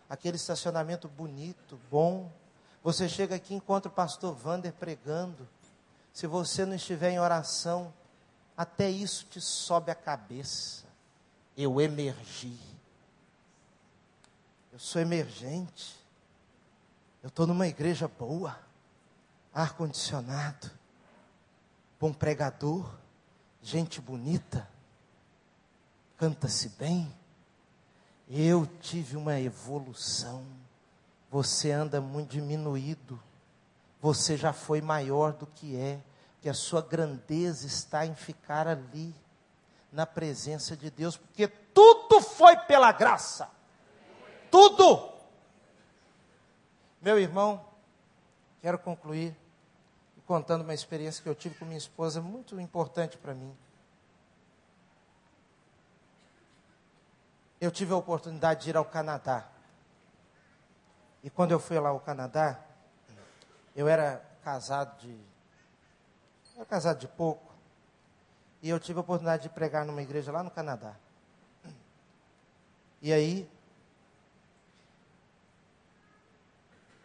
aquele 0.08 0.36
estacionamento 0.36 1.08
bonito, 1.08 1.80
bom, 1.90 2.30
você 2.82 3.08
chega 3.08 3.34
aqui 3.34 3.54
e 3.54 3.56
encontra 3.56 3.90
o 3.90 3.94
pastor 3.94 4.34
Vander 4.34 4.72
pregando. 4.72 5.48
Se 6.12 6.26
você 6.26 6.64
não 6.64 6.74
estiver 6.74 7.10
em 7.10 7.20
oração, 7.20 7.92
até 8.56 8.90
isso 8.90 9.26
te 9.26 9.40
sobe 9.40 9.90
a 9.90 9.94
cabeça. 9.94 10.84
Eu 11.56 11.80
emergi. 11.80 12.58
Eu 14.72 14.78
sou 14.78 15.00
emergente. 15.00 15.98
Eu 17.22 17.28
estou 17.28 17.46
numa 17.46 17.66
igreja 17.66 18.06
boa 18.06 18.69
ar-condicionado, 19.60 20.70
bom 21.98 22.12
pregador, 22.12 22.90
gente 23.62 24.00
bonita, 24.00 24.68
canta-se 26.16 26.70
bem. 26.70 27.12
Eu 28.28 28.66
tive 28.80 29.16
uma 29.16 29.38
evolução. 29.38 30.44
Você 31.30 31.70
anda 31.70 32.00
muito 32.00 32.30
diminuído. 32.30 33.20
Você 34.00 34.36
já 34.36 34.52
foi 34.52 34.80
maior 34.80 35.32
do 35.32 35.46
que 35.46 35.76
é. 35.76 36.00
Que 36.40 36.48
a 36.48 36.54
sua 36.54 36.80
grandeza 36.80 37.66
está 37.66 38.06
em 38.06 38.14
ficar 38.14 38.66
ali, 38.66 39.14
na 39.92 40.06
presença 40.06 40.76
de 40.76 40.90
Deus, 40.90 41.16
porque 41.16 41.48
tudo 41.48 42.20
foi 42.20 42.56
pela 42.56 42.92
graça. 42.92 43.50
Tudo. 44.50 45.10
Meu 47.02 47.18
irmão, 47.18 47.64
quero 48.62 48.78
concluir 48.78 49.36
contando 50.30 50.62
uma 50.62 50.72
experiência 50.72 51.20
que 51.24 51.28
eu 51.28 51.34
tive 51.34 51.56
com 51.56 51.64
minha 51.64 51.76
esposa, 51.76 52.22
muito 52.22 52.60
importante 52.60 53.18
para 53.18 53.34
mim. 53.34 53.52
Eu 57.60 57.68
tive 57.68 57.92
a 57.92 57.96
oportunidade 57.96 58.62
de 58.62 58.70
ir 58.70 58.76
ao 58.76 58.84
Canadá. 58.84 59.48
E 61.20 61.28
quando 61.28 61.50
eu 61.50 61.58
fui 61.58 61.80
lá 61.80 61.88
ao 61.88 61.98
Canadá, 61.98 62.60
eu 63.74 63.88
era 63.88 64.24
casado 64.44 65.00
de. 65.00 65.20
Era 66.54 66.64
casado 66.64 67.00
de 67.00 67.08
pouco. 67.08 67.52
E 68.62 68.70
eu 68.70 68.78
tive 68.78 69.00
a 69.00 69.02
oportunidade 69.02 69.42
de 69.42 69.48
pregar 69.48 69.84
numa 69.84 70.00
igreja 70.00 70.30
lá 70.30 70.44
no 70.44 70.50
Canadá. 70.52 70.94
E 73.02 73.12
aí, 73.12 73.50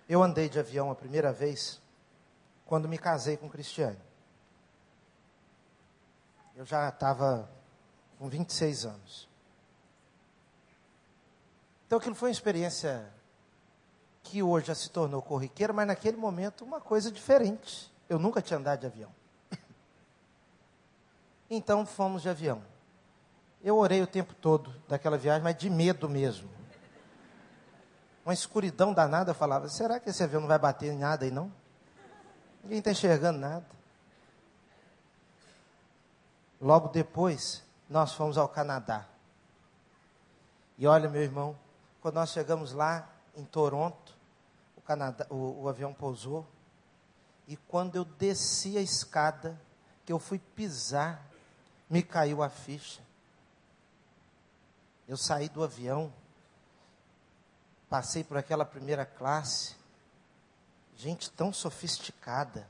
eu 0.08 0.22
andei 0.22 0.48
de 0.48 0.60
avião 0.60 0.92
a 0.92 0.96
primeira 0.96 1.34
vez 1.34 1.84
quando 2.66 2.90
me 2.90 2.98
casei 2.98 3.38
com 3.38 3.50
Cristiane. 3.50 4.00
Eu 6.56 6.66
já 6.66 6.90
estava 6.90 7.50
com 8.18 8.28
26 8.28 8.86
anos. 8.86 9.30
Então 11.86 12.00
aquilo 12.00 12.16
foi 12.16 12.30
uma 12.30 12.34
experiência 12.34 13.08
que 14.24 14.42
hoje 14.42 14.68
já 14.68 14.76
se 14.76 14.90
tornou 14.90 15.22
corriqueira, 15.22 15.72
mas 15.72 15.86
naquele 15.86 16.18
momento 16.18 16.66
uma 16.66 16.82
coisa 16.82 17.12
diferente. 17.12 17.94
Eu 18.10 18.18
nunca 18.18 18.42
tinha 18.42 18.58
andado 18.58 18.80
de 18.80 18.88
avião. 18.88 19.12
Então 21.48 21.86
fomos 21.86 22.24
de 22.24 22.30
avião. 22.30 22.64
Eu 23.64 23.78
orei 23.78 24.02
o 24.02 24.08
tempo 24.08 24.34
todo 24.34 24.74
daquela 24.88 25.16
viagem, 25.16 25.44
mas 25.44 25.56
de 25.56 25.70
medo 25.70 26.10
mesmo. 26.10 26.50
Uma 28.26 28.34
escuridão 28.34 28.92
danada, 28.92 29.30
eu 29.30 29.36
falava: 29.36 29.70
será 29.70 30.00
que 30.00 30.10
esse 30.10 30.24
avião 30.24 30.42
não 30.42 30.48
vai 30.48 30.58
bater 30.58 30.92
em 30.92 30.98
nada 30.98 31.24
aí 31.24 31.30
não? 31.30 31.52
Ninguém 32.66 32.80
está 32.80 32.90
enxergando 32.90 33.38
nada. 33.38 33.66
Logo 36.60 36.88
depois, 36.88 37.64
nós 37.88 38.14
fomos 38.14 38.40
ao 38.40 38.50
Canadá. 38.50 39.06
E 40.76 40.88
olha, 40.88 41.08
meu 41.08 41.22
irmão, 41.22 41.56
quando 42.02 42.16
nós 42.16 42.32
chegamos 42.32 42.72
lá 42.72 43.08
em 43.36 43.46
Toronto, 43.46 44.18
o, 44.76 44.82
Canadá, 44.82 45.28
o, 45.30 45.62
o 45.62 45.70
avião 45.70 45.94
pousou. 45.94 46.44
E 47.48 47.56
quando 47.56 47.98
eu 47.98 48.04
desci 48.04 48.80
a 48.80 48.82
escada, 48.82 49.62
que 50.04 50.12
eu 50.12 50.18
fui 50.18 50.40
pisar, 50.40 51.24
me 51.88 52.02
caiu 52.02 52.42
a 52.42 52.50
ficha. 52.50 53.04
Eu 55.08 55.18
saí 55.18 55.50
do 55.50 55.64
avião, 55.64 56.12
passei 57.88 58.24
por 58.24 58.38
aquela 58.38 58.66
primeira 58.66 59.06
classe, 59.06 59.76
gente 60.96 61.30
tão 61.32 61.52
sofisticada, 61.52 62.68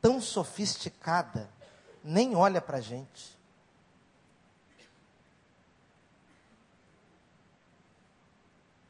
tão 0.00 0.20
sofisticada, 0.20 1.48
nem 2.02 2.34
olha 2.34 2.60
para 2.60 2.78
a 2.78 2.80
gente. 2.80 3.38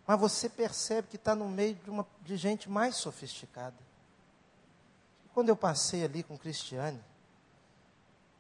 Mas 0.07 0.19
você 0.19 0.49
percebe 0.49 1.07
que 1.07 1.17
está 1.17 1.37
no 1.37 1.49
meio 1.49 1.77
de, 1.77 1.89
uma, 1.89 2.05
de 2.23 2.37
gente 2.37 2.69
mais 2.69 2.97
sofisticada. 2.97 3.77
Quando 5.33 5.51
eu 5.51 5.57
passei 5.57 6.05
ali 6.05 6.25
com 6.25 6.37
Cristiane, 6.37 7.01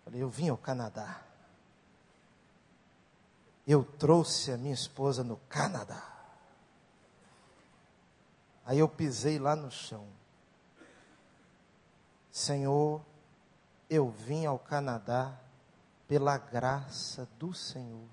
falei, 0.04 0.20
eu 0.20 0.28
vim 0.28 0.48
ao 0.48 0.56
Canadá. 0.56 1.22
Eu 3.66 3.84
trouxe 3.84 4.50
a 4.50 4.56
minha 4.56 4.74
esposa 4.74 5.22
no 5.22 5.36
Canadá. 5.48 6.19
Aí 8.70 8.78
eu 8.78 8.88
pisei 8.88 9.36
lá 9.36 9.56
no 9.56 9.68
chão. 9.68 10.06
Senhor, 12.30 13.04
eu 13.90 14.08
vim 14.08 14.46
ao 14.46 14.60
Canadá 14.60 15.36
pela 16.06 16.38
graça 16.38 17.28
do 17.36 17.52
Senhor. 17.52 18.06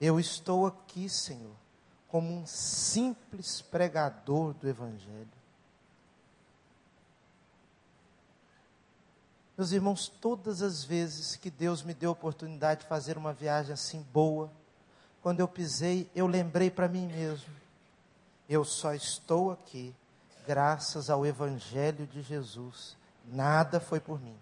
Eu 0.00 0.20
estou 0.20 0.64
aqui, 0.64 1.08
Senhor, 1.08 1.56
como 2.06 2.32
um 2.32 2.46
simples 2.46 3.60
pregador 3.60 4.54
do 4.54 4.68
Evangelho. 4.68 5.26
Meus 9.56 9.72
irmãos, 9.72 10.06
todas 10.06 10.62
as 10.62 10.84
vezes 10.84 11.34
que 11.34 11.50
Deus 11.50 11.82
me 11.82 11.94
deu 11.94 12.10
a 12.10 12.12
oportunidade 12.12 12.82
de 12.82 12.86
fazer 12.86 13.18
uma 13.18 13.32
viagem 13.32 13.72
assim 13.72 14.06
boa, 14.12 14.48
quando 15.20 15.40
eu 15.40 15.48
pisei, 15.48 16.08
eu 16.14 16.28
lembrei 16.28 16.70
para 16.70 16.86
mim 16.86 17.08
mesmo: 17.08 17.58
eu 18.48 18.64
só 18.64 18.94
estou 18.94 19.50
aqui 19.50 19.94
graças 20.46 21.10
ao 21.10 21.26
Evangelho 21.26 22.06
de 22.06 22.22
Jesus 22.22 22.96
Nada 23.30 23.78
foi 23.78 24.00
por 24.00 24.20
mim. 24.20 24.36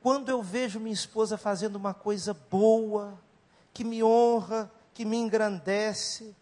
Quando 0.00 0.28
eu 0.28 0.42
vejo 0.42 0.80
minha 0.80 0.92
esposa 0.92 1.38
fazendo 1.38 1.76
uma 1.76 1.94
coisa 1.94 2.34
boa, 2.34 3.18
que 3.72 3.84
me 3.84 4.02
honra, 4.02 4.70
que 4.92 5.04
me 5.04 5.16
engrandece, 5.16 6.34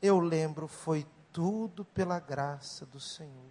eu 0.00 0.20
lembro, 0.20 0.68
foi 0.68 1.06
tudo 1.32 1.84
pela 1.84 2.20
graça 2.20 2.84
do 2.86 3.00
Senhor. 3.00 3.50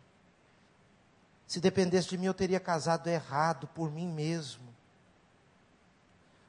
Se 1.47 1.59
dependesse 1.59 2.09
de 2.09 2.17
mim, 2.17 2.27
eu 2.27 2.33
teria 2.33 2.59
casado 2.59 3.07
errado 3.07 3.67
por 3.67 3.91
mim 3.91 4.07
mesmo. 4.07 4.74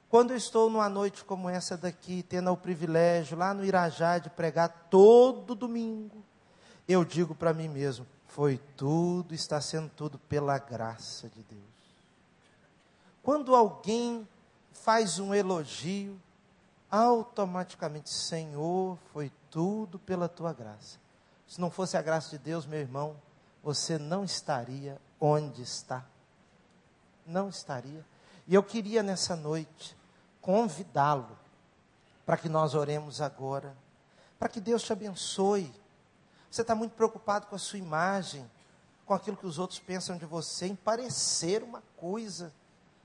Quando 0.09 0.30
eu 0.30 0.36
estou 0.36 0.70
numa 0.70 0.88
noite 0.88 1.24
como 1.24 1.48
essa 1.48 1.76
daqui, 1.76 2.22
tendo 2.22 2.50
o 2.52 2.57
privilégio 2.57 3.36
lá 3.36 3.52
no 3.52 3.64
Irajá 3.64 4.18
de 4.18 4.30
pregar 4.30 4.86
todo 4.88 5.54
domingo, 5.54 6.22
eu 6.88 7.04
digo 7.04 7.34
para 7.34 7.52
mim 7.52 7.68
mesmo: 7.68 8.07
foi 8.26 8.61
tudo, 8.76 9.34
está 9.34 9.61
sendo 9.61 9.90
tudo 9.90 10.18
pela 10.18 10.59
graça 10.59 11.28
de 11.28 11.42
Deus. 11.42 11.62
Quando 13.22 13.57
alguém 13.57 14.26
faz 14.72 15.18
um 15.18 15.34
elogio, 15.34 16.20
automaticamente, 16.90 18.11
Senhor, 18.11 18.96
foi 19.12 19.32
tudo 19.50 19.98
pela 19.98 20.28
tua 20.28 20.52
graça. 20.52 20.98
Se 21.46 21.61
não 21.61 21.70
fosse 21.70 21.96
a 21.96 22.02
graça 22.02 22.30
de 22.30 22.38
Deus, 22.38 22.66
meu 22.66 22.78
irmão, 22.78 23.16
você 23.62 23.98
não 23.98 24.24
estaria 24.24 25.00
onde 25.20 25.62
está. 25.62 26.04
Não 27.26 27.48
estaria. 27.48 28.04
E 28.47 28.55
eu 28.55 28.62
queria 28.62 29.03
nessa 29.03 29.34
noite 29.34 29.97
convidá-lo 30.40 31.38
para 32.24 32.36
que 32.36 32.49
nós 32.49 32.74
oremos 32.74 33.20
agora, 33.20 33.76
para 34.38 34.49
que 34.49 34.61
Deus 34.61 34.82
te 34.82 34.92
abençoe 34.92 35.72
você 36.57 36.62
está 36.62 36.74
muito 36.74 36.92
preocupado 36.92 37.47
com 37.49 37.55
a 37.55 37.59
sua 37.59 37.78
imagem, 37.78 38.51
com 39.05 39.12
aquilo 39.12 39.36
que 39.36 39.44
os 39.44 39.59
outros 39.59 39.78
pensam 39.78 40.16
de 40.16 40.24
você, 40.24 40.64
em 40.64 40.74
parecer 40.74 41.62
uma 41.62 41.82
coisa. 41.99 42.51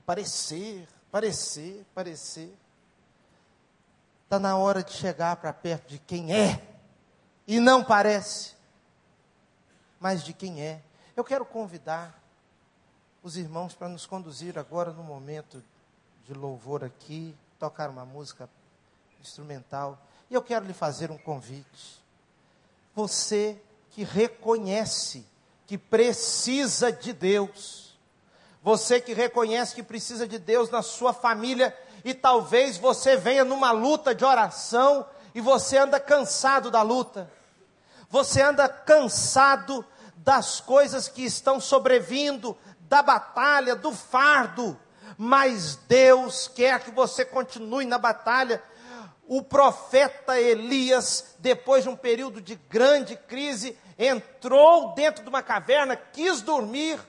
Parecer, 0.06 0.88
parecer, 1.10 1.84
parecer. 1.94 2.56
Está 4.24 4.38
na 4.38 4.56
hora 4.56 4.82
de 4.82 4.92
chegar 4.92 5.36
para 5.36 5.52
perto 5.52 5.86
de 5.88 5.98
quem 5.98 6.34
é, 6.34 6.66
e 7.46 7.60
não 7.60 7.84
parece, 7.84 8.54
mas 10.00 10.24
de 10.24 10.32
quem 10.32 10.62
é. 10.62 10.80
Eu 11.14 11.22
quero 11.22 11.44
convidar 11.44 12.21
os 13.22 13.36
irmãos 13.36 13.74
para 13.74 13.88
nos 13.88 14.04
conduzir 14.04 14.58
agora 14.58 14.90
no 14.90 15.04
momento 15.04 15.62
de 16.26 16.34
louvor 16.34 16.82
aqui, 16.82 17.34
tocar 17.58 17.88
uma 17.88 18.04
música 18.04 18.48
instrumental. 19.20 19.98
E 20.28 20.34
eu 20.34 20.42
quero 20.42 20.64
lhe 20.64 20.72
fazer 20.72 21.10
um 21.10 21.18
convite. 21.18 22.02
Você 22.94 23.60
que 23.90 24.02
reconhece 24.02 25.24
que 25.66 25.78
precisa 25.78 26.90
de 26.90 27.12
Deus. 27.12 27.96
Você 28.62 29.00
que 29.00 29.12
reconhece 29.12 29.74
que 29.74 29.82
precisa 29.82 30.26
de 30.26 30.38
Deus 30.38 30.70
na 30.70 30.82
sua 30.82 31.12
família 31.12 31.76
e 32.04 32.12
talvez 32.12 32.76
você 32.76 33.16
venha 33.16 33.44
numa 33.44 33.70
luta 33.70 34.14
de 34.14 34.24
oração 34.24 35.06
e 35.34 35.40
você 35.40 35.78
anda 35.78 36.00
cansado 36.00 36.70
da 36.70 36.82
luta. 36.82 37.30
Você 38.10 38.42
anda 38.42 38.68
cansado 38.68 39.84
das 40.16 40.60
coisas 40.60 41.08
que 41.08 41.24
estão 41.24 41.60
sobrevindo, 41.60 42.56
da 42.92 43.00
batalha, 43.00 43.74
do 43.74 43.90
fardo. 43.90 44.78
Mas 45.16 45.76
Deus 45.88 46.46
quer 46.46 46.80
que 46.80 46.90
você 46.90 47.24
continue 47.24 47.86
na 47.86 47.96
batalha, 47.96 48.62
o 49.26 49.42
profeta 49.42 50.38
Elias, 50.38 51.36
depois 51.38 51.84
de 51.84 51.88
um 51.88 51.96
período 51.96 52.38
de 52.38 52.54
grande 52.68 53.16
crise, 53.16 53.78
entrou 53.98 54.92
dentro 54.92 55.22
de 55.22 55.30
uma 55.30 55.42
caverna, 55.42 55.96
quis 55.96 56.42
dormir, 56.42 57.00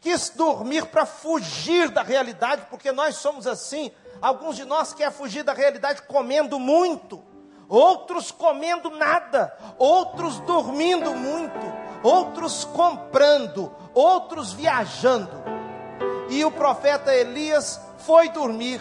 quis 0.00 0.30
dormir 0.30 0.86
para 0.86 1.04
fugir 1.04 1.90
da 1.90 2.02
realidade, 2.02 2.66
porque 2.70 2.90
nós 2.90 3.16
somos 3.16 3.46
assim. 3.46 3.92
Alguns 4.22 4.56
de 4.56 4.64
nós 4.64 4.94
querem 4.94 5.12
fugir 5.12 5.42
da 5.42 5.52
realidade 5.52 6.00
comendo 6.02 6.58
muito, 6.58 7.22
outros 7.68 8.30
comendo 8.30 8.88
nada, 8.88 9.54
outros 9.76 10.40
dormindo 10.40 11.14
muito, 11.14 11.85
outros 12.02 12.64
comprando, 12.64 13.72
outros 13.94 14.52
viajando. 14.52 15.44
E 16.28 16.44
o 16.44 16.50
profeta 16.50 17.14
Elias 17.14 17.80
foi 17.98 18.28
dormir, 18.28 18.80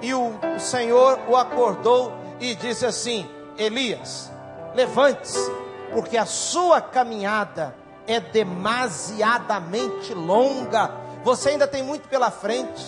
e 0.00 0.14
o, 0.14 0.32
Senhor 0.58 1.18
o 1.28 1.36
acordou 1.36 2.12
e 2.40 2.54
disse 2.54 2.86
assim: 2.86 3.28
Elias, 3.56 4.30
levante-se, 4.74 5.50
porque 5.92 6.16
a 6.16 6.26
sua 6.26 6.80
caminhada 6.80 7.74
é 8.06 8.20
demasiadamente 8.20 10.14
longa. 10.14 10.90
Você 11.24 11.50
ainda 11.50 11.66
tem 11.66 11.82
muito 11.82 12.08
pela 12.08 12.30
frente. 12.30 12.84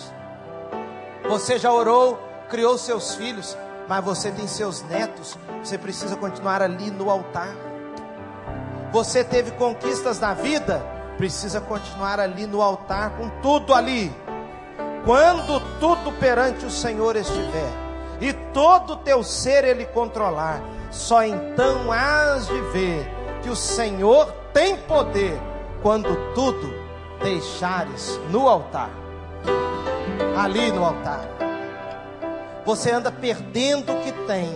Você 1.29 1.59
já 1.59 1.71
orou, 1.71 2.19
criou 2.49 2.77
seus 2.77 3.15
filhos, 3.15 3.57
mas 3.87 4.03
você 4.03 4.31
tem 4.31 4.47
seus 4.47 4.81
netos. 4.83 5.37
Você 5.63 5.77
precisa 5.77 6.15
continuar 6.15 6.61
ali 6.61 6.89
no 6.89 7.09
altar. 7.09 7.70
Você 8.91 9.23
teve 9.23 9.51
conquistas 9.51 10.19
na 10.19 10.33
vida, 10.33 10.85
precisa 11.17 11.61
continuar 11.61 12.19
ali 12.19 12.45
no 12.45 12.61
altar 12.61 13.11
com 13.11 13.29
tudo 13.41 13.73
ali. 13.73 14.13
Quando 15.05 15.59
tudo 15.79 16.11
perante 16.19 16.65
o 16.65 16.69
Senhor 16.69 17.15
estiver, 17.15 17.71
e 18.19 18.33
todo 18.53 18.93
o 18.93 18.97
teu 18.97 19.23
ser 19.23 19.63
ele 19.63 19.85
controlar, 19.85 20.61
só 20.91 21.23
então 21.23 21.91
hás 21.91 22.47
de 22.47 22.61
ver 22.73 23.09
que 23.41 23.49
o 23.49 23.55
Senhor 23.55 24.31
tem 24.53 24.77
poder 24.77 25.41
quando 25.81 26.33
tudo 26.35 26.71
deixares 27.23 28.19
no 28.29 28.47
altar. 28.47 28.89
Ali 30.37 30.71
no 30.71 30.85
altar. 30.85 31.21
você 32.65 32.91
anda 32.91 33.11
perdendo 33.11 33.91
o 33.91 34.01
que 34.01 34.11
tem, 34.27 34.49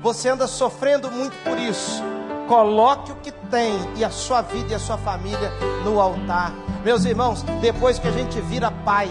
você 0.00 0.30
anda 0.30 0.46
sofrendo 0.46 1.10
muito 1.10 1.36
por 1.44 1.58
isso. 1.58 2.02
Coloque 2.48 3.12
o 3.12 3.16
que 3.16 3.30
tem 3.30 3.78
e 3.96 4.04
a 4.04 4.10
sua 4.10 4.40
vida 4.40 4.72
e 4.72 4.74
a 4.74 4.78
sua 4.78 4.96
família 4.96 5.52
no 5.84 6.00
altar. 6.00 6.50
Meus 6.82 7.04
irmãos, 7.04 7.42
depois 7.60 7.98
que 7.98 8.08
a 8.08 8.10
gente 8.10 8.40
vira 8.40 8.70
pai, 8.70 9.10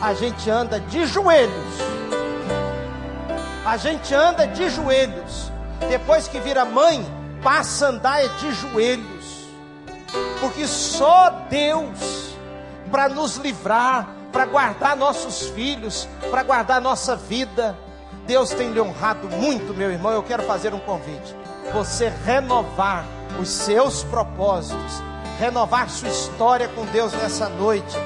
a 0.00 0.14
gente 0.14 0.48
anda 0.48 0.78
de 0.78 1.04
joelhos. 1.04 1.74
A 3.66 3.76
gente 3.76 4.14
anda 4.14 4.46
de 4.46 4.68
joelhos. 4.70 5.50
Depois 5.88 6.28
que 6.28 6.38
vira 6.38 6.64
mãe, 6.64 7.04
passa 7.42 7.86
a 7.86 7.88
andar 7.88 8.24
é 8.24 8.28
de 8.28 8.52
joelhos. 8.52 9.48
Porque 10.40 10.68
só 10.68 11.30
Deus 11.50 12.36
para 12.88 13.08
nos 13.08 13.36
livrar, 13.36 14.08
para 14.30 14.46
guardar 14.46 14.96
nossos 14.96 15.48
filhos, 15.48 16.08
para 16.30 16.44
guardar 16.44 16.80
nossa 16.80 17.16
vida. 17.16 17.76
Deus 18.26 18.50
tem 18.50 18.70
lhe 18.70 18.80
honrado 18.80 19.28
muito, 19.28 19.74
meu 19.74 19.90
irmão. 19.90 20.12
Eu 20.12 20.22
quero 20.22 20.44
fazer 20.44 20.72
um 20.72 20.78
convite. 20.78 21.34
Você 21.72 22.12
renovar 22.24 23.04
os 23.40 23.48
seus 23.48 24.04
propósitos, 24.04 25.02
renovar 25.38 25.88
sua 25.90 26.08
história 26.08 26.68
com 26.68 26.84
Deus 26.86 27.12
nessa 27.12 27.48
noite, 27.48 27.96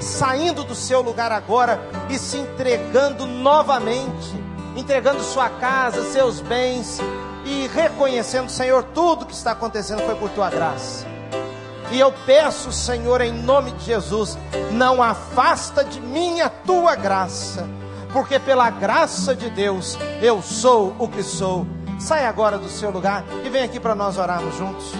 saindo 0.00 0.64
do 0.64 0.74
seu 0.74 1.00
lugar 1.00 1.30
agora 1.30 1.80
e 2.10 2.18
se 2.18 2.38
entregando 2.38 3.26
novamente, 3.26 4.34
entregando 4.76 5.22
sua 5.22 5.48
casa, 5.48 6.10
seus 6.10 6.40
bens 6.40 7.00
e 7.44 7.68
reconhecendo, 7.68 8.50
Senhor, 8.50 8.84
tudo 8.94 9.26
que 9.26 9.34
está 9.34 9.52
acontecendo 9.52 10.02
foi 10.02 10.14
por 10.14 10.30
tua 10.30 10.50
graça. 10.50 11.06
E 11.90 12.00
eu 12.00 12.12
peço, 12.24 12.72
Senhor, 12.72 13.20
em 13.20 13.32
nome 13.32 13.72
de 13.72 13.84
Jesus, 13.84 14.38
não 14.72 15.02
afasta 15.02 15.84
de 15.84 16.00
mim 16.00 16.40
a 16.40 16.48
tua 16.48 16.94
graça, 16.94 17.68
porque 18.12 18.38
pela 18.38 18.70
graça 18.70 19.36
de 19.36 19.50
Deus 19.50 19.98
eu 20.22 20.40
sou 20.40 20.96
o 20.98 21.06
que 21.06 21.22
sou. 21.22 21.66
Sai 22.02 22.26
agora 22.26 22.58
do 22.58 22.68
seu 22.68 22.90
lugar 22.90 23.24
e 23.44 23.48
vem 23.48 23.62
aqui 23.62 23.78
para 23.78 23.94
nós 23.94 24.18
orarmos 24.18 24.56
juntos. 24.56 24.92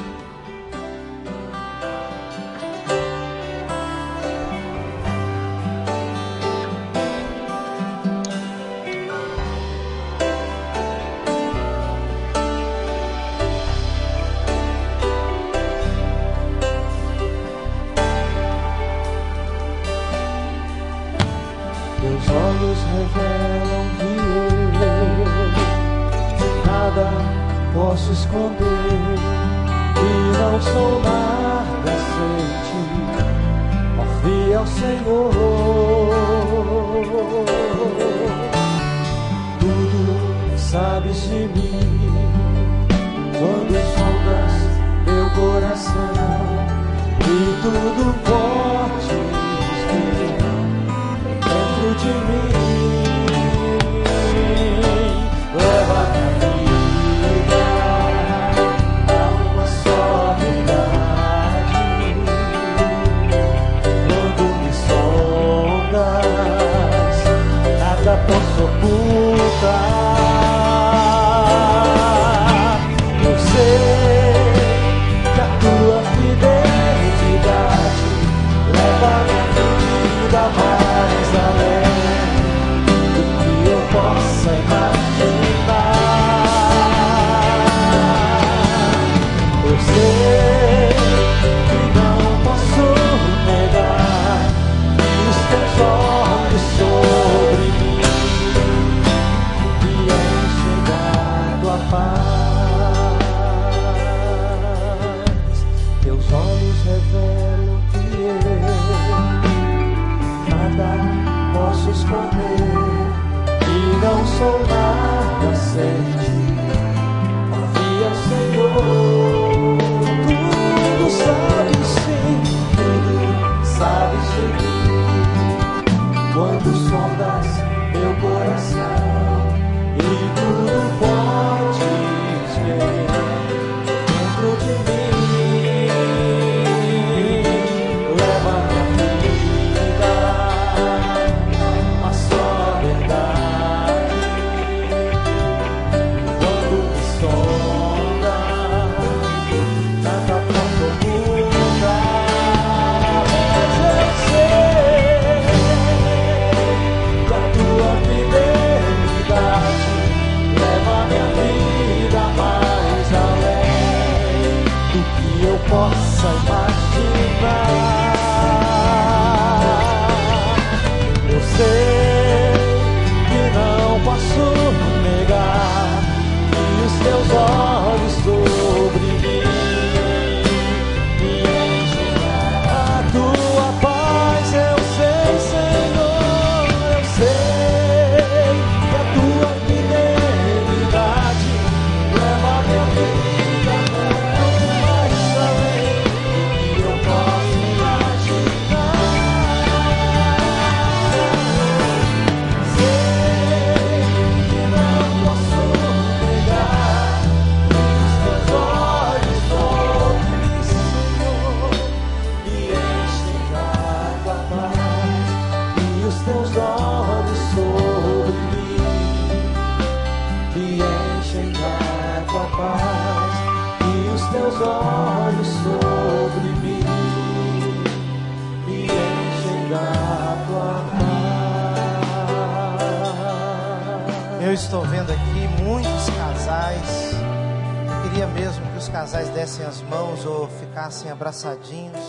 Ficassem 240.83 241.13
abraçadinhos. 241.13 242.01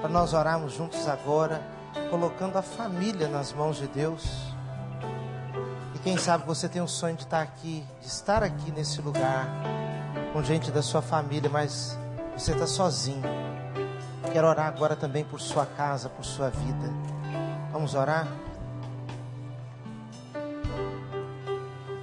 Para 0.00 0.08
nós 0.08 0.32
orarmos 0.32 0.74
juntos 0.74 1.08
agora, 1.08 1.60
colocando 2.08 2.56
a 2.56 2.62
família 2.62 3.26
nas 3.26 3.52
mãos 3.52 3.78
de 3.78 3.88
Deus. 3.88 4.24
E 5.94 5.98
quem 5.98 6.16
sabe 6.16 6.46
você 6.46 6.68
tem 6.68 6.80
um 6.80 6.86
sonho 6.86 7.16
de 7.16 7.24
estar 7.24 7.40
aqui, 7.42 7.84
de 8.00 8.06
estar 8.06 8.44
aqui 8.44 8.70
nesse 8.70 9.00
lugar, 9.00 9.48
com 10.32 10.42
gente 10.42 10.70
da 10.70 10.82
sua 10.82 11.02
família, 11.02 11.50
mas 11.50 11.98
você 12.36 12.52
está 12.52 12.66
sozinho. 12.66 13.22
Quero 14.32 14.46
orar 14.46 14.66
agora 14.66 14.94
também 14.94 15.24
por 15.24 15.40
sua 15.40 15.66
casa, 15.66 16.08
por 16.08 16.24
sua 16.24 16.50
vida. 16.50 16.92
Vamos 17.72 17.94
orar? 17.94 18.28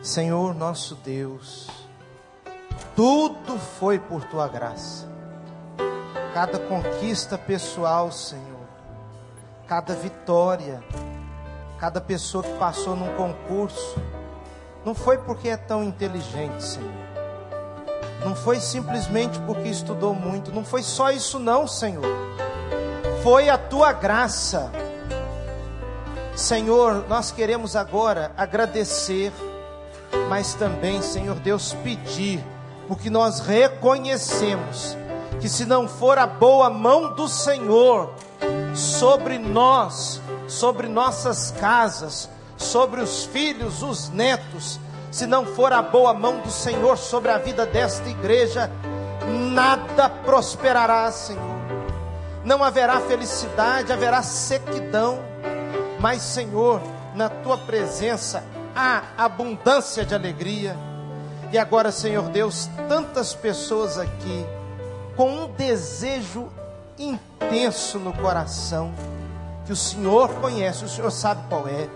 Senhor 0.01 0.53
nosso 0.53 0.95
Deus, 0.95 1.69
tudo 2.95 3.57
foi 3.57 3.99
por 3.99 4.25
tua 4.25 4.47
graça. 4.47 5.11
Cada 6.33 6.59
conquista 6.59 7.37
pessoal, 7.37 8.11
Senhor, 8.11 8.65
cada 9.67 9.93
vitória, 9.93 10.81
cada 11.77 11.99
pessoa 11.99 12.43
que 12.43 12.53
passou 12.57 12.95
num 12.95 13.13
concurso, 13.15 13.99
não 14.85 14.95
foi 14.95 15.17
porque 15.17 15.49
é 15.49 15.57
tão 15.57 15.83
inteligente, 15.83 16.63
Senhor. 16.63 16.89
Não 18.23 18.35
foi 18.35 18.59
simplesmente 18.59 19.39
porque 19.41 19.67
estudou 19.67 20.13
muito, 20.13 20.51
não 20.51 20.63
foi 20.63 20.83
só 20.83 21.11
isso 21.11 21.37
não, 21.39 21.67
Senhor. 21.67 22.05
Foi 23.23 23.49
a 23.49 23.57
tua 23.57 23.91
graça. 23.91 24.71
Senhor, 26.35 27.07
nós 27.09 27.31
queremos 27.31 27.75
agora 27.75 28.31
agradecer 28.37 29.33
mas 30.31 30.53
também, 30.53 31.01
Senhor 31.01 31.35
Deus, 31.35 31.73
pedir, 31.83 32.43
porque 32.87 33.09
nós 33.09 33.39
reconhecemos 33.39 34.97
que 35.41 35.49
se 35.49 35.65
não 35.65 35.87
for 35.87 36.19
a 36.19 36.27
boa 36.27 36.69
mão 36.69 37.15
do 37.15 37.27
Senhor 37.27 38.13
sobre 38.75 39.39
nós, 39.39 40.21
sobre 40.47 40.87
nossas 40.87 41.49
casas, 41.59 42.29
sobre 42.55 43.01
os 43.01 43.25
filhos, 43.25 43.81
os 43.81 44.07
netos, 44.09 44.79
se 45.09 45.25
não 45.25 45.43
for 45.43 45.73
a 45.73 45.81
boa 45.81 46.13
mão 46.13 46.39
do 46.41 46.51
Senhor 46.51 46.95
sobre 46.95 47.31
a 47.31 47.39
vida 47.39 47.65
desta 47.65 48.07
igreja, 48.07 48.69
nada 49.51 50.07
prosperará, 50.07 51.11
Senhor. 51.11 51.41
Não 52.45 52.63
haverá 52.63 53.01
felicidade, 53.01 53.91
haverá 53.91 54.21
sequidão, 54.21 55.19
mas, 55.99 56.21
Senhor, 56.21 56.79
na 57.15 57.29
tua 57.29 57.57
presença 57.57 58.43
há 58.75 59.01
abundância 59.17 60.05
de 60.05 60.13
alegria. 60.13 60.77
E 61.51 61.57
agora, 61.57 61.91
Senhor 61.91 62.29
Deus, 62.29 62.69
tantas 62.87 63.33
pessoas 63.33 63.97
aqui 63.97 64.45
com 65.15 65.29
um 65.29 65.47
desejo 65.53 66.49
intenso 66.97 67.99
no 67.99 68.13
coração, 68.13 68.93
que 69.65 69.71
o 69.71 69.75
Senhor 69.75 70.29
conhece, 70.35 70.85
o 70.85 70.89
Senhor 70.89 71.11
sabe 71.11 71.43
qual 71.49 71.67
é. 71.67 71.89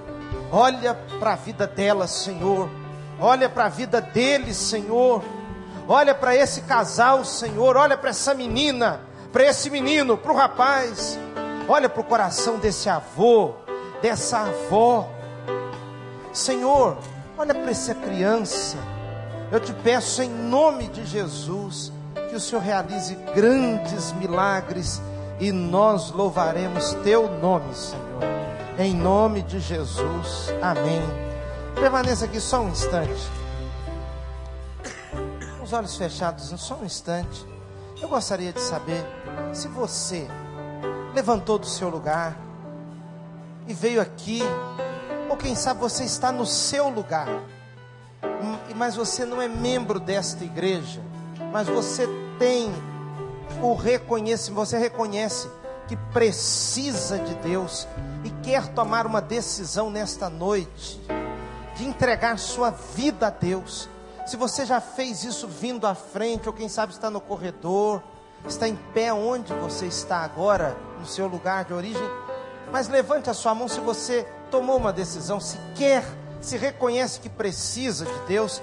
Olha 0.51 0.93
para 1.19 1.33
a 1.33 1.35
vida 1.35 1.67
delas, 1.67 2.11
Senhor. 2.11 2.69
Olha 3.19 3.49
para 3.49 3.65
a 3.65 3.69
vida 3.69 4.01
deles, 4.01 4.57
Senhor. 4.57 5.23
Olha 5.87 6.13
para 6.13 6.35
esse 6.35 6.61
casal, 6.61 7.23
Senhor. 7.23 7.77
Olha 7.77 7.97
para 7.97 8.09
essa 8.09 8.33
menina, 8.33 9.01
para 9.31 9.43
esse 9.45 9.69
menino, 9.69 10.17
para 10.17 10.31
o 10.31 10.35
rapaz. 10.35 11.17
Olha 11.67 11.89
para 11.89 12.01
o 12.01 12.03
coração 12.03 12.57
desse 12.57 12.89
avô, 12.89 13.53
dessa 14.01 14.39
avó. 14.39 15.09
Senhor, 16.31 16.97
olha 17.37 17.53
para 17.53 17.71
essa 17.71 17.95
criança. 17.95 18.77
Eu 19.51 19.59
te 19.59 19.73
peço 19.73 20.21
em 20.21 20.29
nome 20.29 20.87
de 20.87 21.05
Jesus 21.05 21.91
que 22.35 22.37
o 22.37 22.41
Senhor 22.41 22.61
realize 22.61 23.15
grandes 23.33 24.11
milagres 24.11 25.01
e 25.39 25.53
nós 25.53 26.11
louvaremos 26.11 26.93
teu 26.95 27.29
nome, 27.39 27.73
Senhor. 27.73 28.21
Em 28.77 28.93
nome 28.93 29.41
de 29.41 29.57
Jesus. 29.61 30.53
Amém. 30.61 31.01
Permaneça 31.75 32.25
aqui 32.25 32.41
só 32.41 32.59
um 32.59 32.67
instante. 32.67 33.23
Com 35.57 35.63
os 35.63 35.71
olhos 35.71 35.95
fechados, 35.95 36.53
só 36.59 36.75
um 36.75 36.83
instante. 36.83 37.47
Eu 38.01 38.09
gostaria 38.09 38.51
de 38.51 38.59
saber 38.59 39.05
se 39.53 39.69
você 39.69 40.27
levantou 41.13 41.57
do 41.57 41.67
seu 41.67 41.87
lugar 41.87 42.37
e 43.65 43.73
veio 43.73 44.01
aqui 44.01 44.41
ou 45.29 45.37
quem 45.37 45.55
sabe 45.55 45.79
você 45.79 46.03
está 46.03 46.33
no 46.33 46.45
seu 46.45 46.89
lugar, 46.89 47.29
mas 48.75 48.93
você 48.97 49.23
não 49.23 49.41
é 49.41 49.47
membro 49.47 50.01
desta 50.01 50.43
igreja, 50.43 51.01
mas 51.53 51.69
você 51.69 52.24
tem 52.37 52.71
o 53.61 53.73
reconhecimento, 53.73 54.55
você 54.55 54.77
reconhece 54.77 55.49
que 55.87 55.95
precisa 55.95 57.19
de 57.19 57.35
Deus 57.35 57.87
e 58.23 58.29
quer 58.43 58.67
tomar 58.69 59.05
uma 59.05 59.21
decisão 59.21 59.89
nesta 59.89 60.29
noite 60.29 60.99
de 61.75 61.85
entregar 61.85 62.39
sua 62.39 62.71
vida 62.71 63.27
a 63.27 63.29
Deus. 63.29 63.89
Se 64.25 64.35
você 64.35 64.65
já 64.65 64.81
fez 64.81 65.23
isso 65.23 65.47
vindo 65.47 65.85
à 65.85 65.93
frente, 65.93 66.47
ou 66.47 66.53
quem 66.53 66.67
sabe 66.67 66.93
está 66.93 67.09
no 67.09 67.21
corredor, 67.21 68.01
está 68.47 68.67
em 68.67 68.75
pé 68.93 69.13
onde 69.13 69.53
você 69.53 69.85
está 69.85 70.17
agora, 70.19 70.75
no 70.99 71.05
seu 71.05 71.27
lugar 71.27 71.65
de 71.65 71.73
origem, 71.73 72.09
mas 72.71 72.87
levante 72.87 73.29
a 73.29 73.33
sua 73.33 73.53
mão 73.53 73.67
se 73.67 73.79
você 73.79 74.27
tomou 74.49 74.77
uma 74.77 74.91
decisão, 74.91 75.39
se 75.39 75.57
quer, 75.75 76.03
se 76.41 76.57
reconhece 76.57 77.19
que 77.19 77.29
precisa 77.29 78.05
de 78.05 78.19
Deus, 78.27 78.61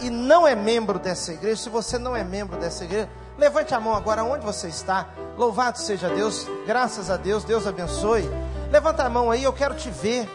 e 0.00 0.10
não 0.10 0.46
é 0.46 0.54
membro 0.54 0.98
dessa 0.98 1.32
igreja, 1.32 1.62
se 1.62 1.68
você 1.68 1.98
não 1.98 2.14
é 2.14 2.22
membro 2.22 2.58
dessa 2.58 2.84
igreja, 2.84 3.08
levante 3.38 3.74
a 3.74 3.80
mão 3.80 3.94
agora 3.94 4.22
onde 4.24 4.44
você 4.44 4.68
está. 4.68 5.08
Louvado 5.36 5.78
seja 5.78 6.08
Deus, 6.08 6.46
graças 6.66 7.10
a 7.10 7.16
Deus, 7.16 7.44
Deus 7.44 7.66
abençoe. 7.66 8.28
Levanta 8.70 9.04
a 9.04 9.08
mão 9.08 9.30
aí, 9.30 9.42
eu 9.42 9.52
quero 9.52 9.74
te 9.74 9.90
ver. 9.90 10.28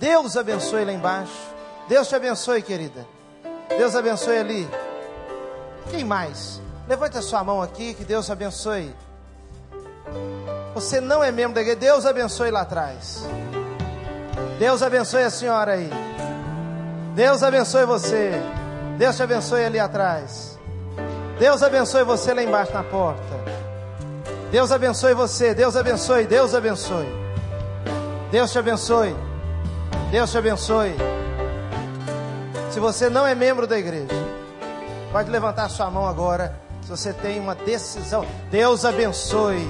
Deus 0.00 0.36
abençoe 0.36 0.84
lá 0.84 0.92
embaixo. 0.92 1.32
Deus 1.88 2.08
te 2.08 2.14
abençoe, 2.14 2.62
querida. 2.62 3.06
Deus 3.68 3.94
abençoe 3.94 4.38
ali. 4.38 4.68
Quem 5.90 6.04
mais? 6.04 6.60
Levante 6.88 7.18
a 7.18 7.22
sua 7.22 7.44
mão 7.44 7.62
aqui, 7.62 7.94
que 7.94 8.04
Deus 8.04 8.30
abençoe. 8.30 8.94
Você 10.74 11.00
não 11.00 11.22
é 11.22 11.30
membro 11.30 11.54
da 11.54 11.60
igreja, 11.60 11.78
Deus 11.78 12.06
abençoe 12.06 12.50
lá 12.50 12.62
atrás. 12.62 13.24
Deus 14.58 14.82
abençoe 14.82 15.22
a 15.22 15.30
senhora 15.30 15.72
aí. 15.72 15.90
Deus 17.14 17.42
abençoe 17.42 17.84
você. 17.84 18.57
Deus 18.98 19.14
te 19.16 19.22
abençoe 19.22 19.64
ali 19.64 19.78
atrás. 19.78 20.58
Deus 21.38 21.62
abençoe 21.62 22.02
você 22.02 22.34
lá 22.34 22.42
embaixo 22.42 22.72
na 22.72 22.82
porta. 22.82 23.22
Deus 24.50 24.72
abençoe 24.72 25.14
você. 25.14 25.54
Deus 25.54 25.76
abençoe. 25.76 26.26
Deus 26.26 26.52
abençoe. 26.52 27.06
Deus 28.32 28.50
te 28.50 28.58
abençoe. 28.58 29.14
Deus 30.10 30.32
te 30.32 30.38
abençoe. 30.38 30.96
Se 32.72 32.80
você 32.80 33.08
não 33.08 33.24
é 33.24 33.36
membro 33.36 33.68
da 33.68 33.78
igreja, 33.78 34.08
pode 35.12 35.30
levantar 35.30 35.68
sua 35.68 35.88
mão 35.88 36.08
agora. 36.08 36.58
Se 36.82 36.90
você 36.90 37.12
tem 37.12 37.38
uma 37.38 37.54
decisão, 37.54 38.26
Deus 38.50 38.84
abençoe. 38.84 39.64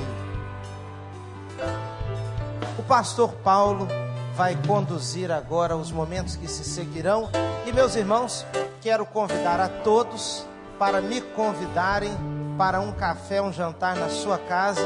O 2.78 2.82
pastor 2.82 3.30
Paulo 3.44 3.86
vai 4.34 4.56
conduzir 4.66 5.30
agora 5.30 5.76
os 5.76 5.92
momentos 5.92 6.34
que 6.34 6.48
se 6.48 6.64
seguirão. 6.64 7.28
E 7.66 7.72
meus 7.72 7.94
irmãos, 7.94 8.46
quero 8.80 9.04
convidar 9.06 9.60
a 9.60 9.68
todos 9.68 10.46
para 10.78 11.00
me 11.00 11.20
convidarem 11.20 12.10
para 12.56 12.80
um 12.80 12.92
café, 12.92 13.40
um 13.42 13.52
jantar 13.52 13.96
na 13.96 14.08
sua 14.08 14.38
casa. 14.38 14.82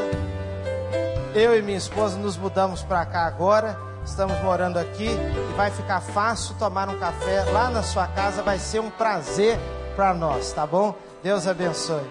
Eu 1.35 1.57
e 1.57 1.63
minha 1.63 1.79
esposa 1.79 2.19
nos 2.19 2.37
mudamos 2.37 2.83
para 2.83 3.05
cá 3.07 3.27
agora, 3.27 3.79
estamos 4.05 4.39
morando 4.43 4.79
aqui 4.79 5.09
e 5.09 5.57
vai 5.57 5.71
ficar 5.71 6.01
fácil 6.01 6.55
tomar 6.59 6.89
um 6.89 6.99
café 6.99 7.45
lá 7.45 7.71
na 7.71 7.83
sua 7.83 8.07
casa, 8.07 8.43
vai 8.43 8.59
ser 8.59 8.81
um 8.81 8.91
prazer 8.91 9.59
para 9.97 10.13
nós, 10.13 10.53
tá 10.53 10.67
bom? 10.67 10.95
Deus 11.23 11.47
abençoe. 11.47 12.05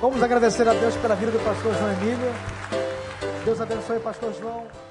Vamos 0.00 0.22
agradecer 0.22 0.68
a 0.68 0.72
Deus 0.72 0.96
pela 0.96 1.14
vida 1.14 1.32
do 1.32 1.44
pastor 1.44 1.74
João 1.74 1.92
Emílio. 1.92 2.32
Deus 3.44 3.60
abençoe, 3.60 3.98
pastor 4.00 4.32
João. 4.34 4.89